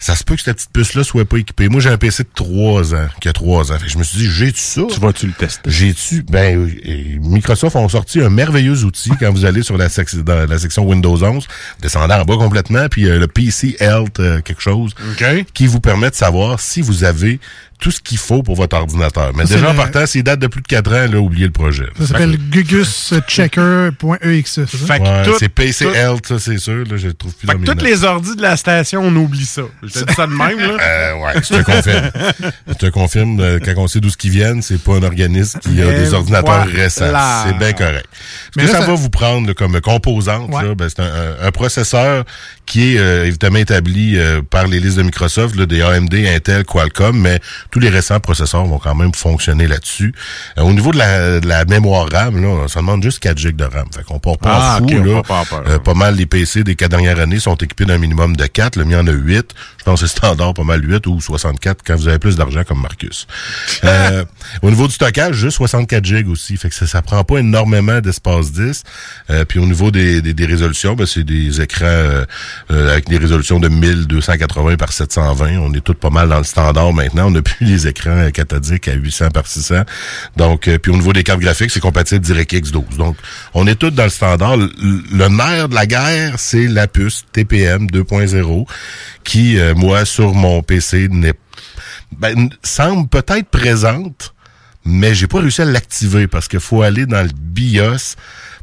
[0.00, 1.68] ça se peut que cette petite puce-là soit pas équipée.
[1.68, 3.78] Moi, j'ai un PC de 3 ans, qui a 3 ans.
[3.78, 4.80] Fait que je me suis dit, j'ai-tu ça?
[4.92, 5.70] Tu vas-tu le tester?
[5.70, 10.16] J'ai-tu, ben, euh, Microsoft ont sorti un merveilleux outil quand vous allez sur la, sec-
[10.24, 11.46] dans la section Windows 11,
[11.80, 15.44] descendant en bas complètement, puis euh, le PC Health euh, quelque chose, OK.
[15.54, 17.38] qui vous permet de savoir si vous avez
[17.80, 19.32] tout ce qu'il faut pour votre ordinateur.
[19.34, 21.46] Mais Ça, déjà, c'est en partant, s'il date de plus de 4 ans, là, oubliez
[21.46, 21.86] le projet.
[21.98, 24.52] Ça s'appelle guguschecker.exe.
[24.54, 24.86] c'est ça?
[24.86, 26.84] Fait que Ouais, tout- c'est PC tout- Health, ça, c'est sûr.
[26.86, 29.44] Là, je le trouve plus Fait que toutes les ordis de la station, on oublie
[29.44, 29.62] ça.
[29.82, 30.76] Je te dis ça de même, là.
[30.90, 32.10] Euh, ouais, je te confirme.
[32.68, 35.58] je te confirme, euh, quand on sait d'où ce qu'ils viennent, c'est pas un organisme
[35.60, 36.82] qui a Mais des ordinateurs voilà.
[36.82, 37.44] récents.
[37.46, 38.06] C'est bien correct.
[38.12, 40.74] Ce Mais que là, ça, ça- va vous prendre là, comme composante, Ouais.
[40.74, 42.24] ben, c'est un, un- un processeur
[42.66, 46.64] qui est euh, évidemment établi euh, par les listes de Microsoft, là, des AMD, Intel,
[46.64, 47.40] Qualcomm, mais
[47.72, 50.14] tous les récents processeurs vont quand même fonctionner là-dessus.
[50.58, 53.56] Euh, au niveau de la, de la mémoire RAM, là, ça demande juste 4 GB
[53.56, 53.86] de RAM.
[53.94, 55.02] Fait qu'on part pas Ah, fou.
[55.02, 55.22] là.
[55.22, 55.44] pas.
[55.66, 58.76] Euh, pas mal les PC des quatre dernières années sont équipés d'un minimum de 4.
[58.76, 59.50] Le mien en a 8.
[59.78, 62.62] Je pense que c'est standard, pas mal 8 ou 64 quand vous avez plus d'argent
[62.64, 63.26] comme Marcus.
[63.82, 64.24] Euh,
[64.62, 66.56] au niveau du stockage, juste 64 GB aussi.
[66.56, 68.82] Fait que ça, ça prend pas énormément d'espace 10.
[69.30, 72.24] Euh, puis au niveau des, des, des résolutions, ben, c'est des écrans
[72.70, 75.58] euh, avec des résolutions de 1280 par 720.
[75.58, 77.28] On est tous pas mal dans le standard maintenant.
[77.28, 79.82] On n'a plus les écrans cathodiques à 800 par 600.
[80.36, 82.96] Donc, euh, puis au niveau des cartes graphiques, c'est compatible DirectX 12.
[82.96, 83.16] Donc,
[83.54, 84.56] on est tous dans le standard.
[84.56, 88.66] Le, nerf de la guerre, c'est la puce TPM 2.0
[89.24, 91.34] qui, euh, moi, sur mon PC, n'est
[92.18, 94.34] ben, semble peut-être présente,
[94.84, 98.16] mais j'ai pas réussi à l'activer parce qu'il faut aller dans le BIOS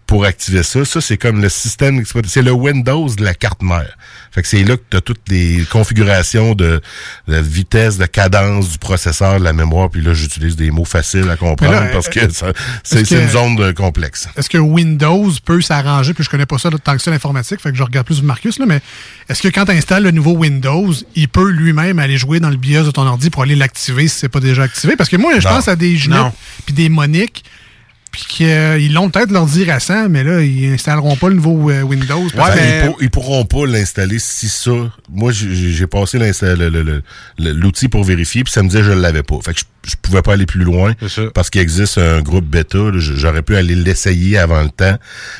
[0.07, 0.85] pour activer ça.
[0.85, 2.03] Ça, c'est comme le système.
[2.25, 3.97] C'est le Windows de la carte mère.
[4.31, 6.81] Fait que c'est là que tu as toutes les configurations de,
[7.27, 9.89] de vitesse, de cadence du processeur, de la mémoire.
[9.89, 12.53] Puis là, j'utilise des mots faciles à comprendre là, parce que euh,
[12.83, 14.29] c'est une zone de complexe.
[14.37, 17.71] Est-ce que Windows peut s'arranger, puis je connais pas ça tant que ça l'informatique, fait
[17.71, 18.81] que je regarde plus Marcus, là, mais
[19.29, 22.57] est-ce que quand tu installes le nouveau Windows, il peut lui-même aller jouer dans le
[22.57, 24.95] BIOS de ton ordi pour aller l'activer si c'est pas déjà activé?
[24.95, 26.33] Parce que moi, je pense à des Ginette
[26.65, 27.43] puis des Monique,
[28.17, 32.27] puis qu'ils l'ont peut-être l'ordi récent, mais là, ils installeront pas le nouveau euh, Windows.
[32.35, 32.43] Ben,
[32.83, 34.71] ils, pour- ils pourront pas l'installer si ça.
[35.13, 36.17] Moi, j'ai passé
[37.37, 39.35] l'outil pour vérifier, puis ça me disait que je l'avais pas.
[39.45, 40.93] Fait que je, je pouvais pas aller plus loin
[41.33, 42.79] parce qu'il existe un groupe bêta.
[42.95, 44.97] J'aurais pu aller l'essayer avant le temps,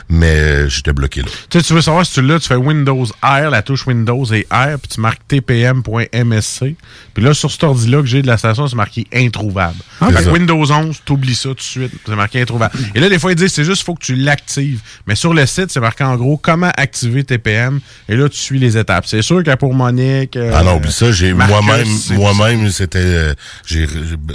[0.09, 1.27] mais euh, j'étais bloqué là.
[1.49, 4.23] Tu sais, tu veux savoir si tu l'as, tu fais Windows R, la touche Windows
[4.33, 6.75] et R, puis tu marques tpm.msc.
[7.13, 9.77] Puis là, sur cet ordi-là que j'ai de la station, c'est marqué introuvable.
[9.99, 10.29] Fait que.
[10.29, 11.91] Windows 11, t'oublies ça tout de suite.
[12.05, 12.66] C'est marqué introuvable.
[12.95, 14.81] Et là, des fois, ils disent, c'est juste, faut que tu l'actives.
[15.07, 17.79] Mais sur le site, c'est marqué en gros comment activer TPM.
[18.09, 19.05] Et là, tu suis les étapes.
[19.07, 20.35] C'est sûr que pour Monique.
[20.35, 23.33] euh, Ah non, oublie ça, j'ai moi-même, moi-même, c'était, euh,
[23.65, 23.87] j'ai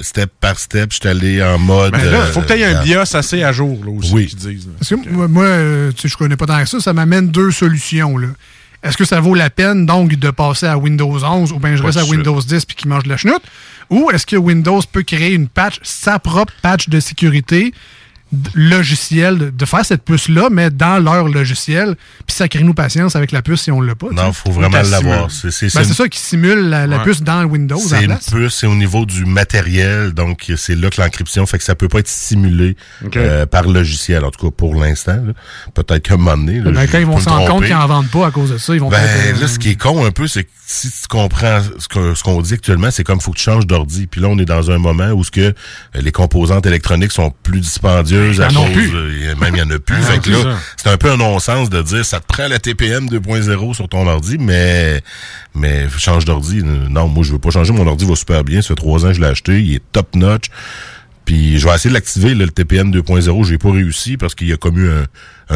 [0.02, 1.92] step par step, j'étais allé en mode.
[1.92, 4.26] Ben là, faut que tu aies un euh, BIOS assez à jour, là, aussi, Oui.
[4.26, 4.66] qu'ils disent.
[4.66, 4.72] là.
[4.78, 7.28] Parce que moi, moi, euh, tu sais, je connais pas tant que ça, ça m'amène
[7.28, 8.16] deux solutions.
[8.18, 8.28] là.
[8.82, 11.82] Est-ce que ça vaut la peine donc de passer à Windows 11 ou bien je
[11.84, 12.04] reste à.
[12.04, 13.42] Windows 10 puis qui mange de la chenoute?
[13.90, 17.72] Ou est-ce que Windows peut créer une patch, sa propre patch de sécurité
[18.54, 21.96] logiciel, de- de faire cette puce-là, mais dans leur logiciel,
[22.26, 24.08] puis ça crée nous patience avec la puce si on l'a pas.
[24.12, 24.40] Non, sais.
[24.44, 25.30] faut vraiment l'avoir.
[25.30, 27.04] C'est- c'est- Ben, ça qui simule la, la Ouais.
[27.04, 27.78] puce dans Windows.
[27.78, 28.30] C'est une place.
[28.30, 31.88] puce, c'est au niveau du matériel, donc c'est là que l'encryption fait que ça peut
[31.88, 32.76] pas être simulé
[33.16, 35.12] euh, par logiciel, en tout cas pour l'instant.
[35.24, 35.32] là.
[35.74, 37.86] Peut-être qu'à un moment donné, là, Ben, quand ils vont s'en rendre compte qu'ils en
[37.86, 40.04] vendent pas à cause de ça, ils vont Ben, euh, là, ce qui est con
[40.04, 43.20] un peu, c'est que si tu comprends ce que- ce qu'on dit actuellement, c'est comme
[43.20, 44.06] faut que tu changes d'ordi.
[44.06, 45.52] Puis là, on est dans un moment où ce que euh,
[45.94, 48.90] les composantes électroniques sont plus dispendieuses à cause, plus.
[48.94, 49.96] euh, même il y en a plus.
[49.98, 50.58] Ah, fait que c'est là, ça.
[50.76, 54.06] c'est un peu un non-sens de dire ça te prend la TPM 2.0 sur ton
[54.06, 55.00] ordi, mais
[55.54, 56.62] mais change d'ordi.
[56.62, 57.72] Non, moi je veux pas changer.
[57.72, 58.62] Mon ordi va super bien.
[58.62, 59.60] Ça fait trois ans que je l'ai acheté.
[59.60, 60.44] Il est top notch.
[61.24, 63.44] Puis je vais essayer de l'activer, le TPM 2.0.
[63.44, 65.04] J'ai pas réussi parce qu'il y a comme eu un,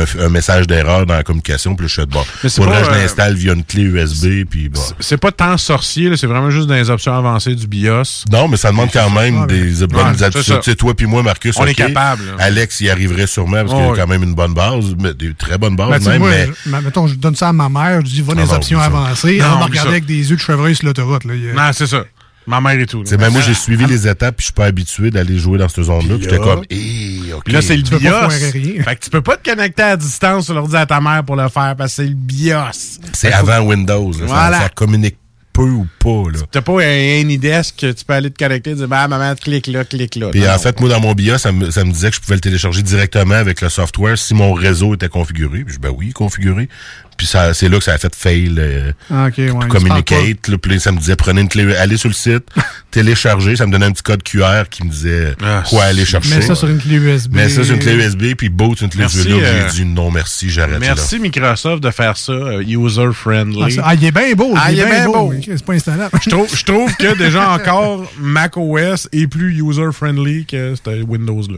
[0.01, 1.75] un, un message d'erreur dans la communication.
[1.75, 2.23] Puis je suis de bon.
[2.49, 4.45] Faudrait que je euh, l'installe via une clé USB.
[4.49, 4.81] Puis bon.
[5.01, 8.25] C'est pas tant sorcier, c'est vraiment juste dans les options avancées du BIOS.
[8.31, 10.31] Non, mais ça demande quand même Ouais, des mais- bonnes Ouais.
[10.31, 12.33] Tu sais, toi puis moi, Marcus, On est capable, là.
[12.39, 15.15] Alex y arriverait sûrement parce Oh, qu'il y a quand même une bonne base, mais
[15.15, 16.19] des très bonnes bases Ben, sais, même.
[16.21, 18.45] moi, mais je- mettons, je donne ça à ma mère, je dis, va dans Ah
[18.45, 21.23] les non, options avancées, Non, elle va regarder avec des yeux de chevreuil sur l'autoroute.
[21.27, 22.05] a- Non, c'est ça.
[22.47, 23.03] Ma mère et tout.
[23.05, 25.69] C'est ben moi j'ai suivi les étapes puis je suis pas habitué d'aller jouer dans
[25.69, 26.17] cette zone-là.
[26.21, 27.43] J'étais là- comme eh, OK.
[27.45, 28.83] Puis là, c'est le Tu peux pas BIOS.
[28.85, 31.37] Fait que tu peux pas te connecter à distance sur l'ordi à ta mère pour
[31.37, 33.01] le faire parce que c'est le BIOS.
[33.13, 34.13] C'est Fait que faut- avant Windows.
[34.13, 34.19] là.
[34.19, 34.61] Ça- Voilà.
[34.61, 35.17] Ça, communique
[35.53, 36.31] peu ou pas.
[36.33, 36.41] Là.
[36.51, 39.67] T'as pas un AnyDesk que tu peux aller te connecter et dire, bah, maman, clique
[39.69, 40.29] là, clique là.
[40.31, 40.59] Puis Non, en non.
[40.59, 42.83] fait, moi, dans mon BIOS, ça me, ça me disait que je pouvais le télécharger
[42.83, 45.65] directement avec le software si mon réseau était configuré.
[45.65, 46.69] Puis je dis, ben oui, configuré.
[47.17, 48.55] Puis ça, c'est là que ça a fait fail.
[48.59, 50.49] euh, Ah, ouais, communicate.
[50.49, 52.45] Là, puis ça me disait, prenez une clé, allez sur le site,
[52.91, 53.57] téléchargez.
[53.57, 56.35] Ça me donnait un petit code QR qui me disait Ah, quoi aller chercher.
[56.37, 57.35] Mets ça sur une clé USB.
[57.35, 59.29] Mets ça sur une clé USB, puis boot une clé Merci, USB.
[59.31, 60.79] Là, euh, J'ai dit non, merci, j'arrête là.
[60.81, 63.79] Merci Microsoft de faire ça, euh, user-friendly.
[63.79, 64.53] Ah, ah, il est bien beau.
[64.57, 65.31] Ah, il est bien beau.
[65.31, 65.35] beau.
[65.45, 66.11] C'est pas installable.
[66.25, 71.57] Je trouve, je trouve que déjà encore macOS est plus user-friendly que ce Windows-là.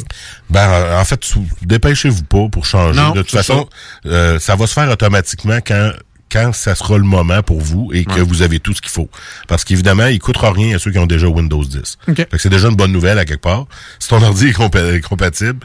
[0.50, 1.20] Ben, en- en fait,
[1.62, 2.98] dépêchez-vous pas pour changer.
[2.98, 3.68] Non, de toute façon,
[4.06, 5.92] euh, ça va se faire automatiquement quand
[6.30, 8.20] quand ça sera le moment pour vous et que Ouais.
[8.20, 9.08] vous avez tout ce qu'il faut.
[9.46, 11.96] Parce qu'évidemment, il coûtera rien à ceux qui ont déjà Windows 10.
[12.06, 12.16] OK.
[12.16, 13.64] Fait que c'est déjà une bonne nouvelle à quelque part.
[13.98, 15.60] Si ton ordi est compa- compatible,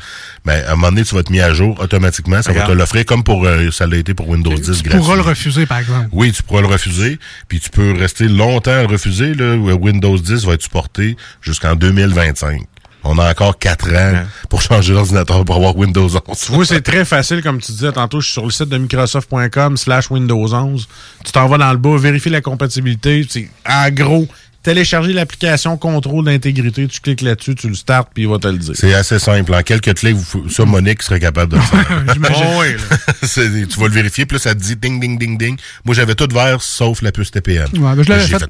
[0.46, 2.42] ben, à un moment donné, tu vas te mis à jour automatiquement.
[2.42, 5.00] Ça va te l'offrir comme pour euh, ça l'a été pour Windows 10 Tu gratuit.
[5.00, 6.08] pourras le refuser, par exemple.
[6.14, 7.20] Oui, tu pourras le refuser,
[7.50, 9.34] puis tu peux rester longtemps à le refuser.
[9.34, 12.62] Là, Windows 10 va être supporté jusqu'en 2025.
[13.04, 16.38] On a encore quatre ans pour changer l'ordinateur pour avoir Windows 11.
[16.46, 18.78] Tu vois, c'est très facile, comme tu disais tantôt, je suis sur le site de
[18.78, 20.88] Microsoft.com slash Windows 11.
[21.26, 23.26] Tu t'en vas dans le bas, vérifie la compatibilité.
[23.30, 24.28] C'est en gros,
[24.64, 28.58] télécharger l'application contrôle d'intégrité, tu cliques là-dessus, tu le startes, puis il va te le
[28.58, 28.74] dire.
[28.76, 29.54] C'est assez simple.
[29.54, 32.04] En quelques clics, vous, ça, Monique serait capable de le faire.
[32.14, 32.46] J'imagine.
[32.48, 35.58] Oh, oui, tu vas le vérifier, puis là, ça te dit ding, ding, ding, ding.
[35.84, 37.68] Moi, j'avais tout vert, sauf la puce TPM.
[37.74, 38.50] Ouais, ben, je l'avais J'ai fait,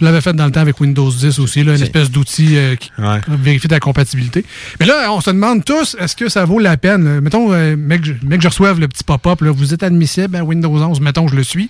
[0.00, 2.76] je l'avais fait dans le temps avec Windows 10 aussi, là, une espèce d'outil euh,
[2.76, 2.90] qui
[3.28, 4.44] vérifie ta compatibilité.
[4.78, 7.04] Mais là, on se demande tous, est-ce que ça vaut la peine?
[7.04, 7.20] là?
[7.20, 10.44] Mettons, euh, mec, je, mec, je reçoive le petit pop-up, là, vous êtes admissible à
[10.44, 11.68] Windows 11, mettons, je le suis.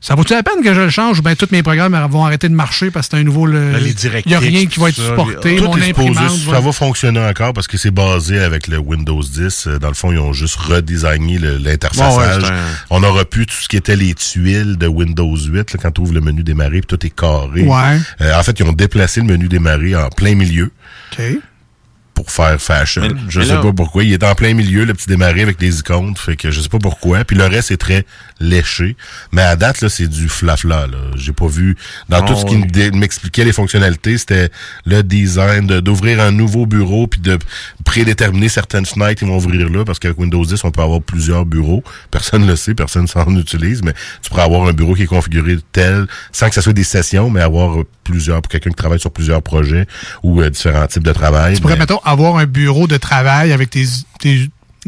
[0.00, 1.18] Ça vaut-tu la peine que je le change?
[1.18, 3.46] Ou bien tous mes programmes vont arrêter de marcher parce que c'est un nouveau...
[3.46, 3.90] Le, Là, les
[4.24, 6.38] Il n'y a rien qui va être supporté, les- mon tout est supposé- imprimante...
[6.50, 9.66] Ça va fonctionner encore parce que c'est basé avec le Windows 10.
[9.66, 12.42] Euh, Dans le fond, ils ont juste redesigné l'interfaçage.
[12.44, 12.56] Ouais, ouais,
[12.90, 16.00] On n'aura plus tout ce qui était les tuiles de Windows 8 là, quand tu
[16.02, 17.62] ouvres le menu démarrer puis tout est carré.
[17.62, 17.98] Ouais.
[18.20, 20.70] Euh, en fait, ils ont déplacé le menu démarrer en plein milieu.
[21.12, 21.22] OK.
[22.16, 23.02] Pour faire fashion.
[23.02, 24.02] Mais- je mais sais là- pas pourquoi.
[24.02, 26.16] Il est en plein milieu, le petit démarré avec les icônes.
[26.16, 27.24] Fait que je sais pas pourquoi.
[27.24, 28.04] Puis le reste est très
[28.40, 28.96] léché.
[29.32, 30.96] Mais à date, là, c'est du flafla, là.
[31.16, 31.76] J'ai pas vu.
[32.08, 32.62] Dans tout Ah, ce qui ouais.
[32.62, 34.48] me dé- m'expliquait les fonctionnalités, c'était
[34.86, 37.38] le design de- d'ouvrir un nouveau bureau puis de
[37.84, 39.84] prédéterminer certaines fenêtres qui vont ouvrir là.
[39.84, 41.84] Parce qu'avec Windows 10, on peut avoir plusieurs bureaux.
[42.10, 45.06] Personne ne le sait, personne s'en utilise, mais tu pourrais avoir un bureau qui est
[45.06, 49.00] configuré tel, sans que ça soit des sessions, mais avoir plusieurs, pour quelqu'un qui travaille
[49.00, 49.86] sur plusieurs projets
[50.22, 51.56] ou euh, différents types de travail.
[51.56, 53.84] Tu pourrais, mais- mettons, avoir un bureau de travail avec tes,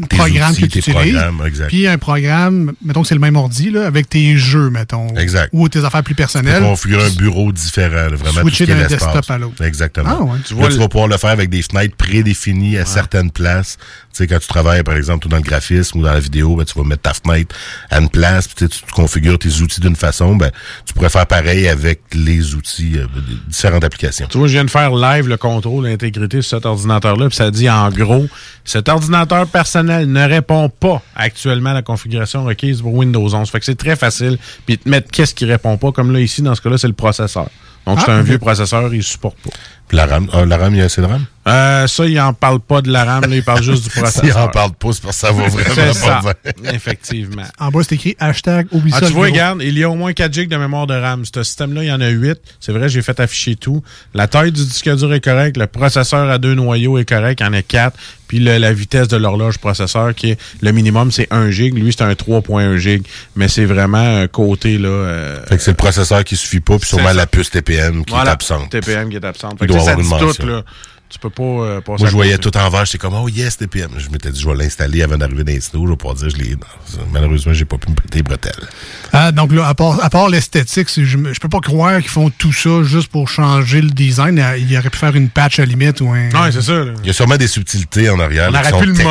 [0.07, 1.13] Tes programmes outils, que tu tes utilises.
[1.13, 1.67] programmes, exact.
[1.69, 5.15] Puis un programme, mettons que c'est le même ordi, là, avec tes jeux, mettons.
[5.17, 5.49] Exact.
[5.53, 6.63] Ou tes affaires plus Tu peux personnelles.
[6.63, 9.13] configurer un bureau différent, là, vraiment Switcher tout ce qui est d'un l'espace.
[9.13, 9.63] desktop à l'autre.
[9.63, 10.09] Exactement.
[10.19, 10.37] Ah ouais.
[10.39, 12.85] Tu, Tu vois, vois tu le- vas pouvoir le faire avec des fenêtres prédéfinies à
[12.85, 13.77] certaines places.
[13.79, 16.65] Tu sais, quand tu travailles, par exemple, dans le graphisme ou dans la vidéo, ben,
[16.65, 17.55] tu vas mettre ta fenêtre
[17.89, 20.51] à une place, puis tu, tu- tu configures tes outils d'une façon, ben,
[20.85, 24.27] tu pourrais faire pareil avec les outils euh, de différentes applications.
[24.29, 27.51] Tu vois, je viens de faire live le contrôle d'intégrité sur cet ordinateur-là, puis ça
[27.51, 28.27] dit en gros,
[28.65, 33.49] cet ordinateur personnel ne répond pas actuellement à la configuration requise pour Windows 11.
[33.49, 34.37] Fait que c'est très facile.
[34.65, 36.93] Puis de mettre qu'est-ce qui répond pas, comme là, ici, dans ce cas-là, c'est le
[36.93, 37.47] processeur.
[37.85, 38.25] Donc, c'est Ah, un ok.
[38.27, 39.49] vieux processeur, il supporte pas.
[39.91, 41.25] La RAM, ah, la RAM, il y a assez de RAM?
[41.47, 44.23] Euh, ça, il en parle pas de la RAM, là, il parle juste du processeur.
[44.23, 46.21] S'il en parle pas, c'est parce que ça va vraiment pas ça,
[46.61, 46.71] bien.
[46.73, 47.43] effectivement.
[47.59, 49.07] En bas, c'est écrit hashtag oublie Ah, ça.
[49.07, 51.23] tu vois, regarde, il y a au moins 4 gigs de mémoire de RAM.
[51.25, 52.37] Ce système-là, il y en a 8.
[52.59, 53.81] C'est vrai, j'ai fait afficher tout.
[54.13, 55.57] La taille du disque dur est correcte.
[55.57, 57.39] Le processeur à deux noyaux est correct.
[57.39, 57.97] Il y en a 4.
[58.27, 61.73] Puis le- la vitesse de l'horloge processeur, qui est le minimum, c'est 1 gig.
[61.73, 63.01] Lui, c'est un 3.1 gig.
[63.35, 64.87] Mais c'est vraiment un côté, là.
[64.89, 67.15] euh, Fait que c'est le processeur qui suffit pas, puis C'est sûrement ça.
[67.15, 68.69] la puce TPM qui voilà, est absente.
[68.69, 69.57] TPM qui est absente.
[69.81, 70.33] Ça, avoir une mention.
[70.33, 70.63] tout, là.
[71.09, 73.57] Tu peux pas euh, passer Moi, je voyais tout en vert, j'étais comme, oh yes,
[73.57, 73.89] TPM.
[73.97, 75.87] Je m'étais dit, je vais l'installer avant d'arriver dans les snows.
[75.87, 76.51] Je vais pas dire, je l'ai.
[76.51, 78.67] non, Malheureusement, j'ai pas pu me péter les bretelles.
[79.11, 82.29] Ah, donc là, à part, à part l'esthétique, je, je peux pas croire qu'ils font
[82.29, 84.37] tout ça juste pour changer le design.
[84.37, 86.29] Euh, Il aurait pu faire une patch à la limite ou un.
[86.29, 86.73] Ouais, c'est ça.
[86.73, 86.91] là.
[87.01, 89.09] Il y a sûrement des subtilités en arrière On aurait pu le ou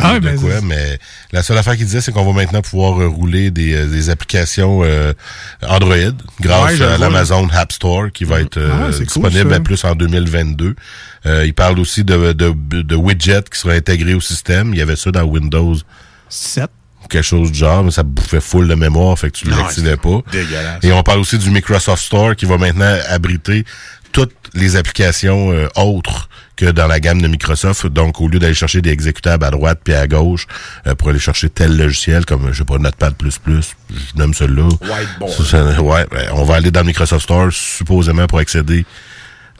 [0.00, 0.96] Ah, de ben, quoi, mais
[1.36, 4.08] la seule affaire qu'il disait, c'est qu'on va maintenant pouvoir euh, rouler des, euh, des
[4.10, 5.12] applications euh,
[5.68, 5.94] Android
[6.40, 9.84] grâce Ouais, à l'Amazon App Store qui va être euh, Ah, cool, disponible ben, plus
[9.84, 10.74] en 2022.
[11.26, 14.72] Euh, il parle aussi de, de, de widgets qui seraient intégrés au système.
[14.72, 15.74] Il y avait ça dans Windows
[16.30, 16.70] 7.
[17.10, 19.96] quelque chose du genre, mais ça bouffait full de mémoire, fait que tu ne l'activais
[19.98, 20.22] pas.
[20.32, 20.82] dégueulasse.
[20.82, 23.64] Et on parle aussi du Microsoft Store qui va maintenant abriter
[24.12, 27.86] toutes les applications euh, autres que dans la gamme de Microsoft.
[27.86, 30.46] Donc, au lieu d'aller chercher des exécutables à droite puis à gauche
[30.86, 34.64] euh, pour aller chercher tel logiciel comme, je sais pas, Notepad++, je nomme celui-là.
[34.80, 35.32] Whiteboard.
[35.32, 38.84] Ça, ça- ouais, ben, on va aller dans le Microsoft Store supposément pour accéder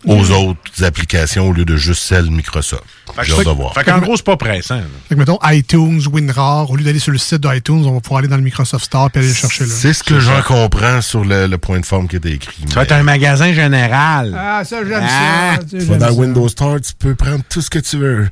[0.06, 2.84] aux autres applications au lieu de juste celles Microsoft.
[3.14, 3.74] Fait que J'ai hâte de voir.
[3.74, 4.76] Fait qu'en gros, c'est pas pressant.
[4.76, 4.82] là.
[5.08, 8.18] Fait que, mettons, iTunes, WinRAR, au lieu d'aller sur le site d'iTunes, on va pouvoir
[8.20, 9.70] aller dans le Microsoft Store et aller le chercher là.
[9.74, 12.64] C'est ce que j'en comprends sur le, le point de forme qui était écrit.
[12.68, 14.34] Ça va être un magasin général.
[14.38, 15.56] Ah, ça, j'aime Ah.
[15.56, 15.64] ça.
[15.64, 16.12] tu sais, Tu vas dans ça.
[16.12, 18.28] Windows Store, tu peux prendre tout ce que tu veux.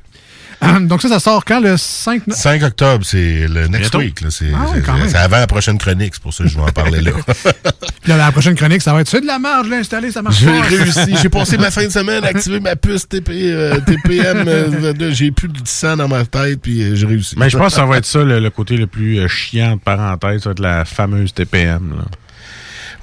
[0.81, 1.59] Donc ça, ça sort quand?
[1.59, 2.27] Le 5...
[2.27, 3.97] no- 5 octobre, c'est le next Bientôt.
[3.99, 4.21] week.
[4.21, 4.27] là.
[4.31, 7.11] C'est Ah avant la prochaine chronique, c'est pour ça que je vais en parler là.
[8.01, 10.21] Puis là, la prochaine chronique, ça va être «C'est de la je l'ai installé, ça
[10.21, 11.15] marche J'ai pas.» réussi.
[11.21, 14.47] J'ai passé ma fin de semaine à activer ma puce TP, euh, TPM.
[14.47, 15.11] euh, 22.
[15.11, 17.35] j'ai plus de sang dans ma tête, puis euh, j'ai réussi.
[17.37, 19.79] Mais je pense que ça va être ça, le, le côté le plus chiant de
[19.81, 21.95] parenthèse, ça va être la fameuse TPM.
[21.97, 22.05] Là.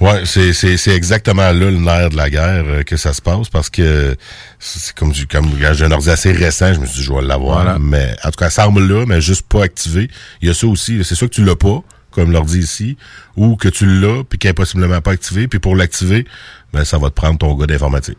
[0.01, 3.21] Ouais, c'est, c'est, c'est exactement là le nerf de la guerre euh, que ça se
[3.21, 4.15] passe parce que
[4.59, 7.21] c'est comme du comme j'ai un ordi assez récent, je me suis dit je vais
[7.21, 7.79] l'avoir, Voilà.
[7.79, 10.09] mais en tout cas ça semble là, mais juste pas activé.
[10.41, 12.97] Il y a ça aussi, c'est sûr que tu l'as pas, comme l'ordi ici,
[13.37, 16.25] ou que tu l'as puis qu'il est possiblement pas activé, puis pour l'activer,
[16.73, 18.17] ben ça va te prendre ton gars d'informatique.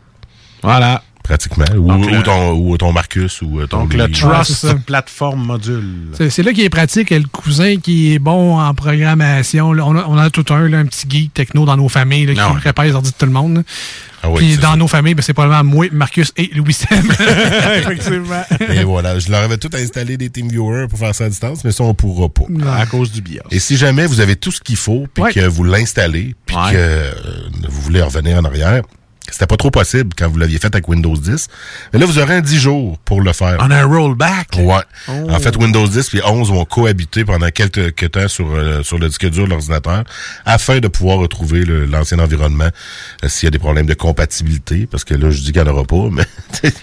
[0.63, 1.03] Voilà.
[1.25, 1.65] Pratiquement.
[1.75, 4.03] Ou, Donc, ou le- ton, ou ton Marcus ou euh, ton Donc, Louis.
[4.05, 4.67] le Trust.
[4.85, 6.09] Platform Module.
[6.29, 7.09] C'est là qui est pratique.
[7.09, 9.73] Le cousin qui est bon en programmation.
[9.73, 12.27] là, on, a, on a tout un, là, un petit geek techno dans nos familles
[12.27, 12.59] là, qui Ah ouais.
[12.59, 13.55] répare les ordi de tout le monde.
[13.57, 13.63] là.
[14.21, 14.75] Ah oui, Puis dans ça.
[14.77, 17.11] nos familles, ben, c'est probablement moi, Marcus et Louis Sem.
[17.77, 18.43] Effectivement.
[18.73, 21.71] Et voilà, je leur avais tout installé des TeamViewer pour faire ça à distance, mais
[21.71, 22.43] ça, on pourra pas.
[22.79, 23.41] À cause du BIOS.
[23.51, 25.33] Et si jamais vous avez tout ce qu'il faut, puis Ouais.
[25.33, 26.71] que vous l'installez, puis Ouais.
[26.71, 27.11] que euh,
[27.67, 28.83] vous voulez revenir en arrière,
[29.31, 31.47] c'était pas trop possible quand vous l'aviez fait avec Windows 10.
[31.93, 33.57] Mais là, vous aurez un 10 jours pour le faire.
[33.59, 34.57] On a un rollback?
[34.57, 34.75] Ouais.
[35.07, 35.11] Oh.
[35.29, 38.99] En fait, Windows 10 et 11 vont cohabiter pendant quelques, quelques temps sur, euh, sur
[38.99, 40.03] le disque dur de l'ordinateur
[40.45, 42.69] afin de pouvoir retrouver l'ancien environnement
[43.23, 45.69] euh, s'il y a des problèmes de compatibilité, parce que là, je dis qu'il n'y
[45.69, 46.25] en aura pas, mais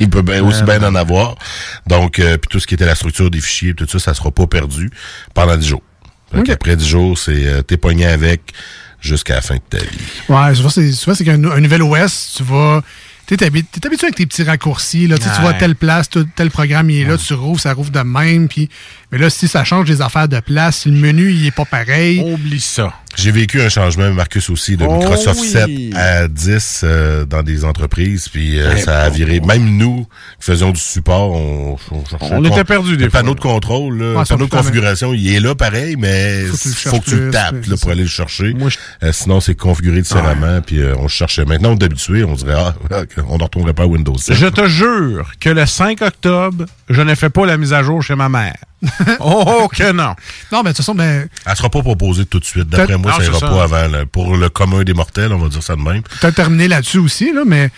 [0.01, 1.37] il peut aussi bien en avoir.
[1.87, 4.31] Donc, euh, puis tout ce qui était la structure des fichiers, tout ça, ça sera
[4.31, 4.91] pas perdu
[5.35, 5.83] pendant 10 jours.
[6.37, 6.49] Ok.
[6.49, 8.55] Après 10 jours, c'est t'es pogné avec
[9.03, 9.99] jusqu'à la fin de ta vie.
[10.29, 12.83] ouais, souvent, c'est souvent, c'est qu'un un nouvel OS, tu vas.
[13.27, 13.69] Tu es habitué
[14.03, 15.07] avec tes petits raccourcis.
[15.07, 15.43] Là, Tu sais, tu Ouais.
[15.43, 18.49] vois telle place, tout- tel programme il est là, tu rouvres, ça rouvre de même.
[18.49, 18.69] Puis,
[19.13, 21.67] mais là, si ça change les affaires de place, si le menu il est pas
[21.67, 22.93] pareil, Oublie ça.
[23.15, 25.91] J'ai vécu un changement, Marcus aussi, de Oh Microsoft oui.
[25.93, 29.15] 7 à 10 euh, dans des entreprises, puis euh, ça a bon.
[29.17, 29.41] viré.
[29.41, 30.07] Même nous,
[30.41, 33.41] qui faisions du support, on, on cherchait On était perdus des Le fois, panneau de
[33.41, 37.01] contrôle, Ouais, le ça panneau de configuration, il est là pareil, mais Faut que faut
[37.01, 38.55] que tu le tapes là, pour aller le chercher.
[39.03, 41.45] Euh, sinon, c'est configuré différemment, puis euh, on le cherchait.
[41.45, 42.75] Maintenant, on est habitué, on dirait, ah,
[43.29, 44.35] on ne retournerait pas à Windows 7.
[44.37, 48.03] Je te jure que le 5 octobre, je n'ai fait pas la mise à jour
[48.03, 48.57] chez ma mère.
[49.21, 50.15] oh, que non.
[50.51, 52.69] Non, mais de toute façon, ben, Elle sera pas proposée tout de suite.
[52.69, 53.49] D'après moi, Non, ça ira ça.
[53.49, 53.89] pas avant.
[53.89, 54.07] là.
[54.07, 56.03] Pour le commun des mortels, on va dire ça de même.
[56.21, 57.71] peut-être terminer là-dessus aussi, là, mais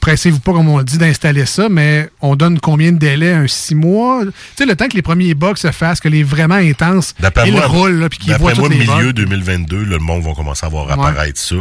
[0.00, 3.32] pressez-vous pas, comme on dit, d'installer ça, mais on donne combien de délai?
[3.32, 4.22] Un six mois?
[4.24, 7.52] Tu sais, le temps que les premiers bugs se fassent, que les vraiment intenses, ils
[7.52, 9.12] moi, roulent, puis qu'ils voient d'après moi milieu bugs.
[9.12, 10.92] 2022, là, le monde va commencer à voir Ouais.
[10.92, 11.56] apparaître ça.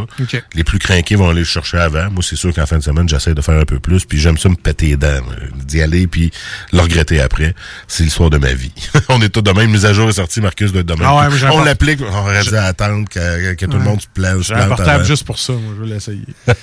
[0.54, 2.10] Les plus craqués vont aller le chercher avant.
[2.12, 4.38] Moi, c'est sûr qu'en fin de semaine, j'essaie de faire un peu plus, puis j'aime
[4.38, 6.32] ça me péter les dents, euh, d'y aller, puis
[6.72, 7.54] le regretter après.
[7.88, 8.72] C'est l'histoire de ma vie.
[9.10, 9.72] on est tous de même.
[9.72, 11.04] Mise à jour est sortie, Marcus doit être de même.
[11.06, 14.44] Ah ouais, on l'applique, on reste à attendre que, que tout le monde se plante.
[14.44, 15.04] J'ai un portable avant.
[15.04, 16.26] juste pour ça, moi, je vais l'essayer.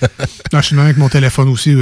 [0.52, 1.74] Je suis même avec mon téléphone aussi.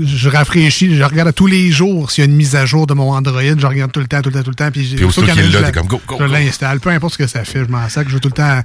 [0.00, 2.94] Je rafraîchis, je regarde tous les jours s'il y a une mise à jour de
[2.94, 3.40] mon Android.
[3.42, 4.70] Je regarde tout le temps, tout le temps, tout le temps.
[4.70, 7.18] Puis, Puis aussitôt qu'il est là, t'es comme, go, go, Je l'installe, peu importe ce
[7.18, 7.64] que ça fait.
[7.64, 8.08] Je m'en sac.
[8.08, 8.60] Je veux tout le temps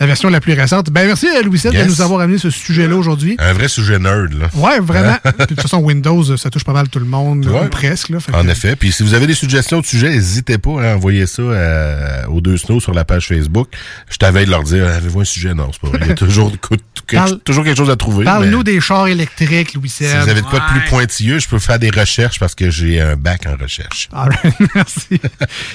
[0.00, 0.90] la version la plus récente.
[0.90, 3.36] Ben, merci, Louis de nous avoir amené ce sujet-là aujourd'hui.
[3.38, 4.48] Un vrai sujet nerd, là.
[4.54, 5.16] Ouais, vraiment.
[5.22, 7.66] Puis, de toute façon, Windows, ça touche pas mal tout le monde, Ouais.
[7.66, 8.08] ou presque.
[8.10, 8.76] Là, En que- effet.
[8.76, 12.40] Puis si vous avez des suggestions de sujets, n'hésitez pas à envoyer ça à- aux
[12.40, 13.68] deux snows sur la page Facebook.
[14.10, 15.54] Je t'avais de leur dire, avez-vous un sujet?
[15.54, 16.00] Non, c'est pas vrai.
[16.02, 16.52] Il y a toujours,
[17.44, 18.24] toujours quelque chose à trouver.
[18.24, 21.48] Parle-nous mais des chars électriques, Louis Si vous avez de quoi de plus pointilleux, je
[21.48, 24.08] peux faire des recherches parce que j'ai un bac en recherche.
[24.12, 25.20] All right, merci.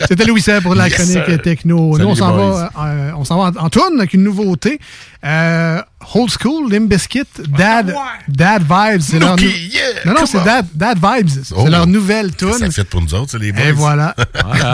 [0.08, 1.41] C'était Louis Serre pour la Yes, chronique sir.
[1.41, 1.94] techno.
[1.94, 4.80] Salut, Nous, on s'en va, euh, on s'en va en, en tourne avec une nouveauté.
[5.24, 5.82] Euh,
[6.14, 7.23] Old School, Limp Bizkit,
[7.57, 7.94] Dad,
[8.27, 9.02] Dad Vibes.
[9.02, 10.44] C'est leur Ok, nou- yeah, non, non, c'est.
[10.44, 11.30] Dad, Dad Vibes.
[11.44, 11.68] C'est Oh.
[11.68, 12.53] leur nouvelle tune.
[12.57, 13.64] Ça fait pour nous autres, c'est les boys.
[13.64, 14.15] Et voilà.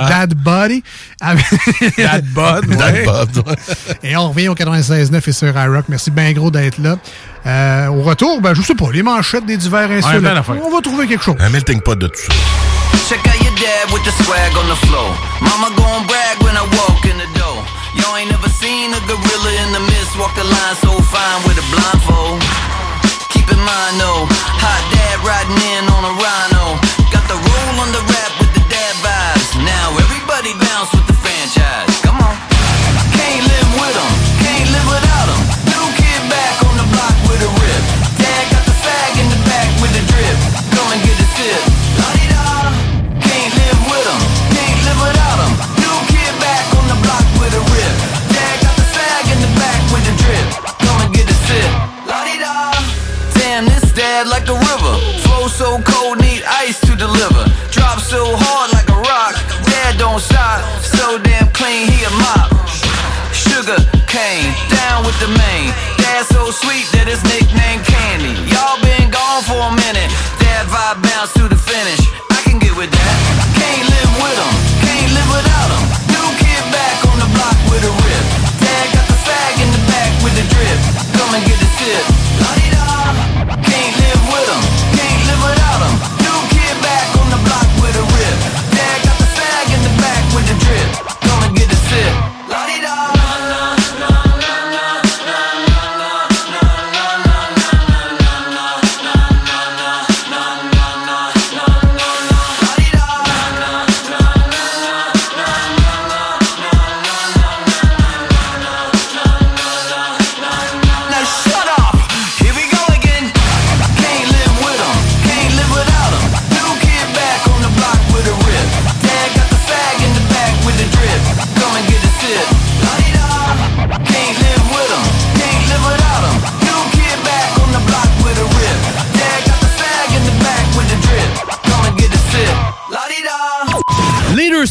[0.10, 0.84] Dad Buddy.
[1.22, 2.76] Dad Bud, ouais.
[2.78, 2.96] Dad
[3.34, 3.56] Bud, ouais.
[4.04, 5.86] Et on revient au 96.9 et sur iRock.
[5.90, 6.98] Merci bien gros d'être là.
[7.46, 10.24] Euh, au retour, ben, je sais pas, les manchettes des divers Ouais, insoltes.
[10.24, 10.56] belle affaire.
[10.66, 11.36] on va trouver quelque chose.
[11.40, 12.34] Un melting pot de tout ça.
[13.10, 15.14] Check out your dad with the swag on the floor.
[15.42, 17.35] Mama gon' brag when I walk in the.
[17.94, 21.58] Y'all ain't never seen a gorilla in the mist walk the line so fine with
[21.58, 22.40] a blindfold.
[23.34, 24.24] Keep in mind though,
[24.62, 26.64] hot dad riding in on a rhino.
[27.14, 29.50] Got the roll on the rap with the dad vibes.
[29.64, 31.90] Now everybody bounce with the franchise.
[32.02, 32.36] Come on.
[33.18, 34.14] Can't live with 'em,
[34.44, 35.35] can't live without 'em.
[57.16, 57.46] Deliver.
[57.72, 59.36] Drop so hard like a rock.
[59.64, 60.60] Dad don't stop.
[60.84, 62.52] So damn clean, he a mop.
[63.32, 65.72] Sugar cane, down with the main.
[65.98, 68.36] Dad so sweet that his nickname Candy.
[68.52, 70.10] Y'all been gone for a minute.
[70.40, 71.35] Dad vibe bounce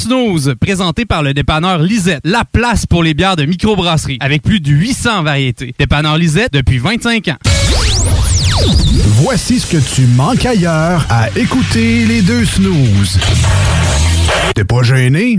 [0.05, 4.61] snooze, présenté par le dépanneur Lisette, la place pour les bières de microbrasserie, avec plus
[4.61, 5.75] de 800 variétés.
[5.79, 7.37] Dépanneur Lisette depuis 25 ans.
[9.23, 13.19] Voici ce que tu manques ailleurs à écouter les deux snooze.
[14.55, 15.39] T'es pas gêné?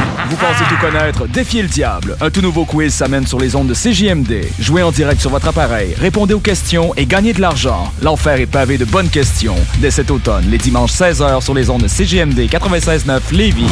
[0.31, 1.27] Vous pensez tout connaître?
[1.27, 2.15] Défiez le diable.
[2.21, 4.45] Un tout nouveau quiz s'amène sur les ondes de CJMD.
[4.61, 7.91] Jouez en direct sur votre appareil, répondez aux questions et gagnez de l'argent.
[8.01, 9.57] L'enfer est pavé de bonnes questions.
[9.79, 13.67] Dès cet automne, les dimanches 16h sur les ondes de CJMD 96.9 Lévis.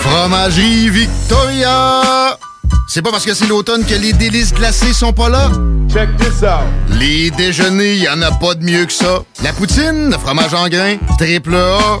[0.00, 2.38] Fromagerie Victoria!
[2.88, 5.50] C'est pas parce que c'est l'automne que les délices glacées sont pas là?
[5.92, 6.64] Check this out!
[6.98, 9.18] Les déjeuners, y en a pas de mieux que ça.
[9.44, 12.00] La poutine, le fromage en grains, triple A.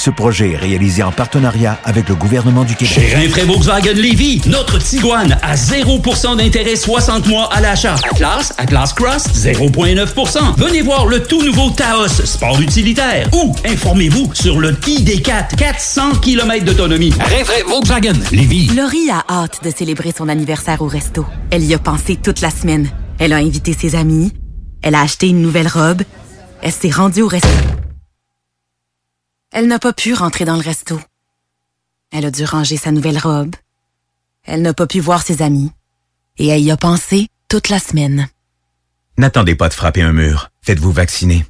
[0.00, 2.94] Ce projet est réalisé en partenariat avec le gouvernement du Québec.
[2.94, 7.96] Chez Rinfraie Volkswagen Lévy, notre Tiguan à 0% d'intérêt 60 mois à l'achat.
[8.10, 10.56] Atlas, Atlas Cross, 0,9%.
[10.56, 13.28] Venez voir le tout nouveau Taos, sport utilitaire.
[13.34, 17.12] Ou informez-vous sur le ID4, 400 km d'autonomie.
[17.20, 18.68] Rinfraie Volkswagen Lévy.
[18.68, 21.26] Laurie a hâte de célébrer son anniversaire au resto.
[21.50, 22.88] Elle y a pensé toute la semaine.
[23.18, 24.32] Elle a invité ses amis.
[24.80, 26.00] Elle a acheté une nouvelle robe.
[26.62, 27.48] Elle s'est rendue au resto.
[29.52, 31.00] Elle n'a pas pu rentrer dans le resto.
[32.12, 33.56] Elle a dû ranger sa nouvelle robe.
[34.44, 35.72] Elle n'a pas pu voir ses amis.
[36.38, 38.28] Et elle y a pensé toute la semaine.
[39.18, 40.50] N'attendez pas de frapper un mur.
[40.62, 41.44] Faites-vous vacciner.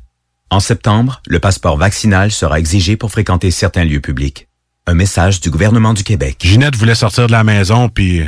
[0.48, 4.48] En septembre, le passeport vaccinal sera exigé pour fréquenter certains lieux publics.
[4.86, 6.39] Un message du gouvernement du Québec.
[6.40, 8.24] Ginette voulait sortir de la maison, puis...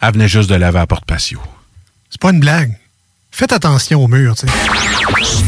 [0.00, 1.40] Elle venait juste de laver à porte patio.
[2.08, 2.78] C'est pas une blague.
[3.32, 4.52] Faites attention au mur, tu sais.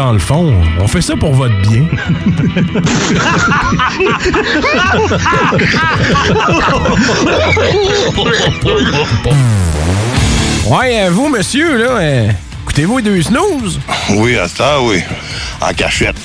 [0.00, 1.84] Dans le fond, on fait ça pour votre bien.
[10.66, 12.28] Ouais, euh, vous, monsieur, là, euh,
[12.62, 13.80] écoutez-vous les deux snooze?
[14.10, 15.02] Oui, à ça, oui.
[15.60, 16.16] En cachette.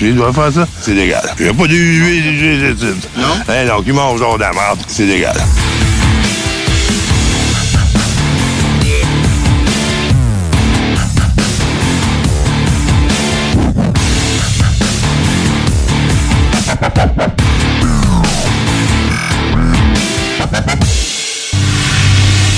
[0.00, 1.22] Je dois faire ça, c'est légal.
[1.38, 2.76] Il n'y a pas de huile,
[3.16, 3.24] Non?
[3.48, 5.36] Hein, donc, ils mangent genre de la merde, c'est légal.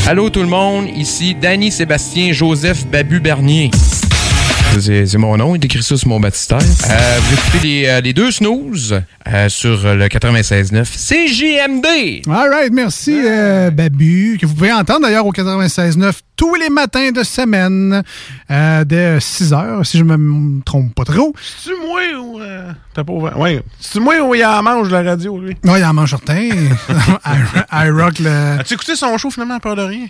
[0.06, 3.70] Allô tout le monde, ici Danny Sébastien Joseph Babu Bernier.
[4.80, 6.58] C'est c'est mon nom, il écrit ça sur mon baptistère.
[6.58, 12.28] Euh, vous écoutez les, euh, les deux snooze euh, sur le 96.9 CJMD.
[12.30, 17.12] All right, merci euh, Babu, que vous pouvez entendre d'ailleurs au 96.9 tous les matins
[17.12, 18.02] de semaine
[18.50, 21.32] euh, dès 6 heures, si je me trompe pas trop.
[21.40, 22.40] C'est-tu moi ou...
[22.40, 23.38] euh, T'as pas ouvert?
[23.38, 23.62] Ouais.
[23.80, 25.56] C'est-tu moi ou il en mange la radio, lui?
[25.64, 26.34] Non, il en mange certain.
[27.24, 27.38] I,
[27.72, 28.58] I rock le...
[28.60, 30.06] As-tu écouté son show, finalement, peur de rien?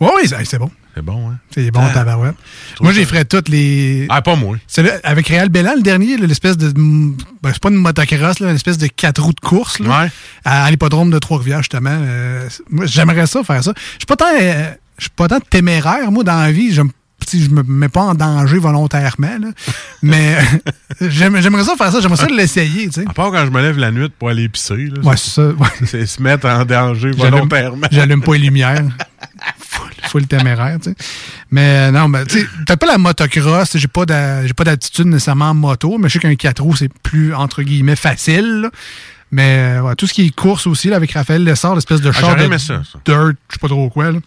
[0.00, 0.70] Oui, oui, c'est- bon.
[0.94, 1.38] C'est bon, hein?
[1.54, 1.90] C'est bon, Ah.
[1.94, 2.34] tabarouette.
[2.80, 4.06] Moi, ça- ferais toutes les.
[4.08, 4.56] Ah, pas moi.
[5.04, 6.70] Avec Réal Bellan, le dernier, l'espèce de.
[6.72, 7.14] Ben,
[7.52, 10.08] c'est pas une motocross, là, une espèce de quatre roues de course, là.
[10.44, 11.90] À, à l'hippodrome de Trois-Rivières, justement.
[11.92, 13.72] Euh, moi, j'aimerais ça, faire ça.
[13.76, 14.26] Je suis pas tant.
[14.40, 16.72] euh, je suis pas tant téméraire, moi, dans la vie.
[16.74, 16.82] Je,
[17.28, 19.48] sais, je me mets pas en danger volontairement, là.
[20.02, 20.36] Mais
[21.00, 22.00] j'aime- j'aimerais ça faire ça.
[22.00, 22.88] J'aimerais ça l'essayer.
[23.06, 25.00] À part quand je me lève la nuit pour aller épicer, là.
[25.02, 25.48] Ouais, c'est ça.
[25.48, 25.68] ouais.
[25.86, 27.86] C'est se mettre en danger volontairement.
[27.90, 28.84] J'allume pas les lumières.
[29.58, 30.96] full, full téméraire, tu sais.
[31.50, 34.04] Mais euh, non, mais tu sais, pas la motocross, j'ai pas
[34.46, 37.62] j'ai pas d'aptitude nécessairement en moto, mais je sais qu'un 4 roues, c'est plus, entre
[37.62, 38.60] guillemets, facile.
[38.62, 38.70] là.
[39.30, 42.08] Mais euh, ouais, tout ce qui est course aussi, là, avec Raphaël Lessard, l'espèce de
[42.08, 42.98] Ah, char de aimé ça, ça.
[43.04, 44.10] dirt, je sais pas trop quoi.
[44.10, 44.18] là.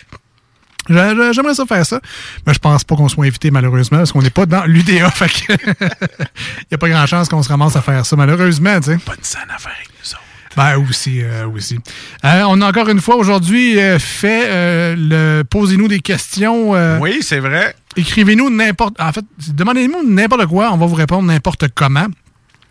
[0.90, 2.00] J'a- j'a- J'aimerais ça faire ça,
[2.46, 5.30] mais je pense pas qu'on soit invité malheureusement parce qu'on n'est pas dans l'UDA, fait
[5.30, 5.54] que
[6.72, 8.98] y a pas grand chance qu'on se ramasse à faire ça malheureusement, tu sais.
[8.98, 10.22] Pas une scène à faire avec nous autres.
[10.58, 11.80] Ben aussi, euh, aussi.
[12.26, 16.76] Euh, on a encore une fois aujourd'hui euh, fait euh, le posez-nous des questions.
[16.76, 17.74] euh, Oui, c'est vrai.
[17.96, 19.00] Écrivez-nous n'importe.
[19.00, 22.08] En fait, demandez-nous n'importe quoi, on va vous répondre n'importe comment.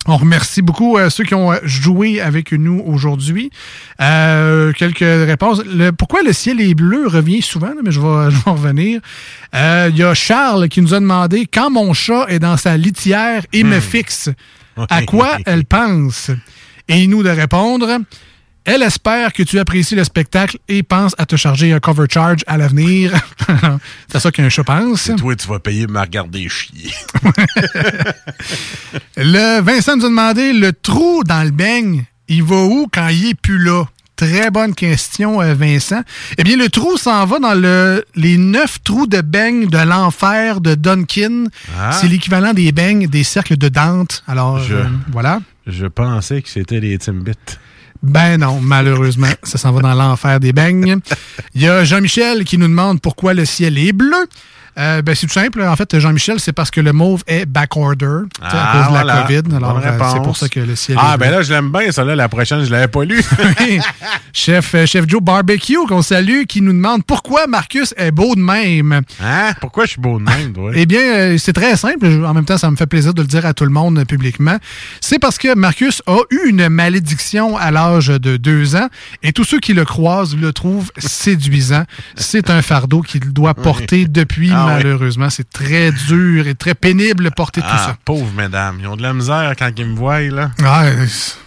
[0.07, 3.51] On remercie beaucoup euh, ceux qui ont euh, joué avec nous aujourd'hui.
[4.01, 5.63] Euh, quelques réponses.
[5.65, 8.55] Le- pourquoi le ciel est bleu revient souvent, là, mais je vais, je vais en
[8.55, 9.01] revenir.
[9.55, 12.77] Euh, Il y a Charles qui nous a demandé quand mon chat est dans sa
[12.79, 14.31] litière et me fixe,
[14.89, 16.31] à quoi elle pense?
[16.89, 17.99] Et nous de répondre.
[18.65, 22.41] Elle espère que tu apprécies le spectacle et pense à te charger un cover charge
[22.47, 23.13] à l'avenir.
[24.13, 25.11] C'est ça qu'un chat pense.
[25.17, 26.93] Toi, tu vas payer me regarder chier.
[29.17, 33.31] Le Vincent nous a demandé le trou dans le beigne, il va où quand il
[33.31, 33.85] est plus là?
[34.17, 36.03] Très bonne question, euh, Vincent.
[36.37, 40.61] Eh bien, le trou s'en va dans le, les neuf trous de beigne de l'enfer
[40.61, 41.45] de Duncan.
[41.79, 41.93] Ah.
[41.93, 44.23] C'est l'équivalent des beignes des cercles de Dante.
[44.29, 45.41] Alors, Je- euh, voilà.
[45.67, 47.33] Je pensais que c'était les Timbits.
[48.03, 51.01] Ben non, malheureusement, ça s'en va dans l'enfer des beignes.
[51.55, 54.27] Il y a Jean-Michel qui nous demande pourquoi le ciel est bleu.
[54.79, 55.63] Euh, ben, c'est tout simple.
[55.63, 58.07] En fait, Jean-Michel, c'est parce que le mauve est backorder
[58.41, 59.23] sais, à Ah, cause de la voilà.
[59.23, 59.57] COVID.
[59.57, 61.91] Alors, euh, c'est pour ça que le ciel Ah, est ben là, je l'aime bien,
[61.91, 63.23] ça là, la prochaine, je l'avais pas lu.
[63.61, 63.81] Oui.
[64.33, 68.41] chef, euh, chef Joe Barbecue, qu'on salue, qui nous demande pourquoi Marcus est beau de
[68.41, 69.01] même.
[69.23, 69.53] Hein?
[69.61, 70.71] Pourquoi je suis beau de même, toi?
[70.75, 72.07] Eh bien, c'est très simple.
[72.25, 74.57] En même temps, ça me fait plaisir de le dire à tout le monde publiquement.
[75.01, 78.89] C'est parce que Marcus a eu une malédiction à l'âge de deux ans
[79.23, 81.85] et tous ceux qui le croisent le trouvent séduisant.
[82.17, 84.73] C'est un fardeau qu'il doit porter depuis, Ah oui.
[84.75, 85.31] malheureusement.
[85.31, 87.97] C'est très dur et très pénible de porter tout Ah, ça.
[88.05, 88.79] pauvres mesdames.
[88.81, 90.51] Ils ont de la misère quand ils me voient, là.
[90.65, 90.85] Ah,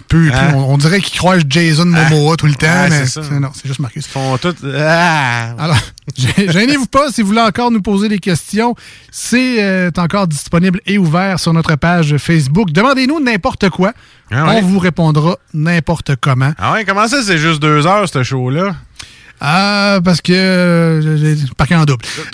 [0.07, 0.31] peu, peu.
[0.33, 0.51] Hein?
[0.55, 3.21] On, on dirait qu'ils croisent Jason Momoa tout le temps, Ah, mais ça.
[3.39, 4.05] non, c'est juste Marcus.
[4.05, 4.55] Ils font tout.
[4.77, 5.55] Ah!
[5.57, 5.77] Alors,
[6.17, 8.75] gê- gênez-vous pas si vous voulez encore nous poser des questions.
[9.11, 12.71] C'est euh, encore disponible et ouvert sur notre page Facebook.
[12.71, 13.93] Demandez-nous n'importe quoi.
[14.31, 14.45] Ah?
[14.55, 16.53] On vous répondra n'importe comment.
[16.57, 18.75] Ah ouais, comment ça, c'est juste deux heures, ce show-là?
[19.45, 22.05] Ah, parce que euh, j'ai parqué en double.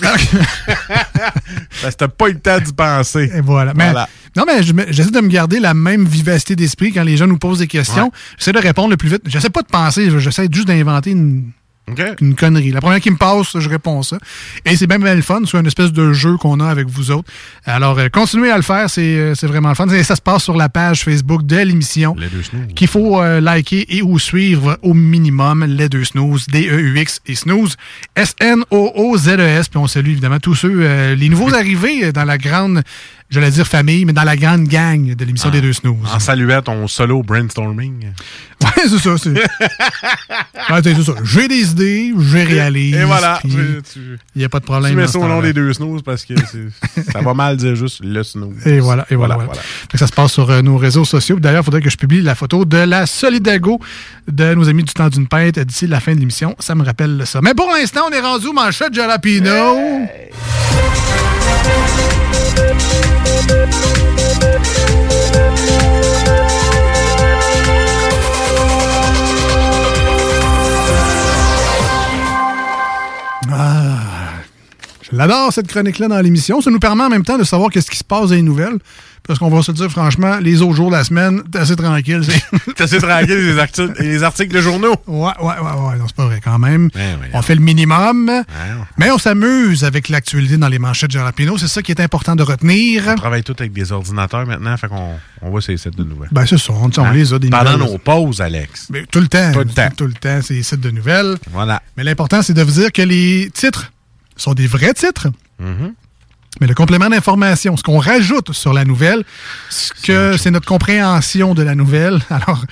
[1.82, 3.30] Parce que t'as pas eu le temps d'y penser.
[3.34, 3.74] Et voilà.
[3.74, 4.08] Mais, Voilà.
[4.36, 7.58] Non, mais j'essaie de me garder la même vivacité d'esprit quand les gens nous posent
[7.58, 8.04] des questions.
[8.04, 8.10] Ouais.
[8.38, 9.22] J'essaie de répondre le plus vite.
[9.26, 11.50] J'essaie pas de penser, j'essaie juste d'inventer une,
[11.88, 12.02] OK.
[12.20, 12.70] une connerie.
[12.70, 14.18] La première qui me passe, je réponds ça.
[14.64, 15.40] Et c'est même le fun.
[15.44, 17.28] C'est une espèce de jeu qu'on a avec vous autres.
[17.64, 18.88] Alors, euh, continuez à le faire.
[18.88, 19.88] C'est euh, c'est vraiment le fun.
[19.88, 22.14] Et ça se passe sur la page Facebook de l'émission.
[22.18, 22.74] Les deux snooze.
[22.74, 27.76] Qu'il faut euh, liker et ou suivre au minimum les deux snooze, D-E-U-X et snooze,
[28.14, 29.68] S-N-O-O-Z-E-S.
[29.68, 32.82] Puis on salue évidemment tous ceux, les nouveaux arrivés dans la grande,
[33.30, 35.96] j'allais dire famille, mais dans la grande gang de l'émission des deux snooze.
[36.12, 38.08] En saluant ton solo brainstorming.
[38.62, 39.16] Ouais, c'est ça.
[39.16, 39.30] c'est-
[40.70, 41.12] Ouais, c'est ça.
[41.24, 42.94] J'ai des idées, je réalise.
[42.94, 43.40] Et voilà.
[43.42, 43.80] Il
[44.36, 44.90] n'y a pas de problème.
[44.92, 46.34] Tu mets ça au nom des deux snooze parce que
[47.10, 48.66] ça va mal dire juste le snooze.
[48.66, 49.36] Et voilà, et voilà.
[49.36, 49.52] voilà.
[49.94, 51.40] Ça se passe sur euh, nos réseaux sociaux.
[51.40, 53.80] D'ailleurs, il faudrait que je publie la photo de la Solidago
[54.30, 56.54] de nos amis du temps d'une pinte d'ici la fin de l'émission.
[56.58, 57.40] Ça me rappelle ça.
[57.42, 59.50] Mais pour l'instant, on est rendu au manchette Jalapino.
[59.50, 60.06] Ah,
[75.02, 76.60] je l'adore cette chronique-là dans l'émission.
[76.60, 78.78] Ça nous permet en même temps de savoir qu'est-ce qui se passe dans les nouvelles.
[79.30, 82.20] Parce qu'on va se dire franchement, les autres jours de la semaine, t'es assez tranquille.
[82.76, 84.96] T'es assez tranquille les articles, les articles de journaux.
[85.06, 85.96] Ouais, ouais, ouais, ouais.
[85.98, 86.90] Non, c'est pas vrai quand même.
[87.32, 88.28] On fait le minimum.
[88.98, 91.56] Mais on s'amuse avec l'actualité dans les manchettes Jalapino.
[91.58, 93.04] C'est ça qui est important de retenir.
[93.06, 96.30] On travaille tous avec des ordinateurs maintenant, fait qu'on on voit ces sites de nouvelles.
[96.32, 96.72] Ben, c'est ça.
[96.72, 97.12] On, on Hein?
[97.12, 97.92] les a des Pendant nouvelles.
[97.92, 98.88] nos pauses, Alex.
[98.90, 99.52] Mais tout le temps.
[99.52, 99.90] Tout le temps.
[99.96, 101.36] Tout le temps, c'est les sites de nouvelles.
[101.52, 101.80] Voilà.
[101.96, 103.92] Mais l'important, c'est de vous dire que les titres
[104.36, 105.28] sont des vrais titres.
[105.60, 105.92] Mhm.
[106.60, 109.22] Mais le complément d'information, ce qu'on rajoute sur la nouvelle,
[109.70, 112.20] ce que c'est notre compréhension de la nouvelle.
[112.30, 112.64] Alors,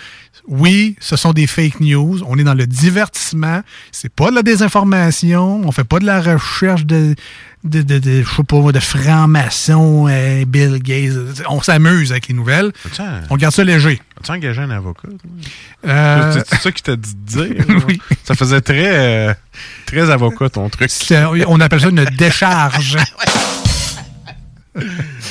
[0.49, 2.21] oui, ce sont des fake news.
[2.27, 3.63] On est dans le divertissement.
[3.93, 5.61] C'est pas de la désinformation.
[5.65, 7.15] On fait pas de la recherche de,
[7.65, 11.43] de, de, de, je sais pas, de francs-maçons, euh, Bill Gates.
[11.49, 12.73] On s'amuse avec les nouvelles.
[12.99, 14.01] Un- On garde ça léger.
[14.21, 15.09] As-tu engagé un avocat?
[15.87, 17.65] Euh, C'est ça qui t'a dit de dire?
[17.89, 18.01] oui.
[18.25, 19.35] Ça faisait très, euh,
[19.87, 20.91] très avocat, ton truc.
[21.47, 22.97] on appelle ça une décharge.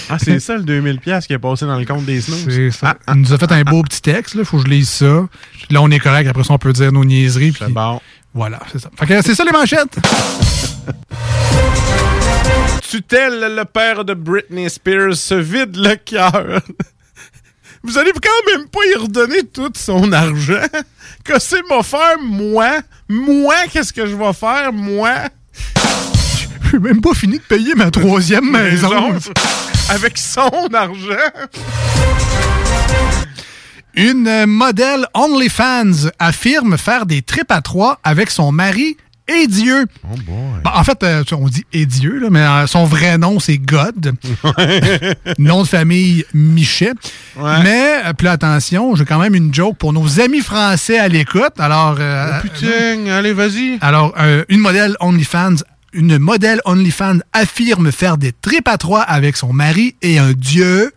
[0.10, 2.45] Ah, c'est ça le 2000$ piastres qui est passé dans le compte des snooze?
[2.48, 2.98] C'est ça.
[3.07, 5.28] Il nous a fait un beau petit texte, il faut que je lise ça.
[5.53, 6.28] Puis là, on est correct.
[6.28, 7.52] Après ça, on peut dire nos niaiseries.
[7.52, 7.99] Puis bon.
[8.34, 8.90] Voilà, c'est ça.
[8.98, 9.98] Fait que c'est ça les manchettes.
[12.90, 16.61] Tutelle, le père de Britney Spears, se vide le cœur.
[17.84, 20.65] Vous allez quand même pas y redonner tout son argent.
[21.24, 22.80] Que c'est m'a faire, moi?
[23.10, 25.28] Moi, qu'est-ce que je vais faire, moi?
[26.72, 29.14] J'ai même pas fini de payer ma troisième maison.
[29.89, 31.15] Avec son argent.
[33.95, 38.95] Une modèle OnlyFans affirme faire des trips à trois avec son mari
[39.27, 39.85] et Dieu.
[40.06, 40.35] Oh boy.
[40.64, 43.57] Bon, en fait, euh, on dit et Dieu, là, mais euh, son vrai nom, c'est
[43.57, 44.14] God.
[45.39, 46.94] nom de famille, Michet.
[47.35, 47.64] Ouais.
[47.64, 51.60] Mais, euh, là, attention, j'ai quand même une joke pour nos amis français à l'écoute.
[51.60, 53.80] Alors, euh, Oh, putain, allez, vas-y.
[53.81, 54.15] alors
[54.48, 55.56] une modèle OnlyFans,
[55.98, 60.94] une modèle OnlyFans affirme faire des trips à trois avec son mari et un dieu.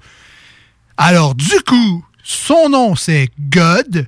[0.98, 4.06] Alors, du coup, son nom, c'est God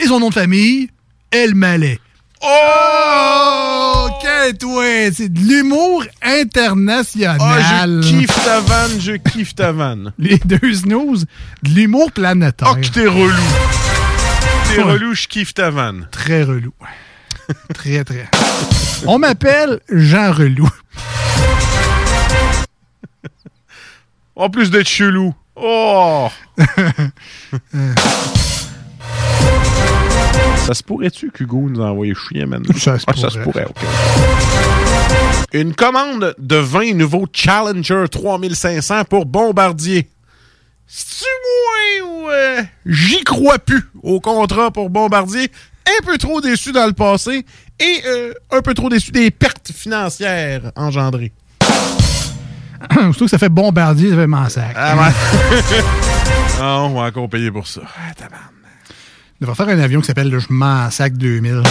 [0.00, 0.90] et son nom de famille,
[1.30, 2.00] El Malais.
[2.42, 4.08] Oh!
[4.20, 7.38] Quel ouais, C'est de l'humour international.
[7.40, 10.12] Ah, je kiffe ta vanne, je kiffe ta vanne.
[10.18, 11.26] Les deux snooze,
[11.62, 12.72] de l'humour planétaire.
[12.72, 13.32] Oh, que t'es relou.
[14.74, 16.08] T'es relou, je kiffe ta vanne.
[16.10, 16.72] Très relou.
[17.74, 18.28] très, très.
[19.06, 20.68] On m'appelle Jean Relou.
[24.36, 25.32] En plus d'être chelou.
[25.54, 26.28] Oh!
[30.56, 32.74] ça se pourrait-tu qu'Hugo nous a envoyé chier maintenant?
[32.76, 33.64] Ça se Ah, ça se pourrait.
[33.64, 33.84] pourrait, ok.
[35.52, 40.10] Une commande de 20 nouveaux Challenger 3500 pour Bombardier.
[40.88, 41.26] C'est-tu
[42.02, 45.48] moins ou euh, j'y crois plus au contrat pour Bombardier?
[45.86, 47.44] Un peu trop déçu dans le passé
[47.78, 51.32] et euh, un peu trop déçu des pertes financières engendrées.
[52.92, 54.74] Surtout que ça fait bombardier, ça fait mansac.
[54.76, 55.80] Ah ouais.
[56.60, 57.80] Ah, on va encore payer pour ça.
[59.40, 61.62] Il devrait faire un avion qui s'appelle le Je m'en sac 2000.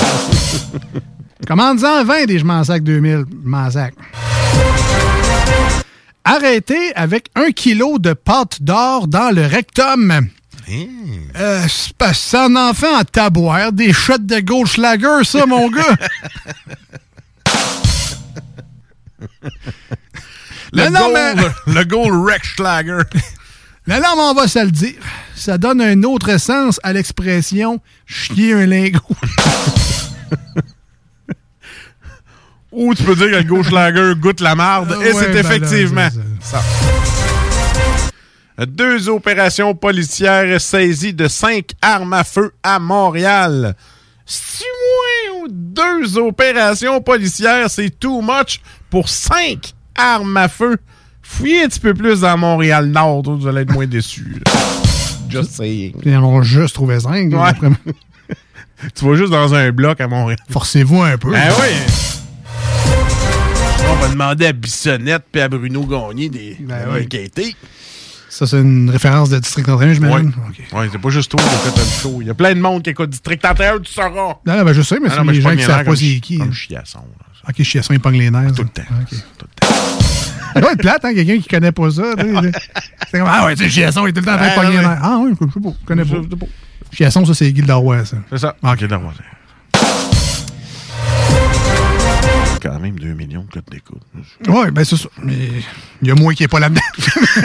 [1.47, 3.23] Commande-en 20 des Je m'en sac 2000.
[3.43, 3.93] Je m'en sac.
[6.25, 10.27] Arrêtez avec un kilo de pâte d'or dans le rectum.
[10.69, 15.95] Euh, c'est parce que ça en taboire, des shots de Goldschlager, ça, mon gars.
[20.71, 23.03] Le Non, non, mais- gold, le gold Rexschlager.
[23.85, 24.95] Là, là, on va se le dire.
[25.35, 28.99] Ça donne un autre sens à l'expression chier un lingot.
[32.71, 34.91] Ou tu peux dire que le Goldschlager goûte la marde.
[34.93, 36.09] Euh, et ouais, c'est ben là, effectivement
[36.41, 36.61] ça.
[38.57, 43.75] Deux opérations policières saisies de cinq armes à feu à Montréal.
[44.25, 50.77] Si moins ou deux opérations policières, c'est too much pour cinq armes à feu.
[51.21, 54.39] Fouillez un petit peu plus dans Montréal-Nord, vous allez être moins déçus.
[54.45, 54.51] là.
[55.29, 55.93] Just saying.
[56.05, 57.31] Ils en ont juste trouvé 5.
[57.33, 57.69] Ouais.
[58.95, 60.37] Tu vas juste dans un bloc à Montréal.
[60.49, 61.31] Forcez-vous un peu.
[61.31, 61.93] Ben oui.
[63.89, 67.07] On va demander à Bissonnette et à Bruno Gagné des Ben oui.
[68.33, 70.33] Ça, c'est une référence de District 31, j'imagine?
[70.73, 72.17] Ouais, ouais c'est pas juste toi qui écoute le show.
[72.19, 74.09] Il y a plein de monde qui écoute District 31, tu sauras.
[74.09, 76.39] Non, non, ben, je sais, mais Ah c'est les gens qui savent pas c'est qui.
[76.39, 76.51] Comme hein.
[76.51, 76.97] chiasson.
[76.97, 77.49] là.
[77.49, 78.53] Ok, chiasson, il pogne les nerfs.
[78.55, 78.81] Tout le temps.
[80.55, 82.15] Ça doit être plate, hein, quelqu'un qui connaît pas ça.
[82.17, 84.51] C'est comme, ah ouais, tu sais, chiasson, il est tout le temps en train de
[84.51, 84.99] Ah, pogner les nerfs.
[85.03, 86.45] Ah oui, je sais pas, je connais pas.
[86.91, 87.81] Chiasson, ça, c'est Guy ça.
[88.31, 88.55] C'est ça.
[88.63, 89.13] Ah, Ok, d'accord.
[92.63, 94.01] Quand même 2 millions de codes d'écoute.
[94.47, 95.09] Ouais, ben c'est ça.
[95.21, 95.49] Mais
[96.01, 96.79] il y a moi qui est pas là-dedans.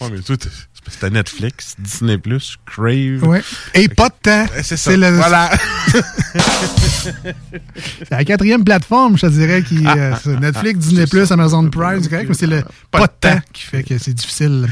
[0.00, 0.48] ouais, mais toi, t'es-
[0.88, 2.16] c'était Netflix, Disney+,
[2.64, 3.22] Crave.
[3.24, 3.42] Ouais.
[3.74, 4.46] Et pas de temps.
[4.62, 4.96] C'est ça.
[4.96, 5.50] le- Voilà.
[6.86, 12.08] C'est la quatrième plateforme, je te dirais, qui euh, c'est Netflix, Disney+, Amazon Prime, c'est
[12.08, 14.68] correct, mais c'est le pas, de temps qui fait que c'est difficile.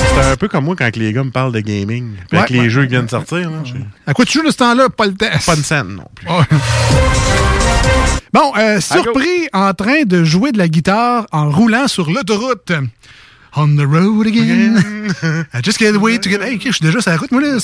[0.00, 2.12] C'était un peu comme moi quand les gars me parlent de gaming.
[2.28, 2.70] Puis avec les ouais.
[2.70, 3.50] jeux qui viennent de sortir.
[3.50, 3.62] Là,
[4.06, 4.88] À quoi tu joues de ce temps-là?
[4.88, 5.26] Pas le temps.
[5.44, 6.26] Pas de scène non plus.
[8.32, 12.72] Bon, euh, surpris en train de jouer de la guitare en roulant sur l'autoroute.
[13.56, 14.76] On the road again.
[15.54, 16.40] I just can't wait to get.
[16.42, 17.58] Hey, je suis déjà sur la route, moi, là.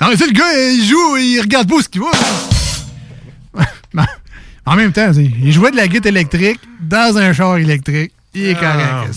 [0.00, 2.02] Non, mais tu sais, le gars, il joue, il regarde pas ce qu'il.
[3.94, 4.02] Mais
[4.66, 8.12] en même temps, il jouait de la guitare électrique dans un char électrique.
[8.34, 9.14] Il est Ah, correct.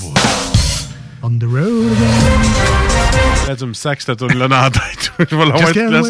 [1.23, 3.47] On the road again.
[3.47, 5.11] Là, tu me sacs cette tune là dans la tête.
[5.29, 6.01] Je vais toute can't la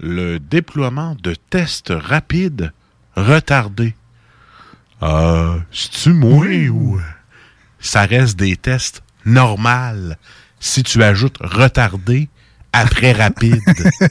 [0.00, 2.72] Le déploiement de tests rapides
[3.16, 3.94] retardés.
[5.02, 7.00] Euh, c'est-tu moi ou
[7.80, 10.16] ça reste des tests normales
[10.60, 12.28] si tu ajoutes retardé
[12.72, 13.60] après rapide?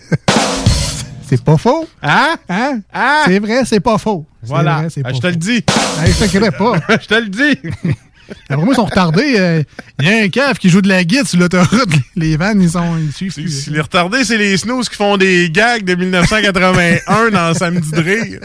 [1.32, 1.88] C'est pas faux.
[2.04, 2.36] Hein?
[2.50, 2.82] Hein?
[3.26, 4.26] C'est vrai, c'est pas faux.
[4.44, 4.82] Voilà.
[4.82, 5.64] vrai, Ah, pas je te le dis.
[6.02, 6.74] Hey, je te crée pas.
[7.02, 7.96] je te le dis.
[8.50, 9.36] Après moi, ils sont retardés.
[9.38, 9.64] euh,
[10.00, 11.90] Il y a un caf qui joue de la guitare sur l'autoroute.
[12.16, 12.98] Les vannes, ils sont.
[12.98, 13.32] Ils suivent.
[13.50, 18.02] Si les retardés, c'est les snooze qui font des gags de 1981 dans Samedi de
[18.02, 18.40] rire.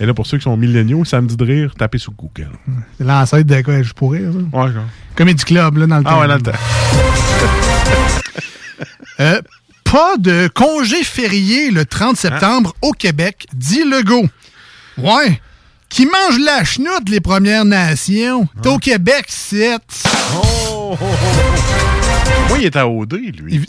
[0.00, 2.50] Et là, pour ceux qui sont milléniaux, Samedi de rire, tapez sur Google.
[2.98, 3.82] C'est l'ancêtre de quoi?
[3.82, 4.58] Je pourrais, ça.
[4.58, 4.84] Ouais, genre.
[5.14, 6.20] Comedy Club, là, dans le Ah temps.
[6.20, 6.52] ouais, dans le temps.
[9.18, 9.40] Euh,
[9.84, 14.26] pas de congé férié le 30 septembre au Québec, dit Legault.
[14.98, 15.40] Ouais.
[15.88, 18.46] Qui mange la chenoute, les Premières Nations.
[18.62, 19.76] T'es au Québec, c'est.
[20.34, 20.42] Oh,
[20.92, 21.06] oh, oh.
[22.48, 23.64] Moi, il est à OD, lui.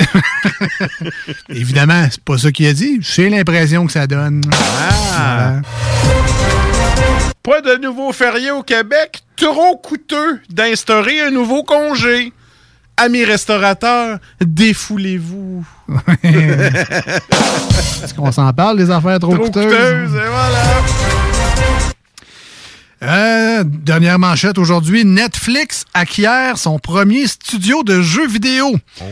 [1.50, 3.00] Évidemment, c'est pas ça qu'il a dit.
[3.02, 4.42] J'ai l'impression que ça donne.
[5.16, 5.54] Ah.
[7.44, 9.22] Pas de nouveau férié au Québec.
[9.38, 12.34] Trop coûteux d'instaurer un nouveau congé.
[12.98, 15.64] Amis restaurateurs, défoulez-vous.
[16.24, 19.66] Est-ce qu'on s'en parle des affaires trop, Trop coûteuses?
[19.66, 20.64] coûteuses, et voilà.
[23.04, 25.06] Euh, dernière manchette aujourd'hui.
[25.06, 28.76] Netflix acquiert son premier studio de jeux vidéo.
[29.00, 29.04] Oh.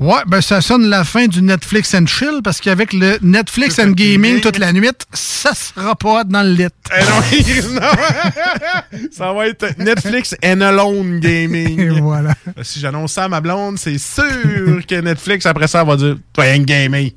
[0.00, 3.90] Ouais, ben ça sonne la fin du Netflix and Chill parce qu'avec le Netflix and
[3.90, 6.66] Gaming toute la nuit, ça sera pas dans le lit.
[6.96, 7.88] Eh non, non.
[9.12, 11.80] ça va être Netflix and Alone Gaming.
[11.80, 12.34] Et voilà.
[12.62, 16.46] Si j'annonce ça à ma blonde, c'est sûr que Netflix, après ça, va dire Toi,
[16.46, 17.12] un gaming.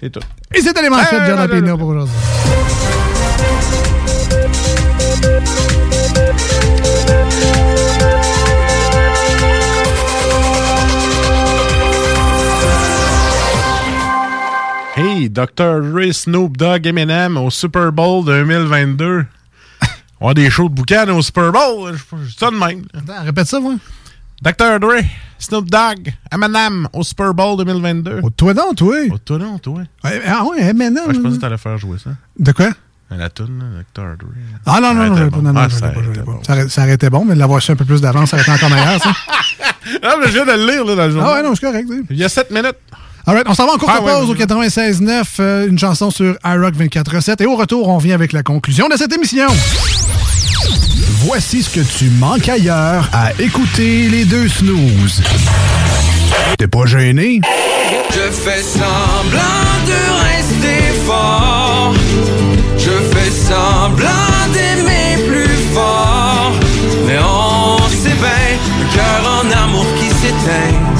[0.00, 0.20] C'est tout.
[0.54, 2.14] Et c'était les manchettes de non, Pena pour aujourd'hui.
[15.26, 15.82] Hey, Dr.
[15.90, 19.26] Dre, Snoop Dogg, Eminem au Super Bowl 2022.
[20.20, 21.92] On a des shows de boucan au Super Bowl.
[21.96, 22.84] Je ça de même.
[22.94, 23.74] Attends, répète ça, moi.
[24.40, 24.78] Dr.
[24.78, 25.02] Dre,
[25.38, 28.20] Snoop Dogg, Eminem au Super Bowl 2022.
[28.22, 28.94] Oh, toi donc, toi.
[29.10, 29.80] Oh, toi donc, toi.
[30.04, 31.12] Ouais, Ah ouais, Eminem.
[31.12, 32.10] Je pensais que t'allais faire jouer ça.
[32.38, 32.68] De quoi?
[33.10, 34.16] La toune, Dr.
[34.16, 34.26] Dre.
[34.64, 35.42] Ah non, non, non, bon.
[35.42, 36.40] non, non, Ah, ça arrêtait bon.
[36.44, 38.70] Ça Ça bon, mais de l'avoir su un peu plus d'avance, ça aurait été encore
[38.70, 39.10] meilleur, ça.
[40.02, 41.30] Ah, mais je viens de le lire, là, dans le journal.
[41.30, 41.88] Ah ouais, non, c'est correct.
[42.10, 42.74] Il y a 7 minutes.
[43.28, 44.44] All right, on s'en va en courte Ah ouais, pause au ouais.
[44.44, 47.42] 96.9, euh, une chanson sur iRock 24.7.
[47.42, 49.48] Et au retour, on vient avec la conclusion de cette émission.
[51.24, 55.22] Voici ce que tu manques ailleurs à écouter les deux snooze.
[56.56, 57.40] T'es pas gêné?
[58.10, 59.40] Je fais semblant
[59.86, 61.94] de rester fort.
[62.78, 64.06] Je fais semblant
[64.52, 66.52] d'aimer plus fort.
[67.08, 70.95] Mais on sait bien, le cœur en amour qui s'éteint.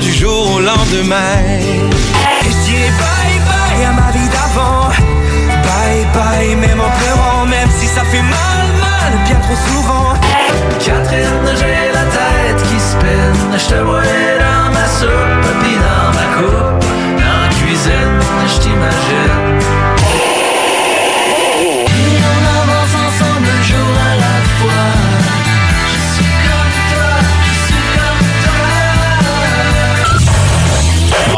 [0.00, 1.34] Du jour au lendemain.
[1.48, 4.88] Et je dirais bye bye à ma vie d'avant.
[5.64, 10.14] Bye bye, même en pleurant, même si ça fait mal, mal, bien trop souvent.
[10.78, 13.58] Catherine, j'ai la tête qui spinne.
[13.58, 16.84] Je te vois dans ma soupe, puis dans ma coupe.
[17.18, 19.53] Dans la cuisine, je t'imagine.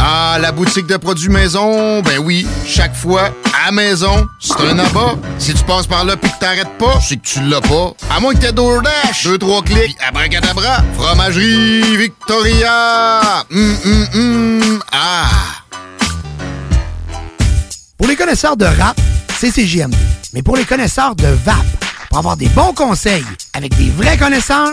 [0.00, 3.30] Ah, la boutique de produits maison, ben oui, chaque fois,
[3.66, 5.16] à maison, c'est un abat.
[5.38, 7.92] Si tu passes par là pis que t'arrêtes pas, c'est que tu l'as pas.
[8.14, 10.84] À moins que t'aies DoorDash, deux, trois clics, pis abracadabra.
[10.96, 13.44] Fromagerie Victoria!
[13.50, 15.28] Hum, hum, hum, ah!
[17.96, 18.96] Pour les connaisseurs de rap,
[19.38, 19.96] c'est CJMD.
[20.32, 21.56] Mais pour les connaisseurs de VAP,
[22.08, 24.72] pour avoir des bons conseils avec des vrais connaisseurs,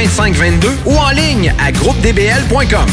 [0.00, 2.88] 418-681-2522 ou en ligne à groupedbl.com.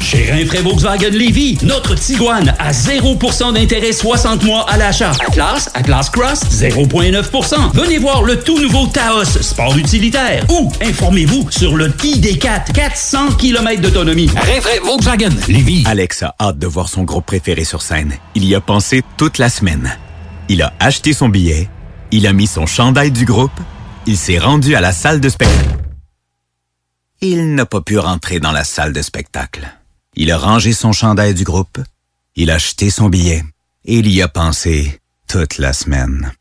[0.00, 5.10] Chez Rinfraie Volkswagen Lévy, notre Tiguan à 0% d'intérêt 60 mois à l'achat.
[5.26, 7.72] Atlas, Atlas Cross, 0,9%.
[7.74, 10.44] Venez voir le tout nouveau Taos, sport utilitaire.
[10.48, 14.28] Ou informez-vous sur le ID4, 400 km d'autonomie.
[14.28, 15.82] Rinfraie Volkswagen Lévy.
[15.86, 18.12] Alex a hâte de voir son groupe préféré sur scène.
[18.36, 19.98] Il y a pensé toute la semaine.
[20.48, 21.68] Il a acheté son billet,
[22.12, 23.50] il a mis son chandail du groupe,
[24.06, 25.85] il s'est rendu à la salle de spectacle.
[27.20, 29.66] Il n'a pas pu rentrer dans la salle de spectacle.
[30.14, 31.78] Il a rangé son chandail du groupe,
[32.34, 33.42] il a acheté son billet
[33.84, 36.32] et il y a pensé toute la semaine.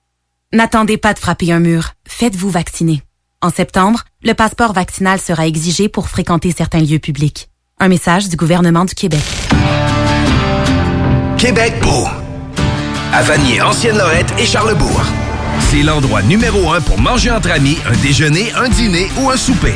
[0.54, 1.92] N'attendez pas de frapper un mur.
[2.08, 3.02] Faites-vous vacciner.
[3.42, 7.50] En septembre, le passeport vaccinal sera exigé pour fréquenter certains lieux publics.
[7.80, 9.24] Un message du gouvernement du Québec.
[11.38, 12.08] Québec beau.
[13.14, 15.04] À Vanier, Ancienne-Lorette et Charlebourg.
[15.60, 19.76] C'est l'endroit numéro un pour manger entre amis, un déjeuner, un dîner ou un souper.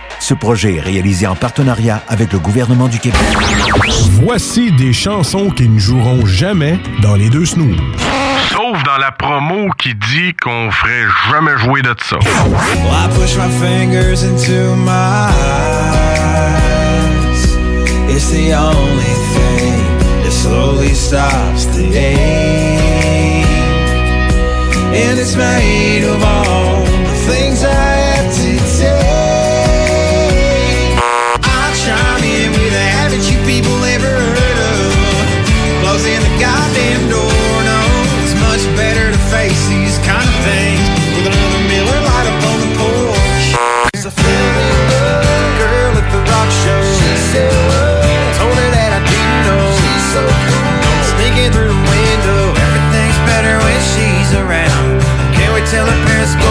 [0.21, 3.19] Ce projet est réalisé en partenariat avec le gouvernement du Québec.
[4.21, 7.75] Voici des chansons qui ne joueront jamais dans les deux snooze.
[8.51, 12.19] Sauf dans la promo qui dit qu'on ferait jamais jouer de ça.
[12.19, 16.61] Well, I push my fingers into my eyes.
[18.07, 19.73] It's the only thing
[20.23, 23.45] that slowly stops the ache.
[24.93, 28.70] And it's made of all the things I have to
[33.51, 34.95] people ever heard of?
[35.83, 37.81] Closing the goddamn door, no.
[38.23, 40.79] It's much better to face these kind of things
[41.19, 43.45] with another Miller light up on the porch.
[43.91, 46.79] There's a feeling love girl at the rock show.
[46.95, 47.43] She's so
[48.39, 49.63] told her that I didn't know.
[49.83, 50.95] She's so cool.
[51.11, 55.03] Sneaking through the window, everything's better when she's around.
[55.35, 56.50] Can't wait till her parents go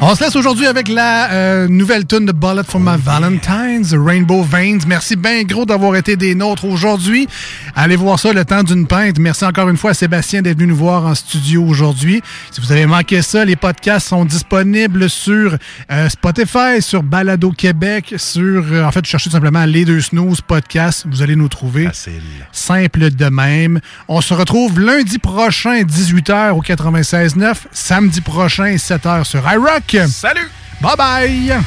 [0.00, 4.44] On se laisse aujourd'hui avec la euh, nouvelle tune de Bullet for My Valentine's, Rainbow
[4.44, 4.78] Veins.
[4.86, 7.26] Merci bien gros d'avoir été des nôtres aujourd'hui.
[7.74, 9.18] Allez voir ça le temps d'une pinte.
[9.18, 12.22] Merci encore une fois à Sébastien d'être venu nous voir en studio aujourd'hui.
[12.52, 15.56] Si vous avez manqué ça, les podcasts sont disponibles sur
[15.90, 20.42] euh, Spotify, sur Balado Québec, sur euh, en fait, cherchez tout simplement les deux snooze
[20.42, 21.06] podcast.
[21.10, 21.88] Vous allez nous trouver.
[22.52, 23.80] Simple de même.
[24.06, 27.56] On se retrouve lundi prochain, 18h au 96.9.
[27.72, 29.87] Samedi prochain, 7h sur iRock.
[29.88, 30.50] Salut!
[30.82, 31.64] Bye bye!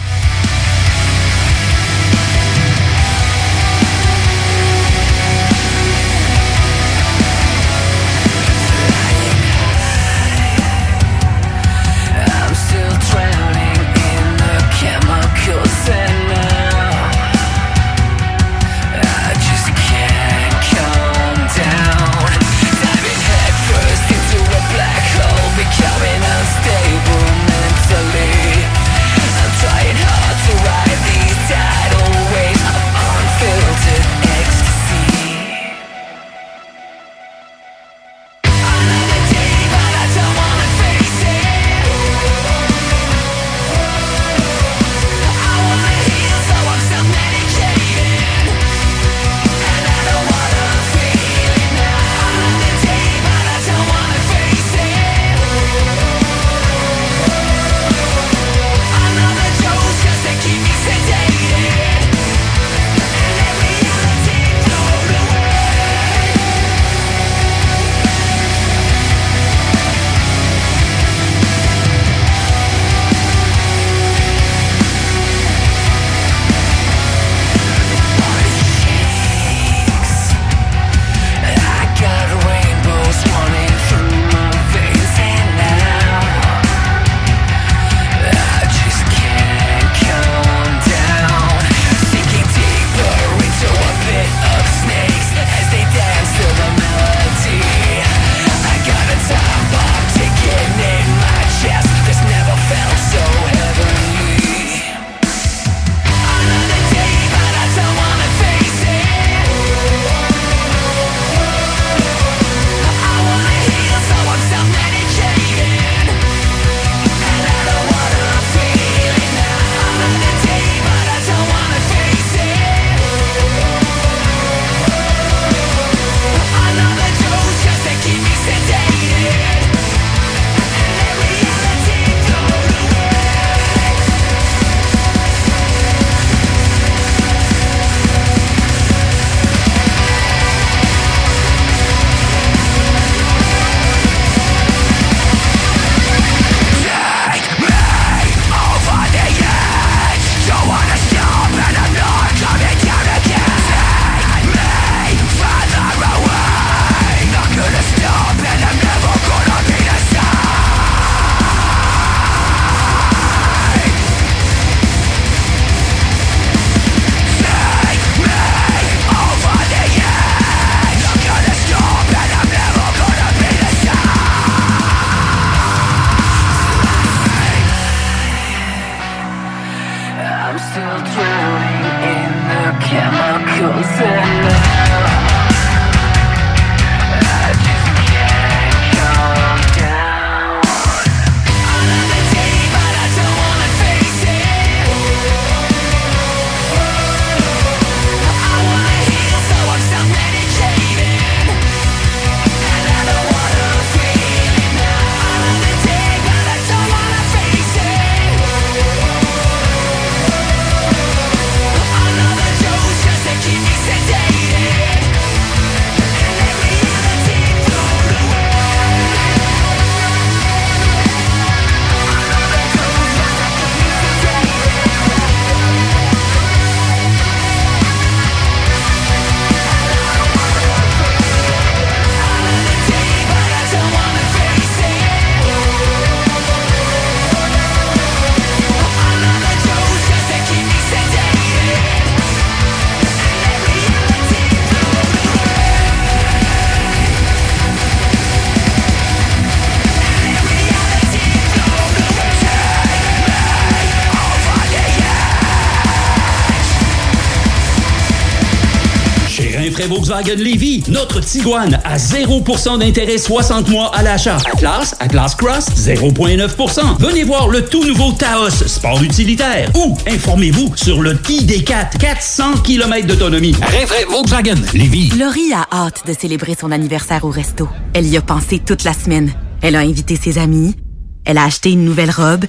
[260.11, 264.37] Volkswagen Lévy, notre Tiguan à 0% d'intérêt 60 mois à l'achat.
[264.51, 266.97] Atlas, Atlas Cross, 0,9%.
[266.99, 269.71] Venez voir le tout nouveau Taos, sport utilitaire.
[269.73, 273.53] Ou informez-vous sur le ID4, 400 km d'autonomie.
[273.53, 275.11] Rinfraie Volkswagen Lévy.
[275.17, 277.69] Laurie a hâte de célébrer son anniversaire au resto.
[277.93, 279.31] Elle y a pensé toute la semaine.
[279.61, 280.75] Elle a invité ses amis.
[281.23, 282.45] Elle a acheté une nouvelle robe.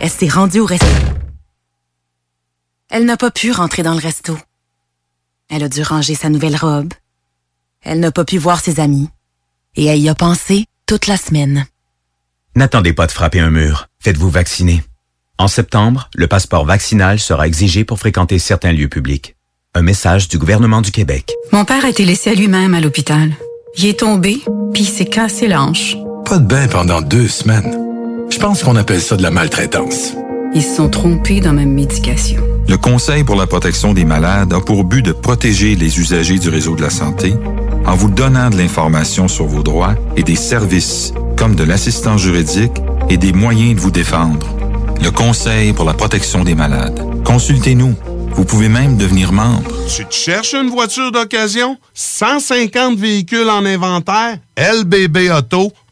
[0.00, 0.86] Elle s'est rendue au resto.
[2.90, 4.36] Elle n'a pas pu rentrer dans le resto.
[5.48, 6.92] Elle a dû ranger sa nouvelle robe.
[7.82, 9.08] Elle n'a pas pu voir ses amis.
[9.76, 11.66] Et elle y a pensé toute la semaine.
[12.54, 13.88] N'attendez pas de frapper un mur.
[14.00, 14.82] Faites-vous vacciner.
[15.38, 19.36] En septembre, le passeport vaccinal sera exigé pour fréquenter certains lieux publics.
[19.74, 21.34] Un message du gouvernement du Québec.
[21.52, 23.32] Mon père a été laissé à lui-même à l'hôpital.
[23.76, 24.40] Il est tombé,
[24.72, 25.96] puis il s'est cassé la hanche.
[26.24, 27.76] Pas de bain pendant deux semaines.
[28.30, 30.14] Je pense qu'on appelle ça de la maltraitance.
[30.54, 32.40] Ils se sont trompés dans ma médication.
[32.68, 36.48] Le Conseil pour la protection des malades a pour but de protéger les usagers du
[36.48, 37.34] réseau de la santé
[37.84, 42.72] en vous donnant de l'information sur vos droits et des services comme de l'assistance juridique
[43.08, 44.46] et des moyens de vous défendre.
[45.02, 47.00] Le Conseil pour la protection des malades.
[47.24, 47.94] Consultez-nous.
[48.32, 49.70] Vous pouvez même devenir membre.
[49.88, 51.78] Tu te cherches une voiture d'occasion?
[51.94, 54.38] 150 véhicules en inventaire?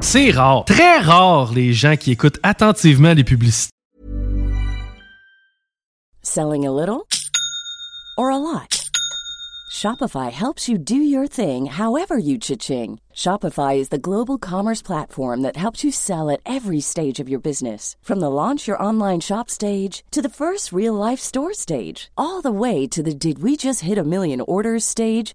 [0.00, 3.72] C'est rare, très rare, les gens qui écoutent attentivement les publicités.
[6.22, 7.06] Selling a little
[8.16, 8.88] or a lot?
[9.72, 13.00] Shopify helps you do your thing however you cha-ching.
[13.14, 17.40] Shopify is the global commerce platform that helps you sell at every stage of your
[17.40, 17.96] business.
[18.00, 22.40] From the launch your online shop stage to the first real life store stage, all
[22.40, 25.34] the way to the did we just hit a million orders stage.